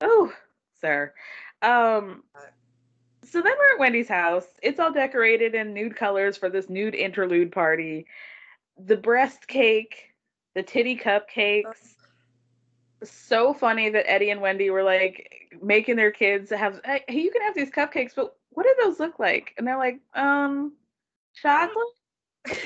Oh, 0.00 0.32
sir. 0.80 1.12
Um, 1.62 2.24
so 3.24 3.40
then 3.40 3.52
we're 3.58 3.74
at 3.74 3.78
Wendy's 3.78 4.08
house. 4.08 4.46
It's 4.62 4.80
all 4.80 4.92
decorated 4.92 5.54
in 5.54 5.72
nude 5.72 5.96
colors 5.96 6.36
for 6.36 6.48
this 6.48 6.68
nude 6.68 6.94
interlude 6.94 7.52
party. 7.52 8.06
The 8.84 8.96
breast 8.96 9.46
cake, 9.46 10.10
the 10.54 10.62
titty 10.62 10.96
cupcakes. 10.96 11.94
So 13.04 13.52
funny 13.52 13.88
that 13.90 14.10
Eddie 14.10 14.30
and 14.30 14.40
Wendy 14.40 14.70
were 14.70 14.82
like 14.84 15.48
making 15.60 15.96
their 15.96 16.12
kids 16.12 16.50
have 16.50 16.80
hey, 16.84 17.02
you 17.08 17.32
can 17.32 17.42
have 17.42 17.54
these 17.54 17.70
cupcakes, 17.70 18.14
but 18.14 18.36
what 18.50 18.64
do 18.64 18.74
those 18.80 19.00
look 19.00 19.18
like? 19.18 19.54
And 19.58 19.66
they're 19.66 19.78
like, 19.78 20.00
um, 20.14 20.72
chocolate. 21.34 21.86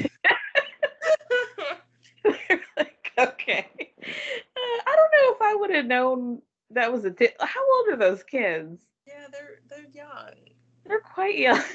Like, 2.76 3.12
okay. 3.18 3.68
Uh, 3.78 4.80
I 4.86 4.96
don't 4.96 5.12
know 5.12 5.34
if 5.34 5.42
I 5.42 5.54
would 5.54 5.70
have 5.70 5.86
known 5.86 6.42
that 6.70 6.92
was 6.92 7.04
a. 7.04 7.10
Di- 7.10 7.34
How 7.40 7.60
old 7.76 7.88
are 7.92 7.96
those 7.96 8.22
kids? 8.24 8.82
yeah, 9.06 9.26
they're 9.32 9.60
they're 9.68 9.88
young. 9.92 10.32
They're 10.84 11.00
quite 11.00 11.38
young. 11.38 11.62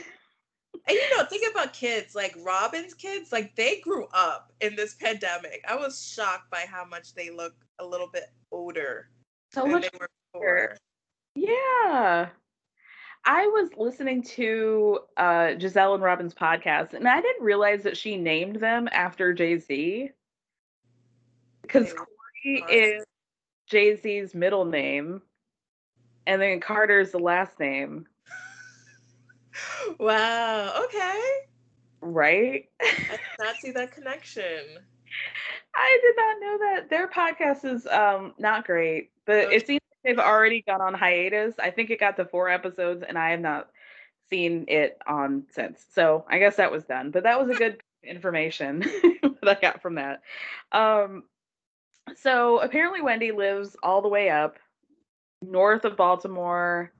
And 0.87 0.97
you 0.97 1.15
know, 1.17 1.25
think 1.25 1.49
about 1.51 1.73
kids 1.73 2.15
like 2.15 2.33
Robyn's 2.43 2.95
kids, 2.95 3.31
like 3.31 3.55
they 3.55 3.81
grew 3.81 4.07
up 4.13 4.51
in 4.61 4.75
this 4.75 4.95
pandemic. 4.95 5.63
I 5.69 5.75
was 5.75 6.03
shocked 6.03 6.49
by 6.49 6.65
how 6.67 6.85
much 6.85 7.13
they 7.13 7.29
look 7.29 7.53
a 7.77 7.85
little 7.85 8.07
bit 8.07 8.31
older 8.51 9.09
So 9.53 9.61
than 9.63 9.73
much 9.73 9.83
they 9.83 9.89
were 9.99 10.09
before. 10.33 10.75
Yeah. 11.35 12.29
I 13.25 13.47
was 13.47 13.69
listening 13.77 14.23
to 14.23 14.99
uh, 15.17 15.47
Gizelle 15.57 15.93
and 15.93 16.03
Robyn's 16.03 16.33
podcast, 16.33 16.93
and 16.93 17.07
I 17.07 17.21
didn't 17.21 17.43
realize 17.43 17.83
that 17.83 17.97
she 17.97 18.17
named 18.17 18.57
them 18.57 18.87
after 18.91 19.33
Jay 19.33 19.57
Z. 19.57 20.11
Because 21.61 21.93
Corey 21.93 22.65
is 22.67 23.03
Jay 23.67 23.95
Z's 23.95 24.33
middle 24.33 24.65
name, 24.65 25.21
and 26.25 26.41
then 26.41 26.59
Carter's 26.59 27.11
the 27.11 27.19
last 27.19 27.59
name, 27.59 28.07
Wow. 29.99 30.83
Okay. 30.85 31.21
right? 32.01 32.65
I 33.09 33.13
did 33.13 33.19
not 33.39 33.59
see 33.59 33.71
that 33.71 33.91
connection. 33.91 34.79
I 35.75 35.99
did 36.01 36.15
not 36.17 36.39
know 36.41 36.57
that. 36.59 36.89
Their 36.89 37.07
podcast 37.07 37.65
is 37.65 37.87
um 37.87 38.33
not 38.37 38.65
great, 38.65 39.11
but 39.25 39.47
Okay. 39.47 39.53
it 39.53 39.67
seems 39.67 39.81
they've 40.03 40.19
already 40.19 40.61
gone 40.61 40.81
on 40.81 40.93
hiatus. 40.93 41.55
I 41.59 41.71
think 41.71 41.89
it 41.89 41.99
got 41.99 42.17
to 42.17 42.25
four 42.25 42.49
episodes, 42.49 43.03
and 43.07 43.17
I 43.17 43.31
have 43.31 43.39
not 43.39 43.69
seen 44.29 44.65
it 44.67 44.97
on 45.07 45.45
since. 45.51 45.85
So 45.93 46.25
I 46.29 46.39
guess 46.39 46.55
that 46.57 46.71
was 46.71 46.85
done. 46.85 47.11
But 47.11 47.23
that 47.23 47.39
was 47.39 47.49
a 47.49 47.59
good 47.59 47.81
information 48.03 48.79
that 49.43 49.57
I 49.57 49.61
got 49.61 49.81
from 49.81 49.95
that. 49.95 50.21
Um, 50.71 51.23
so 52.15 52.59
apparently 52.59 53.01
Wendy 53.01 53.31
lives 53.31 53.75
all 53.83 54.01
the 54.01 54.07
way 54.07 54.29
up 54.29 54.57
north 55.41 55.85
of 55.85 55.97
Baltimore. 55.97 56.91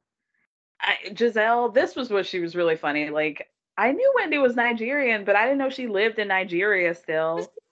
I, 0.81 0.97
Gizelle, 1.09 1.73
this 1.73 1.95
was 1.95 2.09
what 2.09 2.25
she 2.25 2.39
was 2.39 2.55
really 2.55 2.75
funny. 2.75 3.09
Like 3.09 3.47
I 3.77 3.91
knew 3.91 4.13
Wendy 4.15 4.37
was 4.37 4.55
Nigerian, 4.55 5.25
but 5.25 5.35
I 5.35 5.45
didn't 5.45 5.59
know 5.59 5.69
she 5.69 5.87
lived 5.87 6.19
in 6.19 6.27
Nigeria 6.27 6.93
still. 6.95 7.51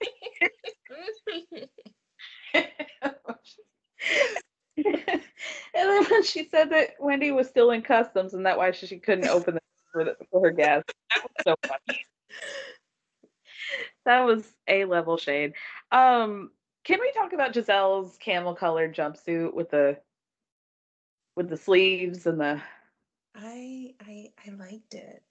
and 4.86 5.22
then 5.74 6.04
when 6.10 6.22
she 6.24 6.48
said 6.48 6.70
that 6.70 6.90
Wendy 6.98 7.30
was 7.30 7.48
still 7.48 7.70
in 7.70 7.82
customs 7.82 8.34
and 8.34 8.44
that 8.46 8.58
why 8.58 8.70
she, 8.72 8.86
she 8.86 8.98
couldn't 8.98 9.28
open 9.28 9.56
it 9.56 9.62
for, 9.92 10.04
the, 10.04 10.16
for 10.30 10.40
her 10.42 10.50
guests, 10.50 10.92
that 11.14 11.22
was 11.24 11.32
so 11.44 11.54
funny. 11.66 12.00
that 14.04 14.20
was 14.20 14.44
a 14.68 14.84
level 14.84 15.16
shade. 15.16 15.54
Um, 15.92 16.50
can 16.84 17.00
we 17.00 17.12
talk 17.12 17.32
about 17.32 17.52
Gizelle's 17.52 18.16
camel 18.18 18.54
colored 18.54 18.94
jumpsuit 18.94 19.54
with 19.54 19.70
the 19.70 19.98
with 21.36 21.48
the 21.48 21.56
sleeves 21.56 22.26
and 22.26 22.40
the 22.40 22.60
I 23.34 23.94
I 24.00 24.32
I 24.46 24.50
liked 24.50 24.94
it. 24.94 25.22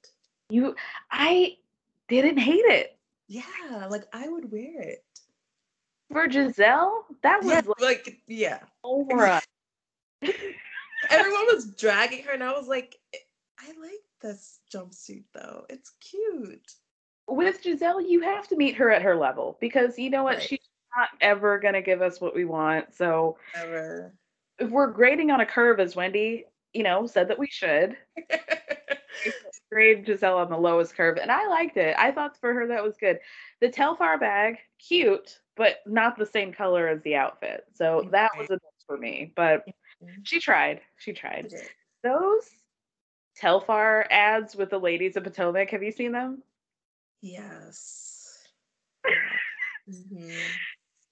you? 0.49 0.75
I 1.11 1.57
didn't 2.07 2.37
hate 2.37 2.65
it 2.65 2.97
Yeah, 3.27 3.87
like 3.89 4.03
I 4.13 4.27
would 4.27 4.51
wear 4.51 4.81
it. 4.81 5.03
For 6.11 6.27
Gizelle. 6.27 7.03
That 7.23 7.43
was 7.43 7.51
Yeah, 7.51 7.61
like 7.79 7.81
like 7.81 8.21
yeah. 8.27 8.59
over 8.83 9.39
Everyone 11.09 11.45
was 11.47 11.73
dragging 11.75 12.23
her, 12.23 12.31
and 12.33 12.43
I 12.43 12.51
was 12.51 12.67
like, 12.67 12.97
I 13.59 13.67
like 13.79 14.01
this 14.21 14.59
jumpsuit 14.73 15.23
though. 15.33 15.65
It's 15.69 15.91
cute. 16.01 16.71
with 17.27 17.61
Gizelle, 17.63 18.01
you 18.07 18.21
have 18.21 18.47
to 18.49 18.55
meet 18.57 18.75
her 18.75 18.91
at 18.91 19.01
her 19.03 19.15
level 19.15 19.57
because 19.61 19.97
you 19.97 20.09
know 20.09 20.23
what? 20.23 20.37
Right. 20.37 20.43
She's 20.43 20.59
not 20.97 21.09
ever 21.21 21.59
going 21.59 21.75
to 21.75 21.81
give 21.81 22.01
us 22.01 22.19
what 22.19 22.35
we 22.35 22.43
want. 22.45 22.93
So 22.95 23.37
Ever. 23.55 24.13
if 24.57 24.69
we're 24.69 24.91
grading 24.91 25.29
on 25.31 25.39
a 25.41 25.45
curve, 25.45 25.79
as 25.79 25.95
Wendy, 25.95 26.45
you 26.73 26.83
know, 26.83 27.05
said 27.05 27.27
that 27.29 27.37
we 27.39 27.47
should 27.47 27.95
grade 29.71 30.05
Gizelle 30.05 30.37
on 30.37 30.49
the 30.49 30.57
lowest 30.57 30.95
curve. 30.95 31.17
And 31.17 31.31
I 31.31 31.47
liked 31.47 31.77
it. 31.77 31.95
I 31.97 32.11
thought 32.11 32.37
for 32.37 32.53
her 32.53 32.67
that 32.67 32.83
was 32.83 32.97
good. 32.97 33.19
The 33.61 33.69
Telfar 33.69 34.19
bag, 34.19 34.57
cute, 34.79 35.39
but 35.55 35.77
not 35.85 36.17
the 36.17 36.25
same 36.25 36.53
color 36.53 36.87
as 36.87 37.01
the 37.03 37.15
outfit. 37.15 37.65
So 37.73 38.07
that 38.11 38.31
was 38.37 38.49
a 38.49 38.53
miss 38.53 38.83
for 38.85 38.97
me. 38.97 39.31
But 39.35 39.65
she 40.23 40.39
tried. 40.39 40.81
She 40.97 41.13
tried. 41.13 41.53
Those 42.03 42.49
Telfar 43.39 44.05
ads 44.09 44.55
with 44.55 44.69
the 44.69 44.79
ladies 44.79 45.15
of 45.17 45.23
Potomac, 45.23 45.69
have 45.69 45.83
you 45.83 45.91
seen 45.91 46.11
them? 46.11 46.43
Yes. 47.21 48.47
Mhm. 49.89 50.31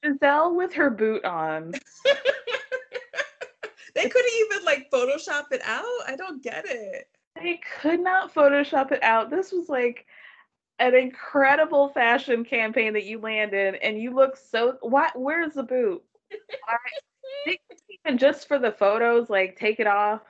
Gizelle 0.06 0.56
with 0.56 0.72
her 0.74 0.92
boot 0.92 1.26
on. 1.26 1.72
they 3.96 4.08
couldn't 4.08 4.34
even 4.40 4.64
like 4.66 4.92
Photoshop 4.92 5.46
it 5.52 5.62
out. 5.64 5.84
I 6.08 6.16
don't 6.16 6.44
get 6.44 6.66
it. 6.68 7.08
They 7.42 7.60
could 7.82 8.00
not 8.00 8.34
Photoshop 8.34 8.92
it 8.92 9.04
out. 9.04 9.30
This 9.30 9.52
was 9.52 9.70
like 9.70 10.06
an 10.80 10.96
incredible 10.96 11.90
fashion 11.90 12.44
campaign 12.46 12.94
that 12.94 13.06
you 13.06 13.20
landed, 13.20 13.76
and 13.76 14.00
you 14.02 14.14
look 14.14 14.38
so. 14.38 14.78
Why? 14.82 15.10
Where's 15.16 15.54
the 15.54 15.64
boot? 15.64 16.04
Why- 16.32 16.78
they 17.46 17.60
even 18.06 18.18
just 18.18 18.48
for 18.48 18.60
the 18.60 18.72
photos, 18.72 19.30
like 19.30 19.58
take 19.58 19.80
it 19.80 19.88
off 19.88 20.22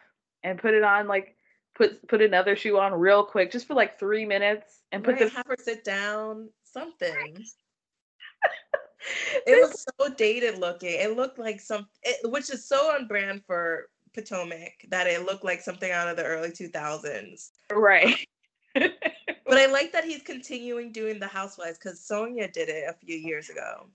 and 0.43 0.59
put 0.59 0.73
it 0.73 0.83
on, 0.83 1.07
like 1.07 1.35
put 1.75 2.05
put 2.07 2.21
another 2.21 2.55
shoe 2.55 2.77
on 2.77 2.93
real 2.93 3.23
quick, 3.23 3.51
just 3.51 3.67
for 3.67 3.73
like 3.73 3.99
three 3.99 4.25
minutes, 4.25 4.83
and 4.91 5.03
put 5.03 5.13
Right, 5.15 5.29
the 5.31 5.35
have 5.35 5.45
her 5.47 5.55
sit 5.57 5.83
down 5.83 6.49
something. 6.63 7.37
it 9.47 9.61
was 9.61 9.85
so 9.99 10.09
dated 10.13 10.59
looking. 10.59 10.91
It 10.99 11.15
looked 11.15 11.39
like 11.39 11.59
some, 11.59 11.87
it, 12.03 12.29
which 12.29 12.49
is 12.51 12.67
so 12.67 12.91
on 12.93 13.07
brand 13.07 13.43
for 13.45 13.89
Potomac 14.17 14.85
that 14.89 15.05
it 15.05 15.25
looked 15.25 15.43
like 15.43 15.61
something 15.61 15.91
out 15.91 16.07
of 16.07 16.17
the 16.17 16.23
early 16.23 16.49
2000s. 16.49 17.49
Right. 17.71 18.15
but 18.73 19.57
I 19.57 19.67
like 19.67 19.91
that 19.91 20.05
he's 20.05 20.23
continuing 20.23 20.91
doing 20.91 21.19
the 21.19 21.27
Housewives 21.27 21.77
because 21.77 22.03
Sonia 22.03 22.47
did 22.47 22.67
it 22.67 22.85
a 22.89 22.93
few 22.93 23.15
years 23.15 23.49
ago. 23.49 23.87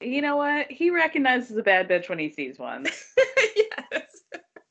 You 0.00 0.22
know 0.22 0.36
what? 0.36 0.70
He 0.70 0.90
recognizes 0.90 1.56
a 1.56 1.62
bad 1.64 1.88
bitch 1.88 2.08
when 2.08 2.20
he 2.20 2.30
sees 2.30 2.58
one. 2.58 2.86
yes. 3.56 4.22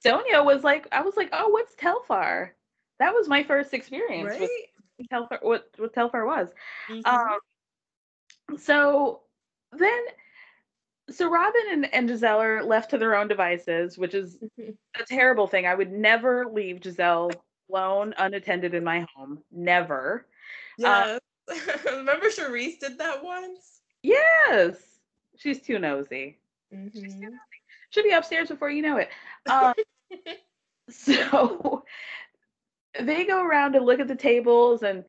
Sonia 0.01 0.41
was 0.41 0.63
like, 0.63 0.87
I 0.93 1.01
was 1.01 1.17
like, 1.17 1.29
oh, 1.33 1.49
what's 1.49 1.75
Telfar? 1.75 2.51
That 2.99 3.13
was 3.13 3.27
my 3.27 3.43
first 3.43 3.73
experience 3.73 4.29
right? 4.29 4.49
with 4.97 5.09
Telfar. 5.11 5.43
What 5.43 5.69
what 5.77 5.93
Telfar 5.93 6.25
was. 6.25 6.49
Mm-hmm. 6.89 7.05
Um. 7.05 8.57
So 8.57 9.21
then, 9.77 10.03
so 11.11 11.29
Robyn 11.29 11.61
and, 11.71 11.93
and 11.93 12.09
Gizelle 12.09 12.39
are 12.43 12.63
left 12.63 12.89
to 12.91 12.97
their 12.97 13.15
own 13.15 13.27
devices, 13.27 13.97
which 13.97 14.13
is 14.13 14.37
mm-hmm. 14.37 14.71
a 14.99 15.05
terrible 15.05 15.47
thing. 15.47 15.65
I 15.65 15.75
would 15.75 15.91
never 15.91 16.45
leave 16.45 16.81
Gizelle 16.81 17.31
alone, 17.69 18.13
unattended 18.17 18.73
in 18.73 18.83
my 18.83 19.05
home. 19.15 19.43
Never. 19.51 20.25
Yeah. 20.77 21.17
Uh, 21.49 21.95
Remember 21.97 22.27
Charrisse 22.27 22.79
did 22.79 22.99
that 22.99 23.23
once? 23.23 23.81
Yes. 24.03 24.75
She's 25.35 25.59
too 25.59 25.79
nosy. 25.79 26.37
Mm-hmm. 26.71 26.89
She's 26.93 27.15
too 27.15 27.21
nosy. 27.21 27.37
Should 27.89 28.03
be 28.03 28.11
upstairs 28.11 28.49
before 28.49 28.69
you 28.69 28.83
know 28.83 28.97
it. 28.97 29.09
Um, 29.49 29.73
so 30.91 31.83
they 32.99 33.25
go 33.25 33.43
around 33.43 33.75
and 33.75 33.85
look 33.85 33.99
at 33.99 34.07
the 34.07 34.15
tables 34.15 34.83
and 34.83 35.03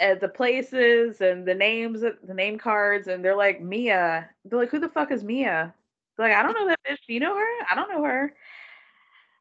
at 0.00 0.20
the 0.20 0.28
places 0.28 1.20
and 1.20 1.46
the 1.46 1.54
names, 1.54 2.00
the 2.00 2.34
name 2.34 2.58
cards, 2.58 3.06
and 3.08 3.24
they're 3.24 3.36
like 3.36 3.60
Mia. 3.60 4.28
They're 4.44 4.58
like, 4.58 4.70
"Who 4.70 4.80
the 4.80 4.88
fuck 4.88 5.12
is 5.12 5.22
Mia?" 5.22 5.74
They're 6.16 6.28
like, 6.28 6.36
"I 6.36 6.42
don't 6.42 6.54
know 6.54 6.68
that 6.68 6.80
bitch. 6.88 6.98
Do 7.06 7.14
you 7.14 7.20
know 7.20 7.36
her? 7.36 7.64
I 7.70 7.74
don't 7.74 7.90
know 7.90 8.02
her." 8.04 8.34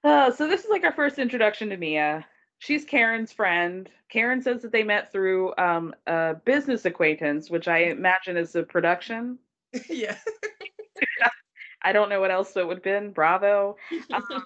Uh, 0.03 0.31
so 0.31 0.47
this 0.47 0.63
is 0.63 0.69
like 0.69 0.83
our 0.83 0.93
first 0.93 1.17
introduction 1.19 1.69
to 1.69 1.77
Mia. 1.77 2.25
She's 2.59 2.85
Karen's 2.85 3.31
friend. 3.31 3.89
Karen 4.09 4.41
says 4.41 4.61
that 4.61 4.71
they 4.71 4.83
met 4.83 5.11
through 5.11 5.53
um, 5.57 5.95
a 6.07 6.35
business 6.45 6.85
acquaintance, 6.85 7.49
which 7.49 7.67
I 7.67 7.85
imagine 7.85 8.37
is 8.37 8.55
a 8.55 8.63
production. 8.63 9.39
yeah. 9.89 10.17
I 11.81 11.93
don't 11.93 12.09
know 12.09 12.19
what 12.19 12.31
else 12.31 12.55
it 12.57 12.67
would 12.67 12.77
have 12.77 12.83
been. 12.83 13.11
Bravo. 13.11 13.77
Um, 14.13 14.43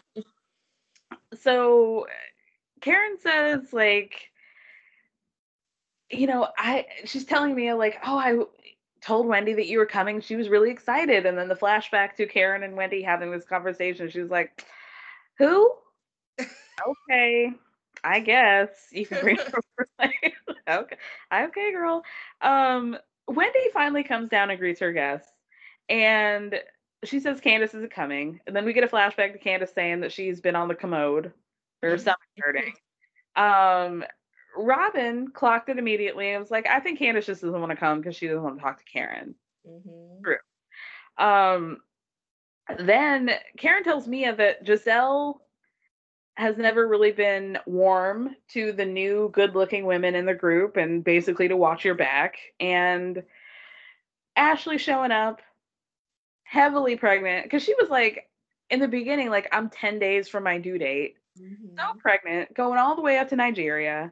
so 1.40 2.06
Karen 2.82 3.18
says 3.20 3.74
like 3.74 4.33
you 6.18 6.28
know, 6.28 6.48
I 6.58 6.86
she's 7.06 7.26
telling 7.26 7.56
me 7.56 7.74
like, 7.74 8.00
"Oh, 8.06 8.18
I 8.18 8.38
told 9.02 9.28
Wendy 9.28 9.54
that 9.54 9.68
you 9.68 9.78
were 9.78 9.86
coming. 9.86 10.22
She 10.22 10.36
was 10.36 10.50
really 10.50 10.72
excited." 10.72 11.26
And 11.26 11.38
then 11.38 11.48
the 11.48 11.56
flashback 11.56 12.16
to 12.16 12.26
Karen 12.26 12.64
and 12.64 12.76
Wendy 12.76 13.02
having 13.02 13.32
this 13.32 13.46
conversation. 13.46 14.10
She 14.10 14.22
was 14.22 14.32
like, 14.32 14.66
"Who?" 15.38 15.74
okay. 16.40 17.52
I 18.04 18.20
guess 18.20 18.70
you 18.92 19.06
can 19.06 19.22
bring 19.22 19.38
her 19.78 19.88
okay. 20.70 20.98
Okay, 21.34 21.72
girl. 21.72 22.04
Um 22.42 22.98
Wendy 23.28 23.70
finally 23.74 24.04
comes 24.04 24.30
down 24.30 24.50
and 24.50 24.60
greets 24.60 24.82
her 24.82 24.92
guests. 24.92 25.32
And 25.90 26.60
she 27.04 27.20
says 27.20 27.42
Candiace 27.42 27.74
isn't 27.74 27.92
coming. 27.92 28.40
And 28.48 28.56
then 28.56 28.66
we 28.66 28.74
get 28.74 28.84
a 28.84 28.88
flashback 28.88 29.34
to 29.34 29.40
Candiace 29.40 29.74
saying 29.74 30.02
that 30.02 30.12
she's 30.12 30.42
been 30.42 30.56
on 30.56 30.68
the 30.68 30.76
commode 30.76 31.32
or 31.82 31.90
mm-hmm. 31.90 32.00
stomach 32.00 32.20
hurting. 32.38 32.74
Um, 33.36 34.04
Robyn 34.56 35.30
clocked 35.30 35.70
it 35.70 35.78
immediately 35.78 36.32
and 36.32 36.40
was 36.40 36.52
like, 36.52 36.68
I 36.68 36.80
think 36.80 37.00
Candiace 37.00 37.26
just 37.26 37.42
doesn't 37.42 37.60
want 37.60 37.72
to 37.72 37.76
come 37.76 38.00
because 38.00 38.16
she 38.16 38.28
doesn't 38.28 38.44
want 38.44 38.58
to 38.58 38.64
talk 38.64 38.80
to 38.80 38.86
Karen. 38.86 39.36
Mm-hmm. 39.68 40.24
True. 40.24 40.38
Um, 41.18 41.78
then 42.80 43.32
Karen 43.58 43.84
tells 43.84 44.08
Mia 44.08 44.36
that 44.36 44.66
Gizelle 44.66 45.40
has 46.36 46.58
never 46.58 46.88
really 46.88 47.12
been 47.12 47.60
warm 47.66 48.36
to 48.50 48.72
the 48.72 48.86
new 48.86 49.30
good 49.34 49.56
looking 49.56 49.86
women 49.86 50.16
in 50.16 50.26
the 50.26 50.34
group 50.34 50.78
and 50.78 51.04
basically 51.04 51.48
to 51.48 51.58
watch 51.58 51.86
your 51.86 51.96
back. 51.96 52.38
And 52.60 53.24
Ashley 54.36 54.78
showing 54.78 55.12
up 55.12 55.42
heavily 56.44 56.96
pregnant 56.96 57.44
because 57.44 57.64
she 57.64 57.76
was 57.80 57.90
like 57.90 58.28
in 58.70 58.80
the 58.80 58.88
beginning, 58.88 59.30
like, 59.30 59.48
I'm 59.52 59.70
10 59.70 60.00
days 60.00 60.28
from 60.28 60.44
my 60.44 60.58
due 60.58 60.80
date. 60.80 61.18
Mm-hmm. 61.40 61.78
So 61.78 62.00
pregnant, 62.00 62.54
going 62.54 62.80
all 62.80 62.96
the 62.96 63.02
way 63.02 63.18
up 63.20 63.30
to 63.30 63.36
Nigeria 63.36 64.12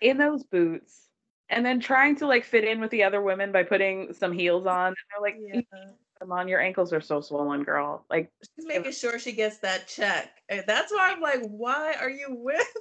in 0.00 0.18
those 0.18 0.44
boots, 0.44 1.08
and 1.50 1.64
then 1.64 1.80
trying 1.80 2.16
to 2.16 2.26
like 2.26 2.44
fit 2.44 2.64
in 2.64 2.80
with 2.80 2.90
the 2.90 3.04
other 3.04 3.22
women 3.22 3.52
by 3.52 3.62
putting 3.62 4.12
some 4.12 4.32
heels 4.32 4.66
on. 4.66 4.88
And 4.88 4.96
they're 5.10 5.22
like, 5.22 5.36
yeah. 5.40 5.90
come 6.18 6.32
on, 6.32 6.48
your 6.48 6.60
ankles 6.60 6.92
are 6.92 7.00
so 7.00 7.20
swollen, 7.20 7.64
girl. 7.64 8.04
Like 8.10 8.30
she's 8.42 8.66
making 8.66 8.92
sure 8.92 9.18
she 9.18 9.32
gets 9.32 9.58
that 9.58 9.88
check. 9.88 10.30
And 10.48 10.64
that's 10.66 10.92
why 10.92 11.10
I'm 11.10 11.20
like, 11.20 11.42
why 11.48 11.94
are 12.00 12.10
you 12.10 12.26
with 12.30 12.72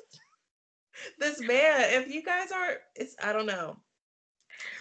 this 1.19 1.39
man? 1.39 2.01
If 2.01 2.09
you 2.09 2.23
guys 2.23 2.51
are, 2.51 2.77
it's 2.95 3.15
I 3.23 3.33
don't 3.33 3.45
know. 3.45 3.77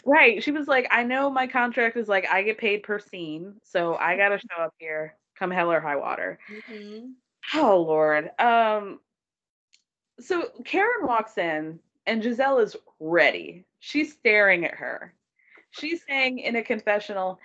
Right. 0.04 0.42
She 0.42 0.52
was 0.52 0.66
like, 0.66 0.88
I 0.90 1.02
know 1.02 1.30
my 1.30 1.46
contract 1.46 1.96
is 1.96 2.08
like 2.08 2.26
I 2.30 2.42
get 2.42 2.58
paid 2.58 2.82
per 2.82 2.98
scene, 2.98 3.54
so 3.62 3.94
I 3.94 4.16
gotta 4.16 4.38
show 4.38 4.62
up 4.62 4.74
here, 4.78 5.16
come 5.38 5.50
hell 5.50 5.70
or 5.70 5.80
high 5.80 5.96
water. 5.96 6.38
Mm-hmm. 6.50 7.58
Oh 7.58 7.82
Lord. 7.82 8.30
Um 8.38 9.00
so 10.18 10.48
Karen 10.64 11.06
walks 11.06 11.36
in 11.36 11.78
and 12.06 12.22
Gizelle 12.22 12.62
is 12.62 12.76
ready. 13.00 13.64
She's 13.80 14.12
staring 14.12 14.64
at 14.64 14.74
her. 14.74 15.14
She's 15.70 16.02
saying 16.08 16.38
in 16.38 16.56
a 16.56 16.62
confessional, 16.62 17.38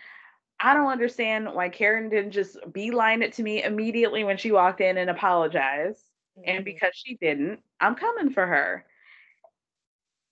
I 0.60 0.74
don't 0.74 0.92
understand 0.92 1.54
why 1.54 1.70
Karen 1.70 2.10
didn't 2.10 2.32
just 2.32 2.58
beeline 2.72 3.24
it 3.24 3.34
to 3.34 3.44
me 3.44 3.64
immediately 3.64 4.24
when 4.24 4.38
she 4.38 4.52
walked 4.52 4.80
in 4.80 4.98
and 4.98 5.10
apologize. 5.10 6.04
Mm-hmm. 6.38 6.50
And 6.50 6.66
because 6.66 6.92
she 6.94 7.18
didn't, 7.18 7.60
I'm 7.80 7.96
coming 7.96 8.30
for 8.30 8.46
her. 8.46 8.86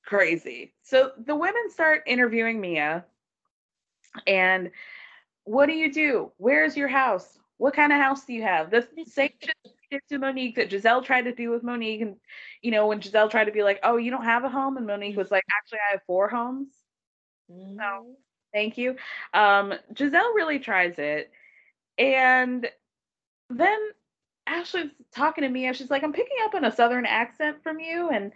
Crazy. 0.06 0.74
So 0.84 1.12
the 1.26 1.36
women 1.36 1.70
start 1.70 2.04
interviewing 2.08 2.62
Mia. 2.62 3.06
And 4.26 4.72
what 5.44 5.66
do 5.66 5.74
you 5.74 5.92
do? 5.92 6.32
Where's 6.38 6.78
your 6.78 6.88
house? 6.88 7.38
What 7.58 7.74
kind 7.74 7.92
of 7.92 8.00
house 8.00 8.26
do 8.26 8.34
you 8.34 8.44
have? 8.44 8.72
The 8.72 8.88
same 9.08 9.32
shit 9.92 10.04
to 10.10 10.18
Monique 10.18 10.56
that 10.56 10.70
Gizelle 10.70 11.04
tried 11.04 11.24
to 11.24 11.34
do 11.34 11.50
with 11.50 11.64
Monique. 11.64 12.02
And, 12.02 12.16
you 12.62 12.72
know, 12.72 12.88
when 12.88 13.00
Gizelle 13.00 13.30
tried 13.30 13.46
to 13.46 13.52
be 13.52 13.64
like, 13.64 13.80
oh, 13.84 13.98
you 13.98 14.12
don't 14.12 14.24
have 14.24 14.44
a 14.44 14.50
home? 14.50 14.78
And 14.78 14.88
Monique 14.88 15.18
was 15.18 15.32
like, 15.32 15.44
actually, 15.52 15.80
I 15.88 15.92
have 15.94 16.04
four 16.06 16.30
homes. 16.30 16.70
Mm-hmm. 17.52 17.78
So 17.78 18.16
thank 18.54 18.78
you. 18.78 18.96
Um, 19.34 19.74
Gizelle 19.94 20.36
really 20.36 20.60
tries 20.60 20.98
it. 20.98 21.32
And 21.98 22.70
then 23.50 23.80
Ashley's 24.48 24.92
talking 25.14 25.44
to 25.44 25.50
me 25.50 25.66
and 25.66 25.76
she's 25.76 25.90
like, 25.90 26.04
I'm 26.04 26.14
picking 26.14 26.38
up 26.44 26.56
on 26.56 26.66
a 26.66 26.72
southern 26.72 27.06
accent 27.06 27.62
from 27.64 27.80
you. 27.80 28.10
And 28.10 28.32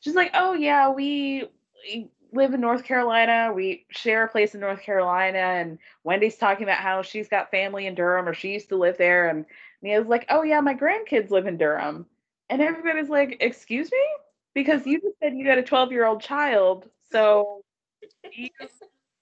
she's 0.00 0.14
like, 0.14 0.30
oh, 0.34 0.52
yeah, 0.54 0.90
we, 0.90 1.44
we 1.86 2.08
live 2.32 2.54
in 2.54 2.60
North 2.60 2.84
Carolina. 2.84 3.52
We 3.54 3.86
share 3.90 4.24
a 4.24 4.28
place 4.28 4.54
in 4.54 4.60
North 4.60 4.82
Carolina, 4.82 5.38
and 5.38 5.78
Wendy's 6.02 6.36
talking 6.36 6.64
about 6.64 6.78
how 6.78 7.02
she's 7.02 7.28
got 7.28 7.50
family 7.50 7.86
in 7.86 7.94
Durham 7.94 8.28
or 8.28 8.34
she 8.34 8.52
used 8.52 8.70
to 8.70 8.76
live 8.76 8.98
there. 8.98 9.28
And 9.28 9.46
Mia's 9.84 10.06
like, 10.06 10.24
oh, 10.30 10.42
yeah, 10.42 10.60
my 10.60 10.74
grandkids 10.74 11.30
live 11.30 11.46
in 11.46 11.58
Durham. 11.58 12.06
And 12.48 12.62
everybody's 12.62 13.10
like, 13.10 13.36
excuse 13.40 13.92
me? 13.92 13.98
Because 14.54 14.86
you 14.86 14.98
just 14.98 15.18
said 15.22 15.34
you 15.34 15.44
got 15.44 15.58
a 15.58 15.62
12 15.62 15.92
year 15.92 16.06
old 16.06 16.22
child. 16.22 16.88
So 17.12 17.60
you, 18.32 18.48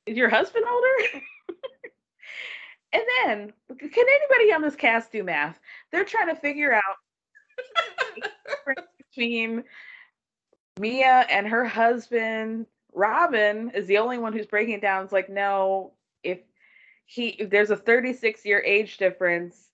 is 0.07 0.17
your 0.17 0.29
husband 0.29 0.65
older? 0.71 1.19
and 2.93 3.03
then, 3.25 3.53
can 3.77 4.05
anybody 4.09 4.53
on 4.53 4.63
this 4.63 4.77
cast 4.77 5.11
do 5.11 5.25
math? 5.25 5.59
They're 5.91 6.05
trying 6.05 6.29
to 6.29 6.41
figure 6.41 6.73
out 6.73 6.83
between 8.99 9.65
Mia 10.79 11.27
and 11.29 11.49
her 11.49 11.65
husband 11.65 12.67
Robyn 12.95 13.73
is 13.75 13.89
the 13.89 13.99
only 13.99 14.19
one 14.19 14.33
who's 14.33 14.47
breaking 14.47 14.75
it 14.75 14.81
down. 14.81 15.03
It's 15.03 15.13
like, 15.13 15.29
no, 15.29 15.95
if 16.23 16.39
he 17.05 17.31
if 17.31 17.51
there's 17.51 17.71
a 17.71 17.77
36 17.77 18.45
year 18.45 18.63
age 18.65 18.99
difference 18.99 19.71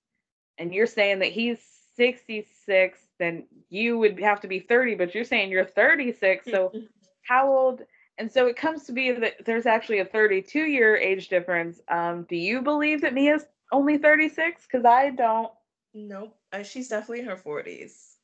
and 0.58 0.74
you're 0.74 0.86
saying 0.86 1.20
that 1.20 1.32
he's 1.32 1.58
66, 1.96 2.98
then 3.18 3.44
you 3.70 3.98
would 3.98 4.20
have 4.20 4.40
to 4.40 4.48
be 4.48 4.60
30, 4.60 4.94
but 4.94 5.14
you're 5.14 5.24
saying 5.24 5.50
you're 5.50 5.64
36. 5.64 6.46
So 6.46 6.72
how 7.28 7.52
old? 7.52 7.82
And 8.18 8.30
so 8.30 8.46
it 8.46 8.56
comes 8.56 8.84
to 8.84 8.92
be 8.92 9.12
that 9.12 9.44
there's 9.44 9.66
actually 9.66 10.00
a 10.00 10.04
32 10.04 10.60
year 10.60 10.96
age 10.96 11.28
difference. 11.28 11.80
Um, 11.88 12.24
do 12.28 12.36
you 12.36 12.62
believe 12.62 13.00
that 13.02 13.14
Mia's 13.14 13.46
only 13.72 13.98
36? 13.98 14.66
Because 14.66 14.84
I 14.84 15.10
don't. 15.10 15.52
Nope. 15.94 16.36
Uh, 16.52 16.62
she's 16.62 16.88
definitely 16.88 17.20
in 17.20 17.26
her 17.26 17.36
40s. 17.36 18.14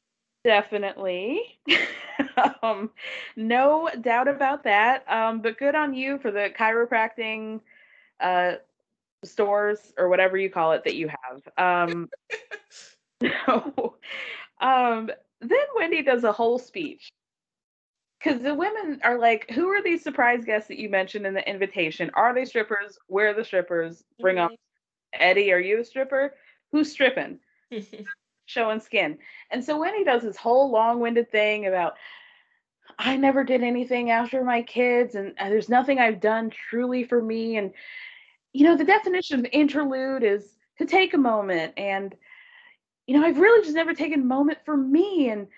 Definitely. 0.45 1.59
um, 2.63 2.91
no 3.37 3.89
doubt 4.01 4.29
about 4.29 4.65
that. 4.65 5.05
Um, 5.11 5.41
but 5.41 5.59
good 5.59 5.75
on 5.75 5.95
you 5.95 6.19
for 6.19 6.31
the 6.31 6.51
chiropractic 6.59 7.61
uh, 8.21 8.53
stores 9.25 9.93
or 9.99 10.09
whatever 10.09 10.37
you 10.37 10.51
call 10.51 10.73
it 10.73 10.85
that 10.85 10.95
you 10.95 11.09
have. 11.09 11.43
Um, 11.59 12.09
so, 13.47 13.97
um, 14.61 15.11
then 15.41 15.67
Wendy 15.77 16.03
does 16.03 16.25
a 16.25 16.33
whole 16.33 16.59
speech 16.59 17.11
because 18.19 18.41
the 18.41 18.55
women 18.55 19.01
are 19.03 19.19
like, 19.19 19.51
who 19.51 19.69
are 19.69 19.83
these 19.83 20.03
surprise 20.03 20.45
guests 20.45 20.69
that 20.69 20.79
you 20.79 20.89
mentioned 20.89 21.27
in 21.27 21.35
the 21.35 21.49
invitation? 21.49 22.11
Are 22.15 22.35
they 22.35 22.45
strippers? 22.45 22.99
Where 23.07 23.31
are 23.31 23.35
the 23.35 23.45
strippers? 23.45 24.03
Bring 24.21 24.37
Mhm. 24.37 24.45
on 24.45 24.57
Eddie. 25.13 25.53
Are 25.53 25.59
you 25.59 25.81
a 25.81 25.85
stripper? 25.85 26.35
Who's 26.73 26.91
stripping? 26.91 27.41
Showing 28.47 28.81
skin. 28.81 29.19
And 29.51 29.63
so 29.63 29.79
Wendy 29.79 30.05
does 30.05 30.23
this 30.23 30.37
whole 30.37 30.71
long-winded 30.71 31.31
thing 31.31 31.67
about 31.67 31.97
I 32.99 33.17
never 33.17 33.45
did 33.45 33.63
anything 33.63 34.11
after 34.11 34.45
my 34.45 34.63
kids, 34.63 35.15
and 35.15 35.35
uh, 35.39 35.49
there's 35.49 35.69
nothing 35.69 35.99
I've 35.99 36.21
done 36.21 36.51
truly 36.51 37.05
for 37.05 37.21
me. 37.21 37.57
And 37.57 37.73
you 38.55 38.65
know, 38.65 38.77
the 38.77 38.85
definition 38.85 39.41
of 39.41 39.47
interlude 39.53 40.23
is 40.23 40.57
to 40.79 40.87
take 40.87 41.13
a 41.13 41.19
moment, 41.19 41.75
and 41.77 42.15
you 43.07 43.19
know, 43.19 43.27
I've 43.27 43.39
really 43.39 43.63
just 43.63 43.75
never 43.75 43.93
taken 43.93 44.21
a 44.21 44.25
moment 44.25 44.59
for 44.65 44.77
me. 44.77 45.29
And 45.29 45.49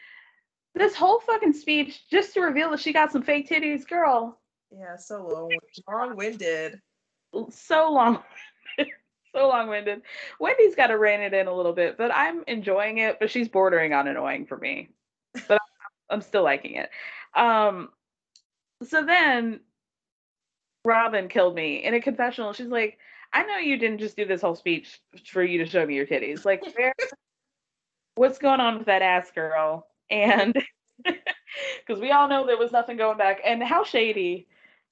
this 0.74 0.96
whole 0.96 1.20
fucking 1.20 1.52
speech 1.52 2.08
just 2.10 2.34
to 2.34 2.40
reveal 2.40 2.70
that 2.70 2.80
she 2.80 2.92
got 2.92 3.12
some 3.12 3.22
fake 3.22 3.48
titties, 3.48 3.86
girl. 3.86 4.40
yeah, 4.76 4.96
so 4.96 5.26
long, 5.26 5.50
long-winded. 5.88 6.80
So 7.50 7.92
long, 7.92 8.22
so 9.34 9.46
long-winded. 9.46 10.00
Wendy's 10.40 10.74
got 10.74 10.88
to 10.88 10.98
rein 10.98 11.20
it 11.20 11.34
in 11.34 11.46
a 11.46 11.54
little 11.54 11.74
bit, 11.74 11.98
but 11.98 12.10
I'm 12.12 12.44
enjoying 12.46 12.98
it. 12.98 13.18
But 13.20 13.30
she's 13.30 13.48
bordering 13.48 13.92
on 13.92 14.08
annoying 14.08 14.46
for 14.46 14.56
me. 14.56 14.88
But 15.46 15.60
I'm, 15.60 16.16
I'm 16.16 16.22
still 16.22 16.42
liking 16.42 16.76
it. 16.76 16.88
Um, 17.34 17.90
so 18.82 19.04
then 19.04 19.60
Robyn 20.86 21.28
killed 21.28 21.56
me 21.56 21.84
in 21.84 21.94
a 21.94 22.00
confessional. 22.00 22.52
She's 22.52 22.68
like, 22.68 22.98
I 23.32 23.42
know 23.42 23.56
you 23.56 23.76
didn't 23.76 23.98
just 23.98 24.16
do 24.16 24.24
this 24.24 24.40
whole 24.40 24.54
speech 24.54 25.00
for 25.26 25.42
you 25.42 25.58
to 25.58 25.66
show 25.66 25.84
me 25.84 25.96
your 25.96 26.06
titties. 26.06 26.44
Like, 26.44 26.62
where, 26.76 26.94
what's 28.14 28.38
going 28.38 28.60
on 28.60 28.78
with 28.78 28.86
that 28.86 29.02
ass 29.02 29.30
girl? 29.32 29.88
And 30.10 30.56
because 31.04 32.00
we 32.00 32.12
all 32.12 32.28
know 32.28 32.46
there 32.46 32.56
was 32.56 32.70
nothing 32.70 32.96
going 32.96 33.18
back. 33.18 33.40
And 33.44 33.62
how 33.62 33.82
shady 33.82 34.46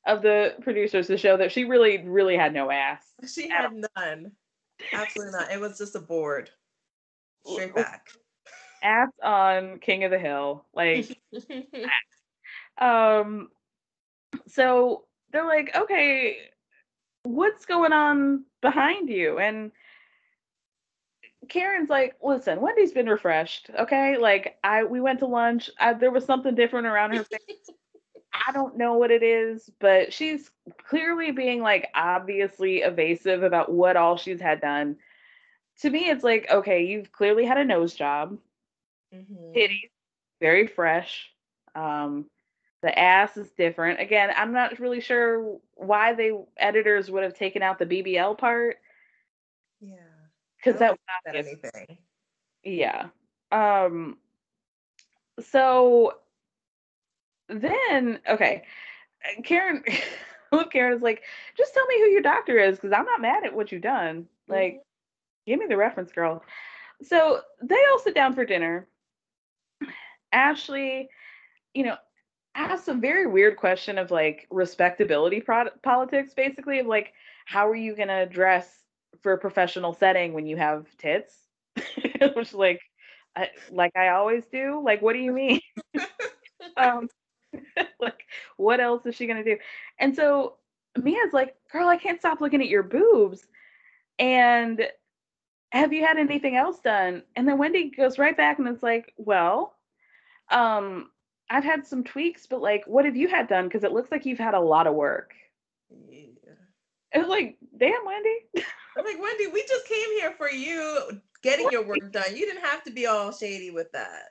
of 0.04 0.20
the 0.20 0.56
producers 0.62 1.06
to 1.06 1.16
show 1.16 1.36
that 1.36 1.52
she 1.52 1.64
really, 1.64 2.02
really 2.04 2.36
had 2.36 2.52
no 2.52 2.70
ass. 2.70 3.04
She 3.32 3.48
had 3.48 3.70
none. 3.96 4.32
Absolutely 4.92 5.32
not. 5.32 5.52
It 5.52 5.60
was 5.60 5.78
just 5.78 5.94
a 5.94 6.00
board. 6.00 6.50
Straight 7.46 7.74
back. 7.74 8.08
Ass 8.82 9.10
on 9.22 9.78
King 9.78 10.02
of 10.04 10.10
the 10.10 10.18
Hill. 10.18 10.66
Like, 10.74 11.18
um, 12.78 13.48
so 14.48 15.04
they're 15.34 15.46
like, 15.46 15.74
okay, 15.76 16.36
what's 17.24 17.66
going 17.66 17.92
on 17.92 18.44
behind 18.62 19.08
you? 19.10 19.38
And 19.38 19.72
Karen's 21.48 21.90
like, 21.90 22.14
listen, 22.22 22.60
Wendy's 22.60 22.92
been 22.92 23.08
refreshed, 23.08 23.68
okay? 23.78 24.16
Like, 24.16 24.56
I 24.62 24.84
we 24.84 25.00
went 25.00 25.18
to 25.18 25.26
lunch. 25.26 25.68
I, 25.78 25.92
there 25.94 26.12
was 26.12 26.24
something 26.24 26.54
different 26.54 26.86
around 26.86 27.10
her 27.10 27.24
face. 27.24 27.70
I 28.48 28.52
don't 28.52 28.76
know 28.76 28.94
what 28.94 29.10
it 29.10 29.22
is, 29.22 29.70
but 29.80 30.12
she's 30.12 30.50
clearly 30.88 31.32
being 31.32 31.60
like 31.60 31.88
obviously 31.94 32.78
evasive 32.78 33.42
about 33.42 33.72
what 33.72 33.96
all 33.96 34.16
she's 34.16 34.40
had 34.40 34.60
done. 34.60 34.96
To 35.80 35.90
me, 35.90 36.08
it's 36.10 36.24
like, 36.24 36.48
okay, 36.50 36.84
you've 36.84 37.12
clearly 37.12 37.44
had 37.44 37.58
a 37.58 37.64
nose 37.64 37.94
job, 37.94 38.38
Mhm. 39.12 39.54
titties, 39.56 39.90
very 40.40 40.66
fresh. 40.68 41.30
Um, 41.74 42.26
the 42.84 42.98
ass 42.98 43.36
is 43.38 43.50
different. 43.52 44.00
Again, 44.00 44.30
I'm 44.36 44.52
not 44.52 44.78
really 44.78 45.00
sure 45.00 45.58
why 45.74 46.14
they 46.14 46.32
editors 46.58 47.10
would 47.10 47.24
have 47.24 47.34
taken 47.34 47.62
out 47.62 47.78
the 47.80 47.86
BBL 47.86 48.38
part 48.38 48.76
Yeah. 49.80 49.96
because 50.58 50.78
that 50.80 50.88
don't 50.88 51.00
was 51.00 51.00
think 51.24 51.36
obvious. 51.38 51.56
that 51.62 51.74
anything. 51.76 51.98
Yeah. 52.62 53.08
Um 53.52 54.18
so 55.40 56.14
then 57.48 58.20
okay. 58.28 58.64
Karen 59.44 59.82
Karen 60.70 60.94
is 60.96 61.02
like, 61.02 61.22
just 61.56 61.74
tell 61.74 61.86
me 61.86 62.00
who 62.00 62.06
your 62.10 62.22
doctor 62.22 62.58
is 62.58 62.76
because 62.76 62.92
I'm 62.92 63.06
not 63.06 63.20
mad 63.20 63.44
at 63.44 63.54
what 63.54 63.72
you've 63.72 63.82
done. 63.82 64.28
Like, 64.48 64.82
give 65.46 65.58
me 65.58 65.66
the 65.68 65.76
reference, 65.76 66.12
girl. 66.12 66.44
So 67.02 67.40
they 67.62 67.78
all 67.90 67.98
sit 67.98 68.14
down 68.14 68.34
for 68.34 68.44
dinner. 68.44 68.86
Ashley, 70.32 71.08
you 71.74 71.84
know, 71.84 71.96
asks 72.54 72.88
a 72.88 72.94
very 72.94 73.26
weird 73.26 73.56
question 73.56 73.98
of 73.98 74.10
like 74.10 74.46
respectability 74.50 75.40
pro- 75.40 75.70
politics, 75.82 76.34
basically, 76.34 76.78
of 76.80 76.86
like, 76.86 77.12
how 77.46 77.68
are 77.68 77.74
you 77.76 77.96
gonna 77.96 78.26
dress 78.26 78.84
for 79.22 79.32
a 79.32 79.38
professional 79.38 79.92
setting 79.92 80.32
when 80.32 80.46
you 80.46 80.56
have 80.56 80.86
tits? 80.98 81.34
Which 82.34 82.54
like 82.54 82.80
I, 83.36 83.50
like 83.70 83.96
I 83.96 84.08
always 84.10 84.46
do. 84.46 84.82
Like, 84.84 85.02
what 85.02 85.14
do 85.14 85.18
you 85.20 85.32
mean? 85.32 85.60
um, 86.76 87.08
like, 88.00 88.24
what 88.56 88.80
else 88.80 89.06
is 89.06 89.14
she 89.14 89.26
gonna 89.26 89.44
do? 89.44 89.58
And 89.98 90.14
so 90.14 90.54
Mia's 90.96 91.32
like, 91.32 91.54
girl, 91.72 91.88
I 91.88 91.96
can't 91.96 92.20
stop 92.20 92.40
looking 92.40 92.62
at 92.62 92.68
your 92.68 92.82
boobs. 92.82 93.46
And 94.18 94.86
have 95.72 95.92
you 95.92 96.04
had 96.04 96.18
anything 96.18 96.56
else 96.56 96.80
done? 96.80 97.22
And 97.36 97.48
then 97.48 97.58
Wendy 97.58 97.90
goes 97.90 98.18
right 98.18 98.36
back 98.36 98.58
and 98.58 98.68
it's 98.68 98.82
like, 98.82 99.12
well, 99.16 99.74
um, 100.50 101.10
I've 101.50 101.64
had 101.64 101.86
some 101.86 102.04
tweaks, 102.04 102.46
but 102.46 102.60
like, 102.60 102.84
what 102.86 103.04
have 103.04 103.16
you 103.16 103.28
had 103.28 103.48
done? 103.48 103.64
Because 103.66 103.84
it 103.84 103.92
looks 103.92 104.10
like 104.10 104.24
you've 104.24 104.38
had 104.38 104.54
a 104.54 104.60
lot 104.60 104.86
of 104.86 104.94
work. 104.94 105.34
Yeah. 106.08 106.26
It's 107.12 107.28
like, 107.28 107.56
damn, 107.78 108.04
Wendy. 108.04 108.64
I'm 108.96 109.04
like, 109.04 109.20
Wendy, 109.20 109.46
we 109.48 109.62
just 109.66 109.86
came 109.86 110.10
here 110.18 110.32
for 110.36 110.50
you 110.50 111.20
getting 111.42 111.68
your 111.70 111.86
work 111.86 112.10
done. 112.10 112.34
You 112.34 112.46
didn't 112.46 112.64
have 112.64 112.82
to 112.84 112.90
be 112.90 113.06
all 113.06 113.32
shady 113.32 113.70
with 113.70 113.92
that. 113.92 114.30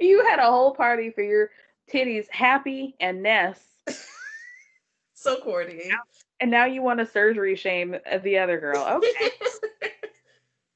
you 0.00 0.24
had 0.26 0.38
a 0.38 0.50
whole 0.50 0.74
party 0.74 1.10
for 1.10 1.22
your 1.22 1.50
titties, 1.92 2.26
Happy 2.30 2.96
and 3.00 3.22
Ness. 3.22 3.60
So 5.18 5.38
corny. 5.38 5.80
And 6.40 6.50
now 6.50 6.66
you 6.66 6.82
want 6.82 7.00
to 7.00 7.06
surgery 7.06 7.56
shame 7.56 7.96
the 8.22 8.38
other 8.38 8.60
girl. 8.60 8.86
Okay. 8.86 9.30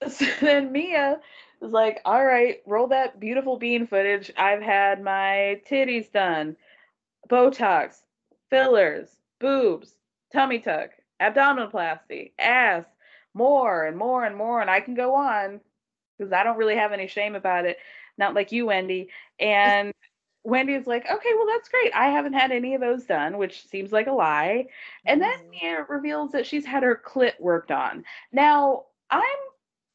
so 0.08 0.24
then 0.40 0.72
Mia 0.72 1.20
is 1.62 1.72
like, 1.72 2.00
all 2.04 2.24
right, 2.24 2.58
roll 2.66 2.88
that 2.88 3.20
beautiful 3.20 3.56
bean 3.58 3.86
footage. 3.86 4.30
I've 4.36 4.62
had 4.62 5.02
my 5.02 5.60
titties 5.68 6.10
done, 6.12 6.56
Botox, 7.28 8.02
fillers, 8.50 9.08
boobs, 9.38 9.94
tummy 10.32 10.58
tuck, 10.58 10.90
abdominoplasty, 11.20 12.32
ass, 12.38 12.84
more 13.34 13.86
and 13.86 13.96
more 13.96 14.24
and 14.24 14.36
more. 14.36 14.60
And 14.60 14.70
I 14.70 14.80
can 14.80 14.94
go 14.94 15.14
on 15.14 15.60
because 16.18 16.32
I 16.32 16.42
don't 16.44 16.58
really 16.58 16.76
have 16.76 16.92
any 16.92 17.06
shame 17.06 17.34
about 17.34 17.66
it. 17.66 17.78
Not 18.18 18.34
like 18.34 18.52
you, 18.52 18.66
Wendy. 18.66 19.10
And 19.38 19.92
Wendy's 20.44 20.86
like, 20.86 21.04
okay, 21.10 21.30
well, 21.36 21.46
that's 21.46 21.68
great. 21.68 21.92
I 21.94 22.10
haven't 22.10 22.32
had 22.34 22.50
any 22.52 22.74
of 22.74 22.80
those 22.80 23.04
done, 23.04 23.38
which 23.38 23.66
seems 23.66 23.92
like 23.92 24.06
a 24.06 24.12
lie. 24.12 24.66
And 25.06 25.20
then 25.20 25.30
Mhm. 25.30 25.50
Mia 25.50 25.84
reveals 25.88 26.32
that 26.32 26.46
she's 26.46 26.64
had 26.66 26.82
her 26.82 26.96
clit 27.04 27.38
worked 27.40 27.70
on. 27.70 28.04
Now, 28.32 28.86
I'm 29.10 29.22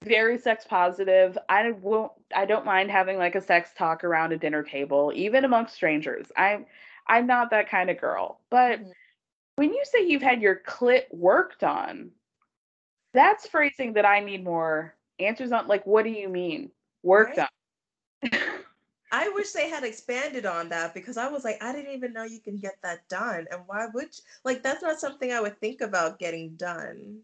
very 0.06 0.38
sex 0.38 0.66
positive. 0.66 1.38
I 1.50 1.72
won't 1.72 2.12
I 2.36 2.46
don't 2.46 2.66
mind 2.66 2.92
having 2.92 3.18
like 3.18 3.36
a 3.36 3.42
sex 3.42 3.74
talk 3.74 4.04
around 4.04 4.34
a 4.34 4.38
dinner 4.38 4.64
table, 4.64 5.12
even 5.16 5.46
amongst 5.46 5.76
strangers. 5.76 6.32
I'm 6.38 6.66
I'm 7.08 7.28
not 7.28 7.52
that 7.52 7.70
kind 7.70 7.90
of 7.90 8.00
girl. 8.00 8.42
But 8.50 8.82
Mhm. 8.82 8.94
when 9.56 9.74
you 9.74 9.84
say 9.86 10.08
you've 10.08 10.22
had 10.22 10.42
your 10.42 10.56
clit 10.68 11.04
worked 11.12 11.64
on, 11.64 12.12
that's 13.14 13.48
phrasing 13.48 13.94
that 13.94 14.06
I 14.06 14.20
need 14.20 14.44
more 14.44 14.96
answers 15.20 15.52
on. 15.52 15.68
Like, 15.68 15.86
what 15.86 16.04
do 16.04 16.12
you 16.12 16.30
mean? 16.30 16.72
Worked 17.04 17.38
Right. 17.38 17.40
on. 17.40 17.48
I 19.12 19.30
wish 19.30 19.52
they 19.52 19.70
had 19.70 19.84
expanded 19.84 20.46
on 20.46 20.70
that 20.70 20.94
because 20.94 21.18
I 21.18 21.28
was 21.30 21.44
like, 21.44 21.62
I 21.64 21.72
didn't 21.74 21.94
even 21.94 22.14
know 22.14 22.24
you 22.24 22.42
can 22.42 22.58
get 22.58 22.82
that 22.84 23.08
done. 23.10 23.48
And 23.52 23.62
why 23.68 23.88
would 23.94 24.06
you? 24.18 24.24
Like, 24.44 24.64
that's 24.64 24.82
not 24.84 25.00
something 25.00 25.32
I 25.32 25.42
would 25.42 25.60
think 25.60 25.82
about 25.82 26.20
getting 26.20 26.56
done. 26.58 27.24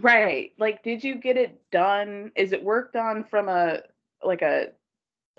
Right. 0.00 0.52
Like, 0.58 0.82
did 0.82 1.02
you 1.02 1.16
get 1.16 1.36
it 1.36 1.60
done? 1.70 2.32
Is 2.36 2.52
it 2.52 2.62
worked 2.62 2.96
on 2.96 3.24
from 3.24 3.48
a 3.48 3.80
like 4.22 4.42
a 4.42 4.68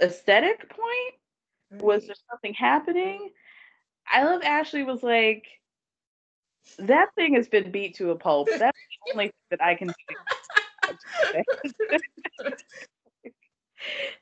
aesthetic 0.01 0.69
point? 0.69 1.81
Was 1.81 2.05
there 2.07 2.15
something 2.29 2.53
happening? 2.53 3.29
I 4.09 4.23
love 4.23 4.41
Ashley 4.43 4.83
was 4.83 5.03
like, 5.03 5.45
that 6.79 7.09
thing 7.15 7.35
has 7.35 7.47
been 7.47 7.71
beat 7.71 7.95
to 7.95 8.11
a 8.11 8.15
pulp. 8.15 8.47
That's 8.47 8.61
the 8.61 9.13
only 9.13 9.25
thing 9.25 9.33
that 9.51 9.61
I 9.61 9.75
can 9.75 9.87
do. 9.87 9.93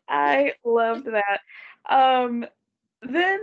I 0.10 0.54
loved 0.64 1.08
that. 1.08 1.42
Um, 1.88 2.46
then 3.02 3.40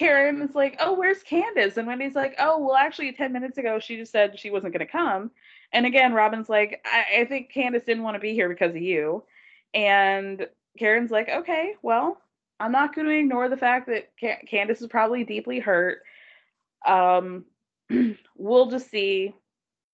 Karen 0.00 0.40
is 0.40 0.54
like, 0.54 0.76
"Oh, 0.80 0.94
where's 0.94 1.22
Candiace?" 1.22 1.76
And 1.76 1.86
Wendy's 1.86 2.14
like, 2.14 2.34
"Oh, 2.38 2.58
well, 2.58 2.74
actually, 2.74 3.12
ten 3.12 3.34
minutes 3.34 3.58
ago, 3.58 3.78
she 3.78 3.96
just 3.96 4.10
said 4.10 4.38
she 4.38 4.50
wasn't 4.50 4.72
going 4.72 4.86
to 4.86 4.90
come." 4.90 5.30
And 5.74 5.84
again, 5.84 6.14
Robyn's 6.14 6.48
like, 6.48 6.82
I-, 6.86 7.20
"I 7.20 7.24
think 7.26 7.52
Candiace 7.52 7.84
didn't 7.84 8.02
want 8.02 8.14
to 8.14 8.18
be 8.20 8.32
here 8.32 8.48
because 8.48 8.74
of 8.74 8.80
you." 8.80 9.24
And 9.74 10.48
Karen's 10.78 11.10
like, 11.10 11.28
"Okay, 11.28 11.74
well, 11.82 12.18
I'm 12.58 12.72
not 12.72 12.94
going 12.94 13.08
to 13.08 13.12
ignore 13.12 13.50
the 13.50 13.58
fact 13.58 13.88
that 13.88 14.10
Ca- 14.18 14.40
Candiace 14.50 14.80
is 14.80 14.86
probably 14.86 15.22
deeply 15.22 15.58
hurt. 15.58 15.98
Um, 16.86 17.44
we'll 18.36 18.70
just 18.70 18.90
see. 18.90 19.34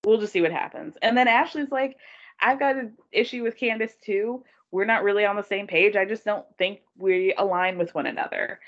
We'll 0.05 0.21
just 0.21 0.31
see 0.31 0.41
what 0.41 0.53
happens." 0.53 0.95
And 1.01 1.17
then 1.17 1.27
Ashley's 1.27 1.71
like, 1.71 1.97
"I've 2.39 2.59
got 2.59 2.77
an 2.77 2.93
issue 3.11 3.43
with 3.43 3.57
Candiace 3.57 3.97
too." 4.01 4.45
we're 4.69 4.83
not 4.83 5.01
really 5.01 5.23
on 5.23 5.37
the 5.37 5.43
same 5.43 5.65
page. 5.65 5.95
I 5.95 6.03
just 6.03 6.25
don't 6.25 6.45
think 6.57 6.81
we 6.97 7.33
align 7.37 7.77
with 7.77 7.95
one 7.95 8.05
another. 8.05 8.59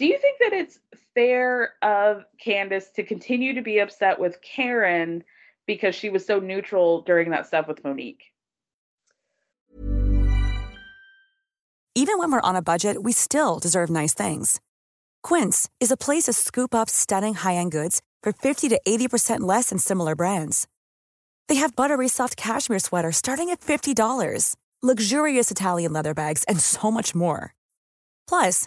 Do 0.00 0.06
you 0.06 0.16
think 0.16 0.38
that 0.40 0.54
it's 0.54 0.78
fair 1.12 1.74
of 1.82 2.24
Candiace 2.42 2.88
to 2.94 3.02
continue 3.02 3.52
to 3.52 3.60
be 3.60 3.80
upset 3.80 4.18
with 4.18 4.40
Karen 4.40 5.22
because 5.66 5.94
she 5.94 6.08
was 6.08 6.24
so 6.24 6.38
neutral 6.38 7.02
during 7.02 7.30
that 7.32 7.46
stuff 7.46 7.68
with 7.68 7.84
Monique? 7.84 8.22
Even 11.94 12.18
when 12.18 12.32
we're 12.32 12.40
on 12.40 12.56
a 12.56 12.62
budget, 12.62 13.02
we 13.02 13.12
still 13.12 13.58
deserve 13.58 13.90
nice 13.90 14.14
things. 14.14 14.58
Quince 15.22 15.68
is 15.80 15.90
a 15.90 15.98
place 15.98 16.24
to 16.24 16.32
scoop 16.32 16.74
up 16.74 16.88
stunning 16.88 17.34
high 17.34 17.56
end 17.56 17.70
goods 17.70 18.00
for 18.22 18.32
50 18.32 18.70
to 18.70 18.80
80% 18.88 19.40
less 19.40 19.68
than 19.68 19.76
similar 19.76 20.16
brands. 20.16 20.66
They 21.46 21.56
have 21.56 21.76
buttery 21.76 22.08
soft 22.08 22.38
cashmere 22.38 22.78
sweaters 22.78 23.18
starting 23.18 23.50
at 23.50 23.60
$50, 23.60 24.56
luxurious 24.82 25.50
Italian 25.50 25.92
leather 25.92 26.14
bags, 26.14 26.42
and 26.44 26.58
so 26.58 26.90
much 26.90 27.14
more. 27.14 27.54
Plus, 28.26 28.66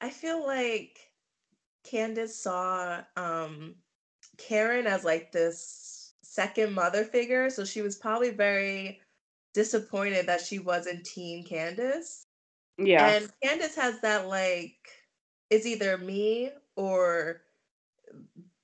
I 0.00 0.10
feel 0.10 0.44
like 0.46 0.98
Candiace 1.84 2.34
saw 2.42 3.02
um, 3.16 3.74
Karen 4.38 4.86
as 4.86 5.04
like 5.04 5.32
this 5.32 6.14
second 6.22 6.72
mother 6.72 7.04
figure, 7.04 7.50
so 7.50 7.64
she 7.64 7.82
was 7.82 7.96
probably 7.96 8.30
very 8.30 9.00
disappointed 9.52 10.26
that 10.26 10.40
she 10.40 10.58
wasn't 10.58 11.04
Team 11.04 11.44
Candiace. 11.44 12.26
Yeah. 12.78 13.08
And 13.08 13.30
Candiace 13.42 13.76
has 13.76 14.00
that 14.00 14.28
like 14.28 14.76
it's 15.50 15.66
either 15.66 15.98
me 15.98 16.50
or 16.76 17.42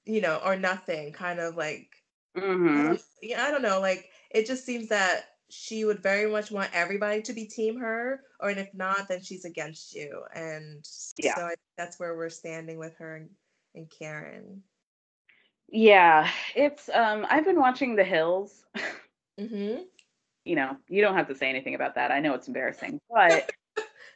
you 0.05 0.21
know, 0.21 0.41
or 0.45 0.57
nothing 0.57 1.13
kind 1.13 1.41
of 1.41 1.57
like 1.57 1.89
mm-hmm. 2.37 2.95
yeah, 3.23 3.45
I 3.45 3.51
don't 3.51 3.63
know, 3.63 3.81
like 3.81 4.11
it 4.31 4.47
just 4.47 4.65
seems 4.65 4.89
that 4.89 5.36
she 5.49 5.85
would 5.85 6.03
very 6.03 6.31
much 6.31 6.51
want 6.51 6.71
everybody 6.73 7.23
to 7.23 7.33
be 7.33 7.45
team 7.45 7.79
her 7.79 8.21
or 8.41 8.51
and 8.51 8.59
if 8.59 8.73
not 8.75 9.09
then 9.09 9.23
she's 9.23 9.45
against 9.45 9.95
you. 9.95 10.23
And 10.35 10.85
yeah. 11.19 11.35
so 11.35 11.43
I, 11.43 11.55
that's 11.77 12.01
where 12.01 12.17
we're 12.17 12.31
standing 12.31 12.79
with 12.79 12.97
her 12.99 13.17
and, 13.17 13.31
and 13.75 13.91
karen. 13.91 14.63
Yeah 15.69 16.29
it's 16.55 16.89
um 16.93 17.27
i've 17.29 17.45
been 17.45 17.61
watching 17.61 17.97
the 17.97 18.05
hills. 18.05 18.65
Mm-hmm. 19.39 19.83
you 20.47 20.57
know 20.57 20.79
you 20.89 21.03
don't 21.03 21.15
have 21.15 21.29
to 21.29 21.35
say 21.35 21.51
anything 21.51 21.75
about 21.75 21.97
that. 21.97 22.11
I 22.11 22.21
know 22.21 22.33
it's 22.33 22.49
embarrassing. 22.49 23.03
But 23.11 23.53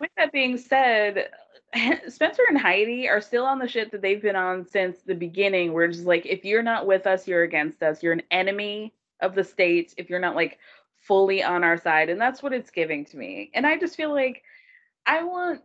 with 0.01 0.11
that 0.17 0.33
being 0.33 0.57
said 0.57 1.29
spencer 2.09 2.43
and 2.49 2.59
heidi 2.59 3.07
are 3.07 3.21
still 3.21 3.45
on 3.45 3.59
the 3.59 3.69
shit 3.69 3.93
that 3.93 4.01
they've 4.01 4.23
been 4.23 4.35
on 4.35 4.67
since 4.67 5.03
the 5.03 5.15
beginning. 5.15 5.75
Where 5.75 5.85
it's 5.85 5.99
just 5.99 6.09
like 6.09 6.25
if 6.25 6.43
you're 6.43 6.63
not 6.63 6.87
with 6.87 7.07
us 7.07 7.29
you're 7.29 7.43
against 7.43 7.83
us. 7.83 8.03
You're 8.03 8.15
an 8.15 8.23
enemy 8.31 8.95
of 9.21 9.35
the 9.35 9.45
state. 9.45 9.93
If 9.99 10.09
you're 10.09 10.21
not 10.21 10.37
like 10.37 10.59
fully 11.01 11.43
on 11.43 11.65
our 11.65 11.77
side 11.77 12.09
and 12.09 12.21
that's 12.21 12.43
what 12.43 12.53
it's 12.53 12.71
giving 12.71 13.05
to 13.07 13.17
me. 13.17 13.51
And 13.55 13.67
i 13.67 13.79
just 13.79 13.97
feel 13.97 14.13
like 14.13 14.43
i 15.07 15.23
want 15.23 15.63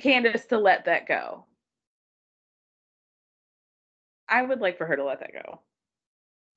candiace 0.00 0.46
to 0.46 0.58
let 0.58 0.86
that 0.86 1.06
go. 1.06 1.44
I 4.28 4.42
would 4.42 4.60
like 4.60 4.76
for 4.78 4.86
her 4.86 4.96
to 4.96 5.04
let 5.04 5.20
that 5.20 5.32
go 5.32 5.60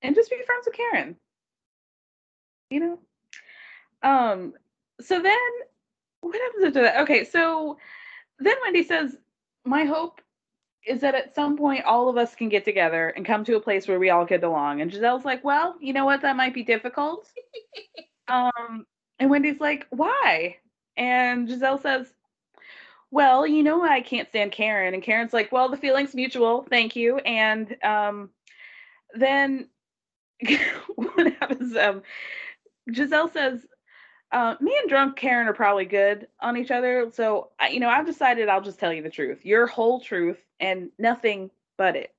and 0.02 0.16
just 0.16 0.30
be 0.30 0.38
friends 0.46 0.66
with 0.66 0.76
karen 0.76 1.16
you 2.70 2.80
know? 2.80 3.00
Um 4.04 4.54
so 5.00 5.22
then 5.22 5.38
what 6.22 6.40
happens 6.42 6.66
after 6.66 6.82
that? 6.84 7.02
Okay 7.02 7.24
so 7.24 7.78
then 8.40 8.56
wendy 8.64 8.84
says 8.84 9.16
my 9.66 9.86
hope 9.86 10.22
is 10.88 11.02
that 11.02 11.16
at 11.16 11.36
some 11.36 11.58
point 11.58 11.86
all 11.86 12.10
of 12.10 12.18
us 12.18 12.34
can 12.36 12.50
get 12.50 12.66
together 12.66 13.10
and 13.10 13.26
come 13.26 13.44
to 13.44 13.56
a 13.56 13.62
place 13.62 13.88
where 13.88 14.00
we 14.00 14.10
all 14.10 14.26
get 14.26 14.44
along. 14.44 14.82
And 14.82 14.92
Gizelle's 14.92 15.26
like, 15.26 15.44
well, 15.44 15.76
you 15.80 15.94
know 15.94 16.06
what? 16.06 16.22
That 16.22 16.38
might 16.38 16.54
be 16.54 16.64
difficult. 16.64 17.28
um, 18.28 18.86
and 19.20 19.30
Wendy's 19.30 19.60
like, 19.60 19.86
why? 19.90 20.58
And 20.96 21.48
Gizelle 21.48 21.82
says, 21.82 22.12
well, 23.12 23.46
you 23.48 23.64
know, 23.64 23.84
I 23.84 24.02
can't 24.02 24.28
stand 24.30 24.52
Karen. 24.52 24.94
And 24.94 25.04
Karen's 25.04 25.34
like, 25.34 25.52
well, 25.52 25.70
the 25.70 25.78
feeling's 25.78 26.16
mutual. 26.16 26.66
Thank 26.70 26.96
you. 26.96 27.18
And 27.18 27.76
um, 27.84 28.30
then 29.14 29.70
what 30.96 31.34
happens? 31.34 31.76
Um, 31.76 32.02
Gizelle 32.90 33.32
says, 33.32 33.66
uh, 34.32 34.56
me 34.60 34.76
and 34.78 34.90
drunk 34.90 35.16
Karen 35.16 35.48
are 35.48 35.54
probably 35.54 35.86
good 35.86 36.28
on 36.42 36.58
each 36.58 36.72
other. 36.72 37.10
So, 37.14 37.50
I, 37.60 37.70
you 37.70 37.80
know, 37.80 37.90
I've 37.90 38.06
decided 38.06 38.50
I'll 38.50 38.62
just 38.62 38.80
tell 38.80 38.92
you 38.92 39.02
the 39.02 39.10
truth, 39.10 39.46
your 39.46 39.68
whole 39.68 40.02
truth, 40.02 40.38
and 40.60 40.90
nothing 40.98 41.52
but 41.78 41.96
it. 41.96 42.14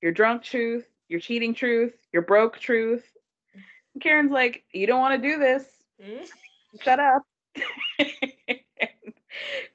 Your 0.00 0.12
drunk 0.12 0.42
truth, 0.42 0.86
your 1.08 1.20
cheating 1.20 1.54
truth, 1.54 1.94
your 2.12 2.22
broke 2.22 2.58
truth. 2.58 3.04
And 3.94 4.02
Karen's 4.02 4.30
like, 4.30 4.64
you 4.72 4.86
don't 4.86 5.00
want 5.00 5.20
to 5.20 5.28
do 5.28 5.38
this. 5.38 5.64
Mm-hmm. 6.02 6.24
Shut 6.82 7.00
up. 7.00 7.22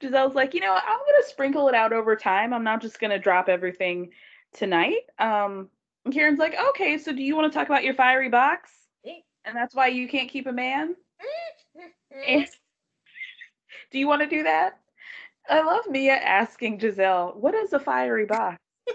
Gizelle's 0.00 0.34
like, 0.34 0.54
you 0.54 0.60
know, 0.60 0.72
I'm 0.72 0.98
gonna 0.98 1.26
sprinkle 1.26 1.68
it 1.68 1.74
out 1.74 1.92
over 1.92 2.16
time. 2.16 2.52
I'm 2.52 2.64
not 2.64 2.80
just 2.80 3.00
gonna 3.00 3.18
drop 3.18 3.48
everything 3.48 4.10
tonight. 4.52 5.02
Um, 5.18 5.68
and 6.04 6.14
Karen's 6.14 6.38
like, 6.38 6.54
okay, 6.70 6.98
so 6.98 7.12
do 7.12 7.22
you 7.22 7.36
want 7.36 7.52
to 7.52 7.58
talk 7.58 7.68
about 7.68 7.84
your 7.84 7.94
fiery 7.94 8.28
box? 8.28 8.70
Mm. 9.06 9.22
And 9.44 9.56
that's 9.56 9.74
why 9.74 9.88
you 9.88 10.08
can't 10.08 10.30
keep 10.30 10.46
a 10.46 10.52
man? 10.52 10.94
And, 12.26 12.46
do 13.90 13.98
you 13.98 14.06
want 14.06 14.22
to 14.22 14.28
do 14.28 14.44
that? 14.44 14.78
I 15.48 15.62
love 15.62 15.84
Mia 15.88 16.14
asking 16.14 16.78
Gizelle, 16.78 17.36
what 17.36 17.54
is 17.54 17.72
a 17.72 17.78
fiery 17.78 18.26
box? 18.26 18.58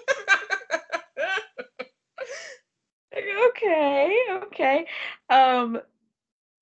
okay, 3.47 4.17
okay. 4.43 4.85
Um, 5.29 5.79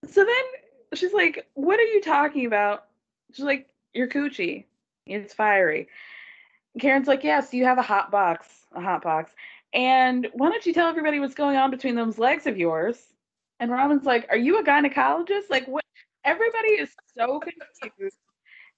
so 0.06 0.26
then 0.26 0.44
she's 0.94 1.14
like, 1.14 1.48
What 1.54 1.80
are 1.80 1.84
you 1.84 2.02
talking 2.02 2.46
about? 2.46 2.86
She's 3.34 3.46
like, 3.46 3.68
Your 3.94 4.08
coochie. 4.08 4.66
It's 5.06 5.34
fiery. 5.34 5.88
Karen's 6.80 7.08
like, 7.08 7.24
Yes, 7.24 7.54
you 7.54 7.66
have 7.66 7.78
a 7.78 7.82
hot 7.84 8.12
box, 8.12 8.48
a 8.74 8.82
hot 8.82 9.04
box. 9.04 9.32
And 9.74 10.28
why 10.34 10.50
don't 10.50 10.66
you 10.66 10.74
tell 10.74 10.88
everybody 10.88 11.20
what's 11.20 11.36
going 11.36 11.58
on 11.58 11.72
between 11.72 11.96
those 11.96 12.18
legs 12.18 12.48
of 12.48 12.58
yours? 12.58 12.98
And 13.60 13.72
Robyn's 13.72 14.06
like, 14.06 14.28
Are 14.30 14.38
you 14.38 14.60
a 14.60 14.64
gynecologist? 14.64 15.50
Like, 15.50 15.68
what? 15.68 15.84
Everybody 16.26 16.70
is 16.70 16.90
so 17.18 17.40
confused. 17.40 18.18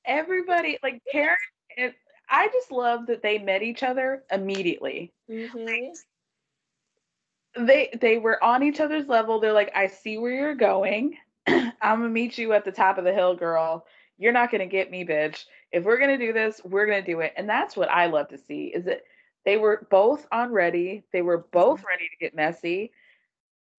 Everybody, 0.06 0.78
like 0.84 1.02
Karen, 1.12 1.36
it, 1.78 1.96
I 2.30 2.48
just 2.48 2.72
love 2.72 3.08
that 3.08 3.22
they 3.22 3.38
met 3.38 3.62
each 3.62 3.84
other 3.84 4.24
immediately. 4.32 5.14
Mm-hmm. 5.30 5.92
They 7.66 7.90
they 8.00 8.18
were 8.18 8.42
on 8.44 8.64
each 8.64 8.80
other's 8.80 9.08
level. 9.08 9.40
They're 9.40 9.52
like, 9.54 9.72
I 9.76 9.88
see 9.88 10.18
where 10.18 10.34
you're 10.34 10.56
going. 10.56 11.18
I'm 11.48 11.74
gonna 11.82 12.10
meet 12.10 12.38
you 12.38 12.54
at 12.54 12.64
the 12.64 12.72
top 12.72 12.98
of 12.98 13.04
the 13.04 13.14
hill, 13.14 13.36
girl. 13.36 13.86
You're 14.18 14.32
not 14.32 14.52
gonna 14.52 14.68
get 14.68 14.90
me, 14.90 15.06
bitch. 15.06 15.46
If 15.72 15.84
we're 15.84 16.00
gonna 16.00 16.18
do 16.18 16.32
this, 16.32 16.62
we're 16.64 16.86
gonna 16.86 17.02
do 17.02 17.20
it. 17.20 17.34
And 17.36 17.50
that's 17.50 17.76
what 17.76 17.90
I 17.90 18.06
love 18.06 18.30
to 18.30 18.38
see 18.38 18.68
is 18.68 18.86
that 18.86 19.02
they 19.44 19.58
were 19.58 19.88
both 19.92 20.28
on 20.32 20.52
ready. 20.52 21.04
They 21.12 21.22
were 21.22 21.46
both 21.52 21.80
mm-hmm. 21.80 21.88
ready 21.88 22.10
to 22.10 22.18
get 22.20 22.36
messy. 22.36 22.92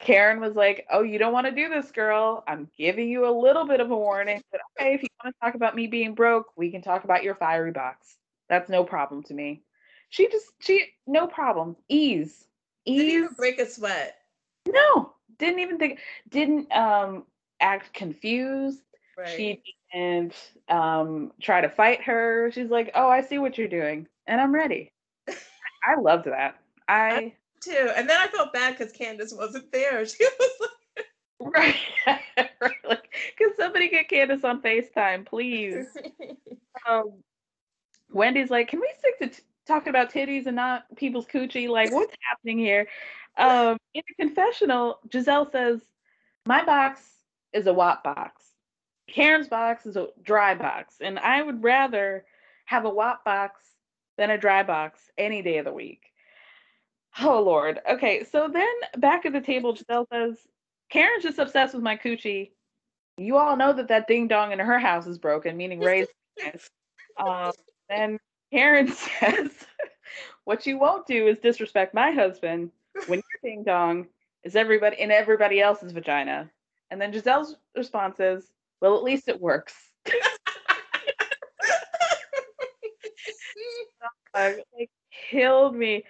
Karen 0.02 0.40
was 0.40 0.54
like, 0.54 0.86
"Oh, 0.90 1.02
you 1.02 1.18
don't 1.18 1.32
want 1.32 1.46
to 1.46 1.52
do 1.52 1.68
this, 1.68 1.90
girl. 1.90 2.44
I'm 2.46 2.68
giving 2.76 3.08
you 3.08 3.26
a 3.26 3.30
little 3.30 3.66
bit 3.66 3.80
of 3.80 3.90
a 3.90 3.96
warning, 3.96 4.42
but 4.50 4.60
okay, 4.78 4.94
if 4.94 5.02
you 5.02 5.08
want 5.22 5.34
to 5.34 5.40
talk 5.40 5.54
about 5.54 5.76
me 5.76 5.86
being 5.86 6.14
broke, 6.14 6.46
we 6.56 6.70
can 6.70 6.82
talk 6.82 7.04
about 7.04 7.22
your 7.22 7.36
fiery 7.36 7.72
box. 7.72 8.16
That's 8.48 8.68
no 8.68 8.84
problem 8.84 9.22
to 9.24 9.34
me." 9.34 9.62
She 10.10 10.28
just 10.28 10.46
she 10.60 10.88
no 11.06 11.26
problem. 11.26 11.76
Ease. 11.88 12.46
Ease. 12.84 13.00
Didn't 13.00 13.18
even 13.24 13.34
break 13.34 13.58
a 13.60 13.66
sweat. 13.66 14.18
No, 14.68 15.14
didn't 15.38 15.60
even 15.60 15.78
think 15.78 16.00
didn't 16.28 16.70
um 16.72 17.24
act 17.60 17.94
confused. 17.94 18.82
Right. 19.16 19.28
She 19.28 19.62
didn't 19.92 20.34
um 20.68 21.32
try 21.40 21.60
to 21.60 21.68
fight 21.68 22.02
her. 22.02 22.50
She's 22.52 22.70
like, 22.70 22.90
"Oh, 22.94 23.08
I 23.08 23.22
see 23.22 23.38
what 23.38 23.56
you're 23.56 23.68
doing, 23.68 24.06
and 24.26 24.40
I'm 24.40 24.54
ready." 24.54 24.92
I 25.28 25.98
loved 25.98 26.26
that. 26.26 26.56
I 26.88 27.34
too. 27.62 27.92
And 27.96 28.08
then 28.08 28.18
I 28.20 28.26
felt 28.28 28.52
bad 28.52 28.76
because 28.76 28.92
Candiace 28.92 29.36
wasn't 29.36 29.70
there. 29.72 30.04
She 30.06 30.24
was 30.24 30.50
like, 30.60 31.54
right, 31.54 31.76
right, 32.60 32.76
like 32.88 33.08
Can 33.36 33.50
somebody 33.56 33.88
get 33.88 34.08
Candiace 34.08 34.44
on 34.44 34.62
FaceTime, 34.62 35.26
please? 35.26 35.86
um, 36.88 37.12
Wendy's 38.10 38.50
like, 38.50 38.68
can 38.68 38.80
we 38.80 38.88
stick 38.98 39.18
to 39.18 39.36
t- 39.36 39.46
talking 39.66 39.90
about 39.90 40.12
titties 40.12 40.46
and 40.46 40.56
not 40.56 40.84
people's 40.96 41.26
coochie? 41.26 41.68
Like, 41.68 41.92
what's 41.92 42.14
happening 42.28 42.58
here? 42.58 42.86
Um, 43.36 43.78
in 43.94 44.02
the 44.06 44.24
confessional, 44.24 44.98
Gizelle 45.08 45.50
says, 45.50 45.80
my 46.46 46.64
box 46.64 47.00
is 47.52 47.66
a 47.66 47.72
WAP 47.72 48.04
box. 48.04 48.42
Karen's 49.08 49.48
box 49.48 49.86
is 49.86 49.96
a 49.96 50.08
dry 50.22 50.54
box. 50.54 50.96
And 51.00 51.18
I 51.18 51.42
would 51.42 51.62
rather 51.62 52.24
have 52.66 52.84
a 52.84 52.90
WAP 52.90 53.24
box 53.24 53.60
than 54.16 54.30
a 54.30 54.38
dry 54.38 54.62
box 54.62 55.00
any 55.18 55.42
day 55.42 55.58
of 55.58 55.64
the 55.64 55.72
week. 55.72 56.11
Oh 57.20 57.42
Lord. 57.42 57.80
Okay, 57.88 58.24
so 58.24 58.48
then 58.48 58.72
back 58.98 59.26
at 59.26 59.32
the 59.32 59.40
table, 59.40 59.74
Gizelle 59.74 60.06
says, 60.12 60.38
Karen's 60.90 61.22
just 61.22 61.38
obsessed 61.38 61.74
with 61.74 61.82
my 61.82 61.96
coochie. 61.96 62.52
You 63.18 63.36
all 63.36 63.56
know 63.56 63.72
that 63.72 63.88
that 63.88 64.06
ding 64.08 64.28
dong 64.28 64.52
in 64.52 64.58
her 64.58 64.78
house 64.78 65.06
is 65.06 65.18
broken, 65.18 65.56
meaning 65.56 65.80
Ray's. 65.84 66.08
um, 67.18 67.52
then 67.88 68.18
Karen 68.52 68.88
says, 69.20 69.50
"What 70.44 70.66
you 70.66 70.78
won't 70.78 71.06
do 71.06 71.26
is 71.26 71.38
disrespect 71.38 71.94
my 71.94 72.10
husband 72.10 72.70
when 73.06 73.18
your 73.18 73.40
ding 73.42 73.64
dong 73.64 74.06
is 74.44 74.56
everybody 74.56 75.00
in 75.00 75.10
everybody 75.10 75.60
else's 75.60 75.92
vagina." 75.92 76.50
And 76.90 77.00
then 77.00 77.12
Gizelle's 77.12 77.56
response 77.76 78.20
is, 78.20 78.50
"Well, 78.80 78.96
at 78.96 79.02
least 79.02 79.28
it 79.28 79.40
works." 79.40 79.74
it 84.34 84.90
killed 85.30 85.76
me. 85.76 86.04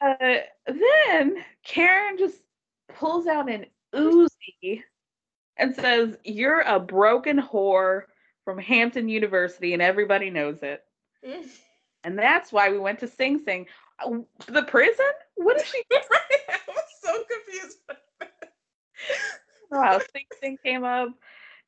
Uh, 0.00 0.36
then 0.66 1.44
Karen 1.64 2.16
just 2.18 2.38
pulls 2.88 3.26
out 3.26 3.50
an 3.50 3.66
Uzi 3.94 4.82
and 5.56 5.74
says, 5.74 6.16
You're 6.24 6.60
a 6.60 6.80
broken 6.80 7.38
whore 7.40 8.04
from 8.44 8.58
Hampton 8.58 9.08
University, 9.08 9.74
and 9.74 9.82
everybody 9.82 10.30
knows 10.30 10.62
it. 10.62 10.82
and 12.04 12.18
that's 12.18 12.52
why 12.52 12.70
we 12.70 12.78
went 12.78 12.98
to 13.00 13.08
Sing 13.08 13.38
Sing. 13.44 13.66
Uh, 13.98 14.18
the 14.48 14.62
prison? 14.62 15.06
What 15.36 15.56
is 15.56 15.66
she? 15.66 15.82
I 15.92 16.58
was 16.66 16.84
so 17.02 17.24
confused. 17.24 17.78
wow, 19.70 20.00
Sing 20.12 20.26
Sing 20.40 20.58
came 20.64 20.84
up. 20.84 21.10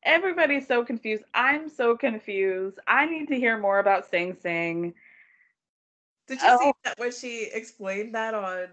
Everybody's 0.04 0.66
so 0.66 0.84
confused. 0.84 1.22
I'm 1.32 1.68
so 1.68 1.96
confused. 1.96 2.78
I 2.88 3.06
need 3.06 3.28
to 3.28 3.36
hear 3.36 3.58
more 3.58 3.78
about 3.78 4.10
Sing 4.10 4.36
Sing. 4.42 4.94
Did 6.28 6.40
you 6.40 6.48
oh. 6.48 6.58
see 6.60 6.72
that 6.84 6.98
when 6.98 7.12
she 7.12 7.50
explained 7.52 8.14
that 8.14 8.34
on 8.34 8.68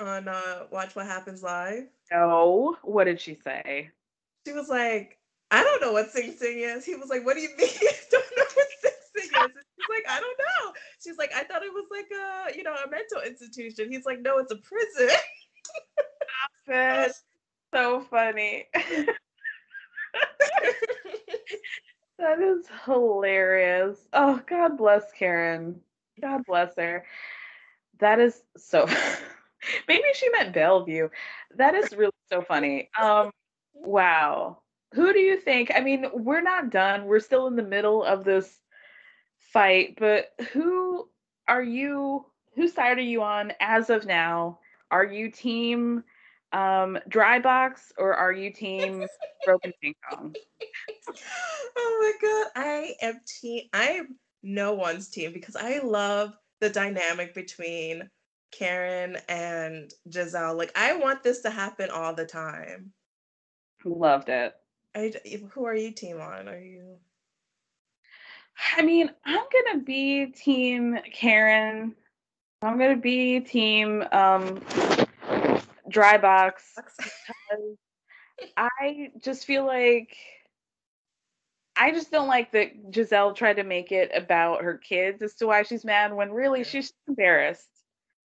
on 0.00 0.28
uh 0.28 0.64
Watch 0.70 0.94
What 0.94 1.06
Happens 1.06 1.42
Live? 1.42 1.84
No. 2.10 2.76
What 2.82 3.04
did 3.04 3.20
she 3.20 3.34
say? 3.34 3.90
She 4.46 4.52
was 4.52 4.68
like, 4.68 5.18
I 5.50 5.62
don't 5.62 5.80
know 5.80 5.92
what 5.92 6.10
Sing 6.10 6.32
Sing 6.32 6.60
is. 6.60 6.84
He 6.84 6.94
was 6.94 7.08
like, 7.08 7.24
What 7.24 7.34
do 7.34 7.40
you 7.40 7.50
mean 7.56 7.68
you 7.80 7.90
don't 8.10 8.36
know 8.36 8.44
what 8.54 8.66
Sing 8.80 8.92
Sing 9.14 9.24
is? 9.24 9.32
And 9.34 9.52
she's 9.52 9.88
like, 9.88 10.04
I 10.08 10.20
don't 10.20 10.38
know. 10.38 10.72
She's 11.02 11.18
like, 11.18 11.32
I 11.34 11.44
thought 11.44 11.62
it 11.62 11.72
was 11.72 11.86
like 11.90 12.06
a, 12.10 12.56
you 12.56 12.62
know, 12.62 12.74
a 12.74 12.90
mental 12.90 13.20
institution. 13.26 13.90
He's 13.90 14.06
like, 14.06 14.20
No, 14.20 14.38
it's 14.38 14.52
a 14.52 14.56
prison. 14.56 15.16
That's 16.66 17.22
so 17.74 18.00
funny. 18.00 18.66
that 22.18 22.40
is 22.40 22.66
hilarious. 22.84 23.98
Oh, 24.12 24.40
God 24.46 24.76
bless 24.76 25.10
Karen. 25.12 25.80
God 26.20 26.42
bless 26.46 26.76
her. 26.76 27.04
That 28.00 28.20
is 28.20 28.42
so 28.56 28.86
maybe 29.88 30.04
she 30.14 30.28
meant 30.30 30.54
Bellevue. 30.54 31.08
That 31.56 31.74
is 31.74 31.92
really 31.96 32.12
so 32.28 32.42
funny. 32.42 32.90
Um 33.00 33.30
wow. 33.74 34.58
Who 34.94 35.12
do 35.12 35.20
you 35.20 35.38
think? 35.38 35.72
I 35.74 35.80
mean, 35.80 36.06
we're 36.12 36.42
not 36.42 36.70
done. 36.70 37.06
We're 37.06 37.20
still 37.20 37.46
in 37.46 37.56
the 37.56 37.62
middle 37.62 38.04
of 38.04 38.24
this 38.24 38.60
fight, 39.52 39.96
but 39.98 40.32
who 40.52 41.08
are 41.48 41.62
you 41.62 42.26
whose 42.54 42.74
side 42.74 42.98
are 42.98 43.02
you 43.02 43.22
on 43.22 43.52
as 43.60 43.90
of 43.90 44.06
now? 44.06 44.58
Are 44.90 45.04
you 45.04 45.30
team 45.30 46.04
um 46.52 46.98
dry 47.08 47.38
box 47.38 47.92
or 47.96 48.14
are 48.14 48.32
you 48.32 48.52
team 48.52 49.06
broken 49.44 49.72
ping 49.80 49.94
pong? 50.10 50.34
Oh 51.76 51.98
my 52.00 52.28
god, 52.28 52.64
I 52.64 52.94
am 53.00 53.20
team 53.40 53.64
I 53.72 53.84
am 53.84 54.18
no 54.42 54.74
one's 54.74 55.08
team 55.08 55.32
because 55.32 55.56
I 55.56 55.78
love 55.78 56.34
the 56.60 56.70
dynamic 56.70 57.34
between 57.34 58.08
Karen 58.50 59.16
and 59.28 59.92
Gizelle. 60.08 60.56
Like 60.56 60.72
I 60.76 60.96
want 60.96 61.22
this 61.22 61.40
to 61.42 61.50
happen 61.50 61.90
all 61.90 62.14
the 62.14 62.26
time. 62.26 62.92
Loved 63.84 64.28
it. 64.28 64.54
I, 64.94 65.12
who 65.50 65.64
are 65.64 65.74
you 65.74 65.90
team 65.90 66.20
on? 66.20 66.48
Are 66.48 66.60
you? 66.60 66.96
I 68.76 68.82
mean, 68.82 69.10
I'm 69.24 69.44
gonna 69.52 69.82
be 69.82 70.26
team 70.26 70.98
Karen. 71.12 71.94
I'm 72.60 72.78
gonna 72.78 72.96
be 72.96 73.40
team 73.40 74.04
um, 74.12 74.60
Dry 75.88 76.18
Box. 76.18 76.76
I 78.56 79.10
just 79.20 79.44
feel 79.46 79.66
like 79.66 80.16
I 81.76 81.90
just 81.90 82.10
don't 82.10 82.28
like 82.28 82.52
that 82.52 82.90
Gizelle 82.90 83.34
tried 83.34 83.56
to 83.56 83.64
make 83.64 83.92
it 83.92 84.10
about 84.14 84.62
her 84.62 84.76
kids 84.76 85.22
as 85.22 85.34
to 85.34 85.46
why 85.46 85.62
she's 85.62 85.84
mad 85.84 86.12
when 86.12 86.32
really 86.32 86.64
she's 86.64 86.92
embarrassed. 87.08 87.68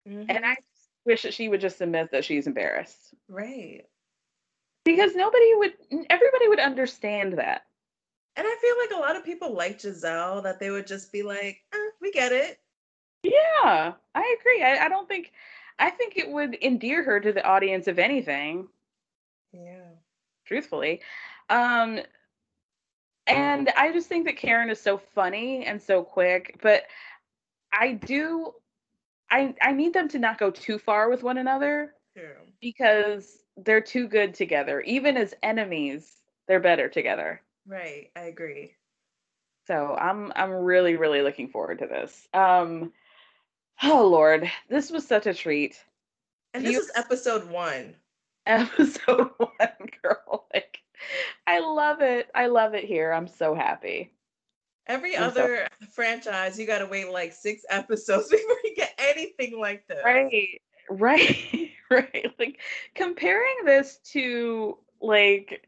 Mm-hmm. 0.08 0.30
And 0.30 0.46
I 0.46 0.56
wish 1.04 1.22
that 1.22 1.34
she 1.34 1.48
would 1.48 1.60
just 1.60 1.80
admit 1.80 2.12
that 2.12 2.24
she's 2.24 2.46
embarrassed. 2.46 3.14
Right. 3.28 3.84
Because 4.84 5.14
nobody 5.14 5.54
would, 5.56 5.72
everybody 6.08 6.48
would 6.48 6.60
understand 6.60 7.34
that. 7.34 7.66
And 8.36 8.46
I 8.46 8.56
feel 8.60 8.74
like 8.80 8.98
a 8.98 9.06
lot 9.06 9.16
of 9.16 9.24
people 9.24 9.54
like 9.54 9.78
Gizelle 9.78 10.42
that 10.42 10.58
they 10.58 10.70
would 10.70 10.86
just 10.86 11.12
be 11.12 11.22
like, 11.22 11.62
eh, 11.74 11.90
we 12.00 12.10
get 12.12 12.32
it. 12.32 12.58
Yeah, 13.22 13.92
I 14.14 14.36
agree. 14.40 14.62
I, 14.62 14.86
I 14.86 14.88
don't 14.88 15.08
think, 15.08 15.32
I 15.78 15.90
think 15.90 16.16
it 16.16 16.30
would 16.30 16.56
endear 16.62 17.04
her 17.04 17.20
to 17.20 17.32
the 17.32 17.44
audience, 17.44 17.88
if 17.88 17.98
anything. 17.98 18.68
Yeah. 19.52 19.90
Truthfully. 20.46 21.00
Um, 21.50 22.00
and 23.26 23.70
I 23.76 23.92
just 23.92 24.08
think 24.08 24.26
that 24.26 24.36
Karen 24.36 24.70
is 24.70 24.80
so 24.80 24.98
funny 24.98 25.64
and 25.64 25.80
so 25.80 26.02
quick, 26.02 26.58
but 26.62 26.84
I 27.72 27.92
do 27.92 28.52
I 29.30 29.54
I 29.60 29.72
need 29.72 29.94
them 29.94 30.08
to 30.08 30.18
not 30.18 30.38
go 30.38 30.50
too 30.50 30.78
far 30.78 31.08
with 31.08 31.22
one 31.22 31.38
another. 31.38 31.94
Yeah. 32.14 32.34
Because 32.60 33.38
they're 33.56 33.80
too 33.80 34.06
good 34.06 34.34
together. 34.34 34.80
Even 34.82 35.16
as 35.16 35.34
enemies, 35.42 36.10
they're 36.46 36.60
better 36.60 36.88
together. 36.88 37.40
Right, 37.66 38.10
I 38.16 38.22
agree. 38.22 38.74
So 39.66 39.96
I'm 39.98 40.32
I'm 40.36 40.50
really 40.50 40.96
really 40.96 41.22
looking 41.22 41.48
forward 41.48 41.78
to 41.78 41.86
this. 41.86 42.28
Um 42.34 42.92
oh 43.82 44.06
lord, 44.06 44.50
this 44.68 44.90
was 44.90 45.06
such 45.06 45.26
a 45.26 45.34
treat. 45.34 45.82
And 46.54 46.64
this 46.64 46.72
you, 46.72 46.80
is 46.80 46.90
episode 46.94 47.50
1. 47.50 47.94
Episode 48.46 49.30
1, 49.38 49.50
girl. 50.02 50.46
Like 50.52 50.71
I 51.46 51.60
love 51.60 52.00
it. 52.00 52.30
I 52.34 52.46
love 52.46 52.74
it 52.74 52.84
here. 52.84 53.12
I'm 53.12 53.28
so 53.28 53.54
happy. 53.54 54.12
Every 54.86 55.16
I'm 55.16 55.24
other 55.24 55.68
so- 55.80 55.86
franchise, 55.86 56.58
you 56.58 56.66
got 56.66 56.78
to 56.78 56.86
wait 56.86 57.10
like 57.10 57.32
six 57.32 57.64
episodes 57.70 58.28
before 58.28 58.56
you 58.64 58.74
get 58.74 58.94
anything 58.98 59.60
like 59.60 59.86
this. 59.88 60.00
Right. 60.04 60.60
Right. 60.90 61.70
right. 61.90 62.32
Like 62.38 62.58
comparing 62.94 63.64
this 63.64 63.98
to 64.12 64.78
like 65.00 65.66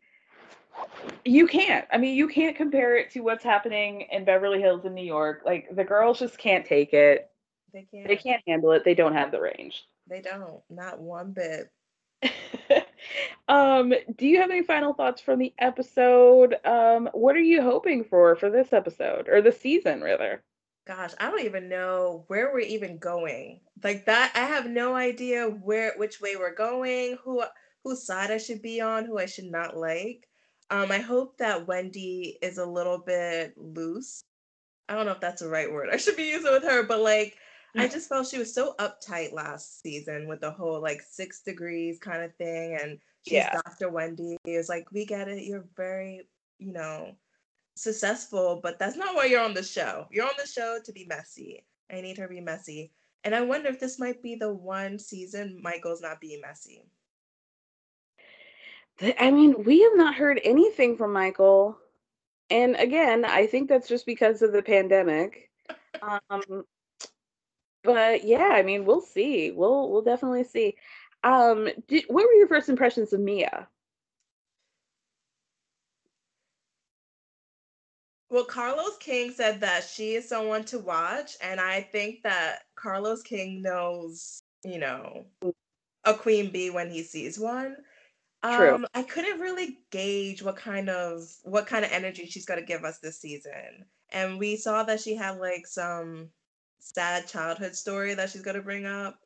you 1.25 1.47
can't. 1.47 1.87
I 1.93 1.99
mean, 1.99 2.17
you 2.17 2.29
can't 2.29 2.57
compare 2.57 2.97
it 2.97 3.11
to 3.13 3.21
what's 3.21 3.45
happening 3.45 4.03
in 4.11 4.25
Beverly 4.25 4.61
Hills 4.61 4.85
in 4.85 4.95
New 4.95 5.05
York. 5.05 5.43
Like 5.45 5.69
the 5.75 5.85
girls 5.85 6.19
just 6.19 6.37
can't 6.39 6.67
take 6.67 6.93
it. 6.93 7.31
They 7.73 7.87
can't. 7.91 8.09
They 8.09 8.17
can't 8.17 8.43
handle 8.47 8.73
it. 8.73 8.85
They 8.85 8.95
don't 8.95 9.15
have 9.15 9.31
the 9.31 9.41
range. 9.41 9.85
They 10.09 10.21
don't. 10.21 10.61
Not 10.69 11.01
one 11.01 11.33
bit. 11.33 11.71
Um, 13.49 13.93
do 14.17 14.27
you 14.27 14.41
have 14.41 14.51
any 14.51 14.63
final 14.63 14.95
thoughts 14.95 15.21
from 15.21 15.39
the 15.39 15.53
episode? 15.59 16.57
Um, 16.65 17.09
what 17.13 17.37
are 17.37 17.41
you 17.41 17.63
hoping 17.63 18.05
for 18.05 18.37
for 18.37 18.51
this 18.51 18.73
episode 18.73 19.29
or 19.29 19.43
the 19.43 19.53
season, 19.53 20.03
rather? 20.03 20.43
Gosh, 20.87 21.13
I 21.19 21.31
don't 21.31 21.45
even 21.45 21.69
know 21.69 22.25
where 22.29 22.53
we're 22.53 22.61
even 22.61 22.99
going. 22.99 23.61
Like 23.83 24.05
that, 24.07 24.33
I 24.35 24.41
have 24.41 24.67
no 24.67 24.95
idea 24.95 25.47
where 25.47 25.95
which 25.97 26.21
way 26.21 26.37
we're 26.37 26.55
going, 26.55 27.17
who 27.25 27.43
whose 27.85 28.07
side 28.07 28.31
I 28.31 28.39
should 28.39 28.63
be 28.63 28.81
on, 28.81 29.05
who 29.05 29.19
I 29.19 29.27
should 29.27 29.51
not 29.51 29.77
like. 29.77 30.29
Um, 30.71 30.91
I 30.91 30.99
hope 30.99 31.39
that 31.39 31.67
Wendy 31.67 32.39
is 32.43 32.59
a 32.59 32.67
little 32.67 32.99
bit 32.99 33.55
loose. 33.57 34.25
I 34.89 34.95
don't 34.95 35.07
know 35.07 35.13
if 35.13 35.21
that's 35.21 35.43
the 35.43 35.49
right 35.49 35.71
word 35.71 35.89
I 35.93 35.97
should 35.97 36.17
be 36.17 36.25
using 36.25 36.53
with 36.53 36.65
her, 36.65 36.83
but 36.83 37.01
like 37.01 37.37
I 37.77 37.89
just 37.89 38.09
felt 38.09 38.29
she 38.29 38.39
was 38.39 38.55
so 38.55 38.75
uptight 38.79 39.33
last 39.33 39.83
season 39.83 40.29
with 40.29 40.41
the 40.41 40.51
whole 40.51 40.81
like 40.81 41.01
six 41.03 41.43
degrees 41.43 41.99
kind 41.99 42.23
of 42.23 42.35
thing. 42.37 42.79
And 42.81 42.99
she's 43.23 43.35
yeah. 43.35 43.53
Dr. 43.53 43.91
Wendy. 43.91 44.37
It 44.45 44.57
was 44.57 44.69
like, 44.69 44.91
we 44.93 45.05
get 45.05 45.29
it. 45.29 45.43
You're 45.43 45.67
very, 45.77 46.29
you 46.59 46.73
know, 46.73 47.17
successful, 47.75 48.61
but 48.63 48.79
that's 48.79 48.97
not 48.97 49.15
why 49.17 49.25
you're 49.25 49.43
on 49.43 49.55
the 49.55 49.63
show. 49.63 50.07
You're 50.11 50.27
on 50.27 50.33
the 50.41 50.47
show 50.47 50.79
to 50.85 50.93
be 50.93 51.07
messy. 51.07 51.65
I 51.91 52.01
need 52.01 52.17
her 52.19 52.29
to 52.29 52.35
be 52.35 52.41
messy. 52.41 52.93
And 53.25 53.35
I 53.35 53.41
wonder 53.41 53.69
if 53.69 53.81
this 53.81 53.99
might 53.99 54.23
be 54.23 54.37
the 54.37 54.53
one 54.53 54.99
season 54.99 55.59
Michael's 55.63 56.03
not 56.03 56.21
being 56.21 56.41
messy. 56.41 56.85
I 59.19 59.31
mean, 59.31 59.65
we 59.65 59.81
have 59.81 59.97
not 59.97 60.15
heard 60.15 60.41
anything 60.45 60.97
from 60.97 61.13
Michael. 61.13 61.77
And 62.51 62.77
again, 62.77 63.25
I 63.25 63.47
think 63.47 63.69
that's 63.69 63.89
just 63.89 64.07
because 64.07 64.43
of 64.43 64.53
the 64.53 64.63
pandemic. 64.63 65.51
Um, 66.03 66.65
but 67.85 68.25
yeah, 68.25 68.51
I 68.53 68.63
mean, 68.63 68.85
we'll 68.85 69.03
see. 69.03 69.51
We'll 69.51 69.91
we'll 69.91 70.03
definitely 70.03 70.45
see. 70.45 70.75
Um, 71.23 71.69
did, 71.87 72.05
what 72.09 72.27
were 72.27 72.33
your 72.33 72.49
first 72.49 72.69
impressions 72.69 73.13
of 73.13 73.21
Mia? 73.21 73.69
Well, 78.31 78.45
Carlos 78.45 78.97
King 78.99 79.31
said 79.31 79.61
that 79.61 79.85
she 79.85 80.15
is 80.15 80.29
someone 80.29 80.65
to 80.65 80.81
watch, 80.81 81.37
and 81.41 81.61
I 81.61 81.83
think 81.83 82.23
that 82.25 82.63
Carlos 82.75 83.23
King 83.23 83.63
knows, 83.63 84.43
you 84.65 84.79
know, 84.79 85.27
a 86.05 86.15
queen 86.15 86.51
bee 86.51 86.71
when 86.71 86.91
he 86.91 87.03
sees 87.03 87.39
one. 87.39 87.77
True. 88.43 88.75
Um, 88.75 88.87
I 88.93 89.03
couldn't 89.03 89.41
really 89.41 89.79
gauge 89.91 90.43
what 90.43 90.57
kind 90.57 90.91
of 90.91 91.23
what 91.45 91.67
kind 91.67 91.85
of 91.85 91.93
energy 91.93 92.27
she's 92.27 92.45
gonna 92.45 92.63
give 92.63 92.85
us 92.85 92.99
this 92.99 93.21
season. 93.21 93.87
And 94.11 94.39
we 94.39 94.57
saw 94.57 94.83
that 94.83 95.01
she 95.01 95.15
had 95.15 95.39
like 95.39 95.67
some 95.67 96.31
sad 96.85 97.27
childhood 97.27 97.75
story 97.75 98.15
that 98.15 98.31
she's 98.31 98.43
gonna 98.43 98.63
bring 98.63 98.87
up. 98.87 99.19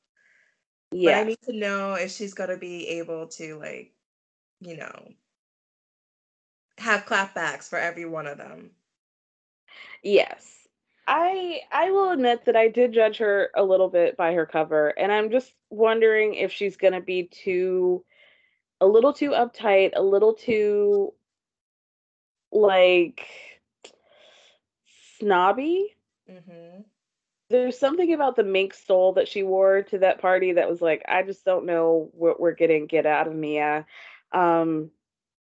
But 0.90 1.14
I 1.14 1.24
need 1.24 1.40
to 1.42 1.52
know 1.52 1.94
if 1.94 2.10
she's 2.12 2.34
gonna 2.34 2.56
be 2.56 2.88
able 2.88 3.26
to 3.28 3.58
like, 3.58 3.92
you 4.60 4.76
know, 4.76 5.08
have 6.78 7.04
clapbacks 7.04 7.68
for 7.68 7.78
every 7.78 8.04
one 8.04 8.26
of 8.26 8.38
them. 8.38 8.70
Yes. 10.02 10.54
I 11.06 11.60
I 11.72 11.90
will 11.90 12.10
admit 12.10 12.44
that 12.44 12.56
I 12.56 12.68
did 12.68 12.92
judge 12.92 13.18
her 13.18 13.50
a 13.54 13.64
little 13.64 13.88
bit 13.88 14.16
by 14.16 14.34
her 14.34 14.46
cover, 14.46 14.90
and 14.90 15.10
I'm 15.10 15.30
just 15.30 15.52
wondering 15.70 16.34
if 16.34 16.52
she's 16.52 16.76
gonna 16.76 17.00
be 17.00 17.24
too 17.24 18.04
a 18.80 18.86
little 18.86 19.12
too 19.12 19.30
uptight, 19.30 19.92
a 19.96 20.02
little 20.02 20.34
too 20.34 21.12
like 22.52 23.26
snobby. 25.18 25.96
Mm-hmm. 26.30 26.82
There's 27.50 27.78
something 27.78 28.12
about 28.12 28.36
the 28.36 28.44
mink 28.44 28.74
stole 28.74 29.14
that 29.14 29.28
she 29.28 29.42
wore 29.42 29.82
to 29.84 29.98
that 29.98 30.20
party 30.20 30.52
that 30.52 30.68
was 30.68 30.82
like, 30.82 31.02
I 31.08 31.22
just 31.22 31.44
don't 31.44 31.66
know 31.66 32.10
what 32.12 32.38
we're 32.38 32.52
getting 32.52 32.86
get 32.86 33.06
out 33.06 33.26
of 33.26 33.34
Mia. 33.34 33.86
Um, 34.32 34.90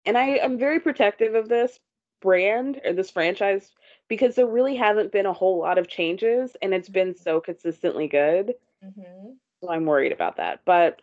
and 0.05 0.18
I 0.18 0.38
am 0.38 0.59
very 0.59 0.80
protective 0.80 1.34
of 1.34 1.49
this 1.49 1.78
brand 2.20 2.80
or 2.84 2.92
this 2.92 3.11
franchise 3.11 3.70
because 4.09 4.34
there 4.34 4.47
really 4.47 4.76
haven't 4.76 5.12
been 5.12 5.26
a 5.26 5.32
whole 5.32 5.59
lot 5.59 5.78
of 5.78 5.88
changes 5.88 6.57
and 6.61 6.74
it's 6.74 6.88
been 6.88 7.14
so 7.14 7.40
consistently 7.40 8.09
good. 8.09 8.55
Mm-hmm. 8.84 9.30
So 9.61 9.70
I'm 9.70 9.86
worried 9.86 10.12
about 10.12 10.36
that. 10.38 10.61
But 10.64 11.01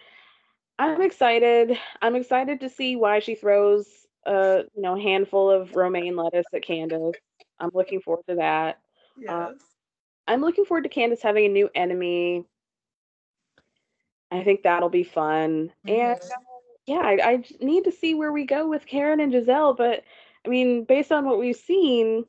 I'm 0.77 1.01
excited. 1.01 1.77
I'm 2.01 2.15
excited 2.15 2.59
to 2.61 2.69
see 2.69 2.95
why 2.95 3.19
she 3.19 3.35
throws 3.35 3.87
a 4.25 4.63
you 4.75 4.81
know 4.81 4.95
handful 4.95 5.49
of 5.49 5.75
romaine 5.75 6.15
lettuce 6.15 6.45
at 6.53 6.63
Candiace. 6.63 7.15
I'm 7.59 7.71
looking 7.73 8.01
forward 8.01 8.25
to 8.27 8.35
that. 8.35 8.79
Yes. 9.17 9.53
I'm 10.27 10.41
looking 10.41 10.65
forward 10.65 10.83
to 10.83 10.89
Candiace 10.89 11.21
having 11.21 11.45
a 11.45 11.49
new 11.49 11.69
enemy. 11.75 12.45
I 14.31 14.43
think 14.43 14.63
that'll 14.63 14.89
be 14.89 15.03
fun. 15.03 15.71
And 15.87 16.17
Mhm. 16.17 16.31
uh, 16.31 16.35
yeah, 16.87 17.01
I 17.01 17.43
need 17.59 17.83
to 17.85 17.91
see 17.91 18.15
where 18.15 18.31
we 18.31 18.45
go 18.45 18.67
with 18.67 18.85
Karen 18.85 19.19
and 19.19 19.31
Gizelle. 19.33 19.75
But 19.75 20.03
I 20.45 20.49
mean, 20.49 20.85
based 20.85 21.11
on 21.11 21.25
what 21.25 21.39
we've 21.39 21.55
seen, 21.55 22.25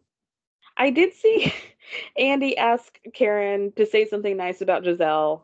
I 0.77 0.91
did 0.91 1.15
see 1.15 1.53
Andy 2.17 2.57
ask 2.59 2.99
Karen 3.15 3.73
to 3.73 3.87
say 3.87 4.05
something 4.07 4.37
nice 4.37 4.61
about 4.61 4.85
Gizelle. 4.85 5.43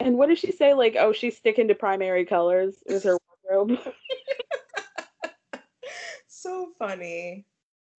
And 0.00 0.16
what 0.16 0.28
did 0.28 0.38
she 0.38 0.52
say? 0.52 0.74
Like, 0.74 0.96
oh, 0.98 1.12
she's 1.12 1.36
sticking 1.36 1.68
to 1.68 1.74
primary 1.74 2.24
colors 2.24 2.82
with 2.86 3.02
her 3.04 3.18
wardrobe. 3.50 3.78
so 6.28 6.70
funny. 6.78 7.44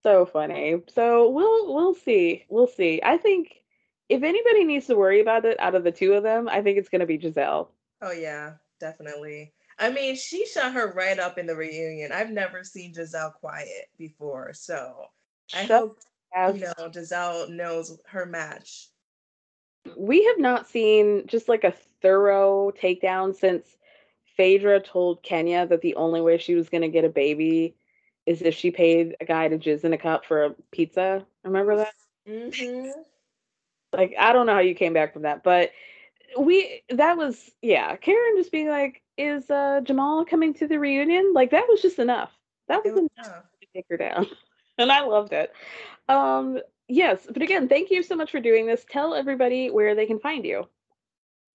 so 0.04 0.26
funny. 0.26 0.82
So 0.88 1.30
we'll 1.30 1.74
we'll 1.74 1.96
see. 1.96 2.46
We'll 2.50 2.68
see. 2.68 3.02
I 3.04 3.18
think 3.18 3.59
if 4.10 4.24
anybody 4.24 4.66
needs 4.66 4.88
to 4.88 4.96
worry 4.96 5.22
about 5.22 5.46
it 5.46 5.60
out 5.60 5.76
of 5.76 5.84
the 5.84 5.92
two 5.92 6.14
of 6.14 6.24
them, 6.24 6.50
I 6.50 6.62
think 6.62 6.78
it's 6.78 6.90
gonna 6.90 7.06
be 7.06 7.18
Gizelle. 7.18 7.70
Oh 8.02 8.12
yeah, 8.12 8.54
definitely. 8.80 9.54
I 9.78 9.92
mean, 9.92 10.16
she 10.16 10.46
shut 10.46 10.74
her 10.74 10.92
right 10.92 11.18
up 11.20 11.38
in 11.38 11.46
the 11.46 11.56
reunion. 11.56 12.12
I've 12.12 12.32
never 12.32 12.64
seen 12.64 12.94
Gizelle 12.94 13.34
quiet 13.34 13.90
before, 13.98 14.54
so 14.54 15.06
I 15.54 15.66
Shut 15.66 15.80
hope 15.80 16.00
you 16.56 16.62
know 16.62 16.90
Gizelle 16.90 17.50
knows 17.50 17.98
her 18.08 18.26
match. 18.26 18.90
We 19.98 20.26
have 20.26 20.40
not 20.40 20.68
seen 20.68 21.26
just 21.28 21.48
like 21.48 21.64
a 21.64 21.74
thorough 22.02 22.72
takedown 22.72 23.36
since 23.36 23.78
Phaedra 24.38 24.82
told 24.82 25.24
Kenya 25.24 25.66
that 25.68 25.82
the 25.82 25.96
only 25.96 26.22
way 26.22 26.38
she 26.38 26.56
was 26.56 26.70
going 26.70 26.82
to 26.82 26.88
get 26.90 27.06
a 27.06 27.10
baby 27.10 27.76
is 28.26 28.42
if 28.42 28.54
she 28.54 28.72
paid 28.72 29.16
a 29.20 29.26
guy 29.26 29.48
to 29.48 29.58
jizz 29.58 29.84
in 29.84 29.94
a 29.94 29.98
cup 29.98 30.26
for 30.26 30.46
a 30.46 30.56
pizza. 30.72 31.26
Remember 31.44 31.78
that? 31.78 31.94
Mm-hmm. 32.28 32.92
Like, 33.94 34.14
I 34.20 34.34
don't 34.34 34.46
know 34.46 34.54
how 34.54 34.60
you 34.60 34.76
came 34.76 34.94
back 34.94 35.14
from 35.14 35.24
that, 35.24 35.44
but 35.44 35.72
we, 36.38 36.84
that 36.90 37.18
was, 37.18 37.50
yeah, 37.62 37.96
Karen 37.96 38.38
just 38.38 38.52
being 38.52 38.70
like, 38.70 39.02
is 39.18 39.50
uh, 39.50 39.82
Jamal 39.84 40.26
coming 40.26 40.54
to 40.56 40.68
the 40.68 40.80
reunion? 40.80 41.34
Like, 41.34 41.52
that 41.52 41.66
was 41.68 41.82
just 41.82 42.00
enough. 42.00 42.32
That 42.68 42.84
was 42.86 42.98
enough 42.98 43.44
to 43.62 43.68
take 43.74 43.86
her 43.90 43.98
down. 43.98 44.28
And 44.78 44.94
I 44.94 45.02
loved 45.02 45.34
it. 45.34 45.52
Um, 46.08 46.58
yes, 46.88 47.28
but 47.30 47.42
again, 47.42 47.68
thank 47.68 47.92
you 47.92 48.02
so 48.02 48.16
much 48.16 48.32
for 48.32 48.40
doing 48.40 48.66
this. 48.66 48.86
Tell 48.90 49.14
everybody 49.14 49.70
where 49.70 49.94
they 49.94 50.06
can 50.06 50.20
find 50.20 50.46
you. 50.46 50.70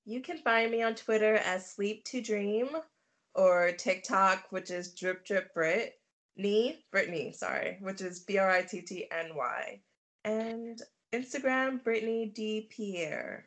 You 0.05 0.21
can 0.21 0.37
find 0.37 0.71
me 0.71 0.83
on 0.83 0.95
Twitter 0.95 1.37
as 1.37 1.71
Sleep 1.71 2.05
to 2.05 2.21
Dream 2.21 2.69
or 3.35 3.73
TikTok, 3.79 4.45
which 4.51 4.71
is 4.71 4.93
Drip 4.93 5.25
Drip 5.25 5.55
Brit. 5.55 5.95
Knee, 6.37 6.85
Brittany, 6.91 7.33
sorry, 7.33 7.79
which 7.81 8.01
is 8.01 8.21
B 8.21 8.39
R 8.39 8.51
I 8.51 8.63
T 8.63 8.81
T 8.81 9.07
N 9.11 9.35
Y. 9.35 9.81
And 10.25 10.81
Instagram, 11.15 11.83
Brittany 11.83 12.27
D. 12.27 12.69
Pierre. 12.71 13.47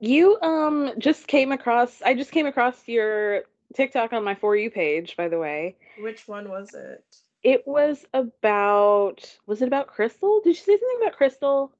You 0.00 0.38
um 0.42 0.92
just 0.98 1.26
came 1.26 1.52
across 1.52 2.02
I 2.02 2.14
just 2.14 2.32
came 2.32 2.46
across 2.46 2.86
your 2.86 3.42
TikTok 3.74 4.12
on 4.12 4.24
my 4.24 4.34
For 4.34 4.56
You 4.56 4.70
page, 4.70 5.16
by 5.16 5.28
the 5.28 5.38
way. 5.38 5.76
Which 6.00 6.28
one 6.28 6.48
was 6.48 6.74
it? 6.74 7.04
It 7.42 7.66
was 7.66 8.04
about 8.12 9.38
was 9.46 9.62
it 9.62 9.68
about 9.68 9.88
Crystal? 9.88 10.40
Did 10.42 10.50
you 10.50 10.54
say 10.56 10.78
something 10.78 10.98
about 11.02 11.16
Crystal? 11.16 11.72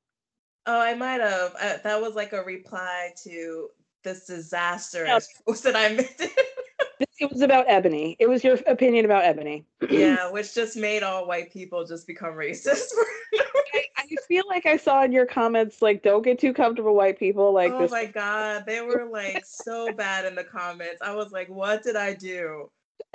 Oh, 0.66 0.80
I 0.80 0.94
might 0.94 1.20
have. 1.20 1.54
Uh, 1.60 1.78
that 1.82 2.00
was 2.00 2.14
like 2.14 2.32
a 2.32 2.42
reply 2.42 3.10
to 3.24 3.68
this 4.04 4.26
disastrous 4.26 5.28
post 5.46 5.64
that 5.64 5.76
I 5.76 5.94
made. 5.94 6.30
It 7.20 7.32
was 7.32 7.40
about 7.40 7.66
Ebony. 7.68 8.16
It 8.18 8.28
was 8.28 8.44
your 8.44 8.58
opinion 8.66 9.04
about 9.04 9.24
Ebony. 9.24 9.64
yeah, 9.90 10.30
which 10.30 10.54
just 10.54 10.76
made 10.76 11.02
all 11.02 11.26
white 11.26 11.52
people 11.52 11.84
just 11.84 12.06
become 12.06 12.34
racist. 12.34 12.88
I, 13.34 13.44
I 13.74 13.84
feel 14.26 14.44
like 14.48 14.66
I 14.66 14.76
saw 14.76 15.02
in 15.04 15.12
your 15.12 15.26
comments 15.26 15.82
like 15.82 16.02
don't 16.02 16.22
get 16.22 16.38
too 16.38 16.52
comfortable 16.52 16.94
white 16.94 17.18
people 17.18 17.52
like 17.52 17.72
oh 17.72 17.80
this. 17.80 17.90
my 17.90 18.06
god, 18.06 18.64
they 18.66 18.80
were 18.80 19.08
like 19.10 19.44
so 19.44 19.92
bad 19.92 20.24
in 20.24 20.34
the 20.34 20.44
comments. 20.44 21.02
I 21.02 21.14
was 21.14 21.32
like, 21.32 21.48
what 21.48 21.82
did 21.82 21.96
I 21.96 22.14
do? 22.14 22.70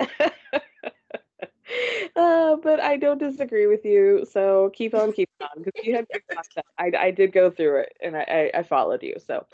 uh, 2.16 2.56
but 2.56 2.80
I 2.80 2.96
don't 2.96 3.18
disagree 3.18 3.66
with 3.66 3.84
you. 3.84 4.26
So 4.30 4.70
keep 4.74 4.94
on 4.94 5.12
keeping 5.12 5.34
on 5.40 5.62
because 5.62 5.84
you 5.84 5.94
had 5.96 6.06
good 6.12 6.22
content. 6.28 6.66
I, 6.78 6.92
I 7.06 7.10
did 7.10 7.32
go 7.32 7.50
through 7.50 7.80
it 7.80 7.96
and 8.02 8.16
I, 8.16 8.50
I, 8.54 8.58
I 8.58 8.62
followed 8.62 9.02
you. 9.02 9.16
So, 9.26 9.46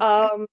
um, 0.00 0.46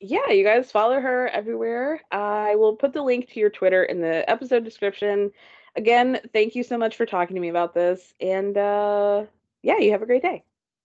yeah, 0.00 0.30
you 0.30 0.44
guys 0.44 0.70
follow 0.70 1.00
her 1.00 1.28
everywhere. 1.28 2.02
I 2.10 2.54
will 2.56 2.76
put 2.76 2.92
the 2.92 3.02
link 3.02 3.30
to 3.30 3.40
your 3.40 3.50
Twitter 3.50 3.84
in 3.84 4.00
the 4.00 4.28
episode 4.30 4.64
description. 4.64 5.32
Again, 5.76 6.20
thank 6.32 6.54
you 6.54 6.62
so 6.62 6.78
much 6.78 6.96
for 6.96 7.06
talking 7.06 7.34
to 7.34 7.40
me 7.40 7.48
about 7.48 7.74
this. 7.74 8.14
And 8.20 8.56
uh, 8.56 9.24
yeah, 9.68 9.78
you 9.78 9.92
have 9.92 10.00
a 10.00 10.06
great 10.06 10.22
day. 10.22 10.44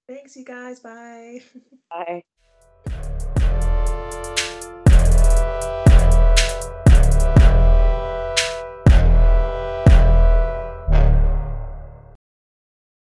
Thanks, 0.10 0.36
you 0.36 0.44
guys. 0.44 0.82
Bye. 0.82 1.42
Bye. 1.90 3.30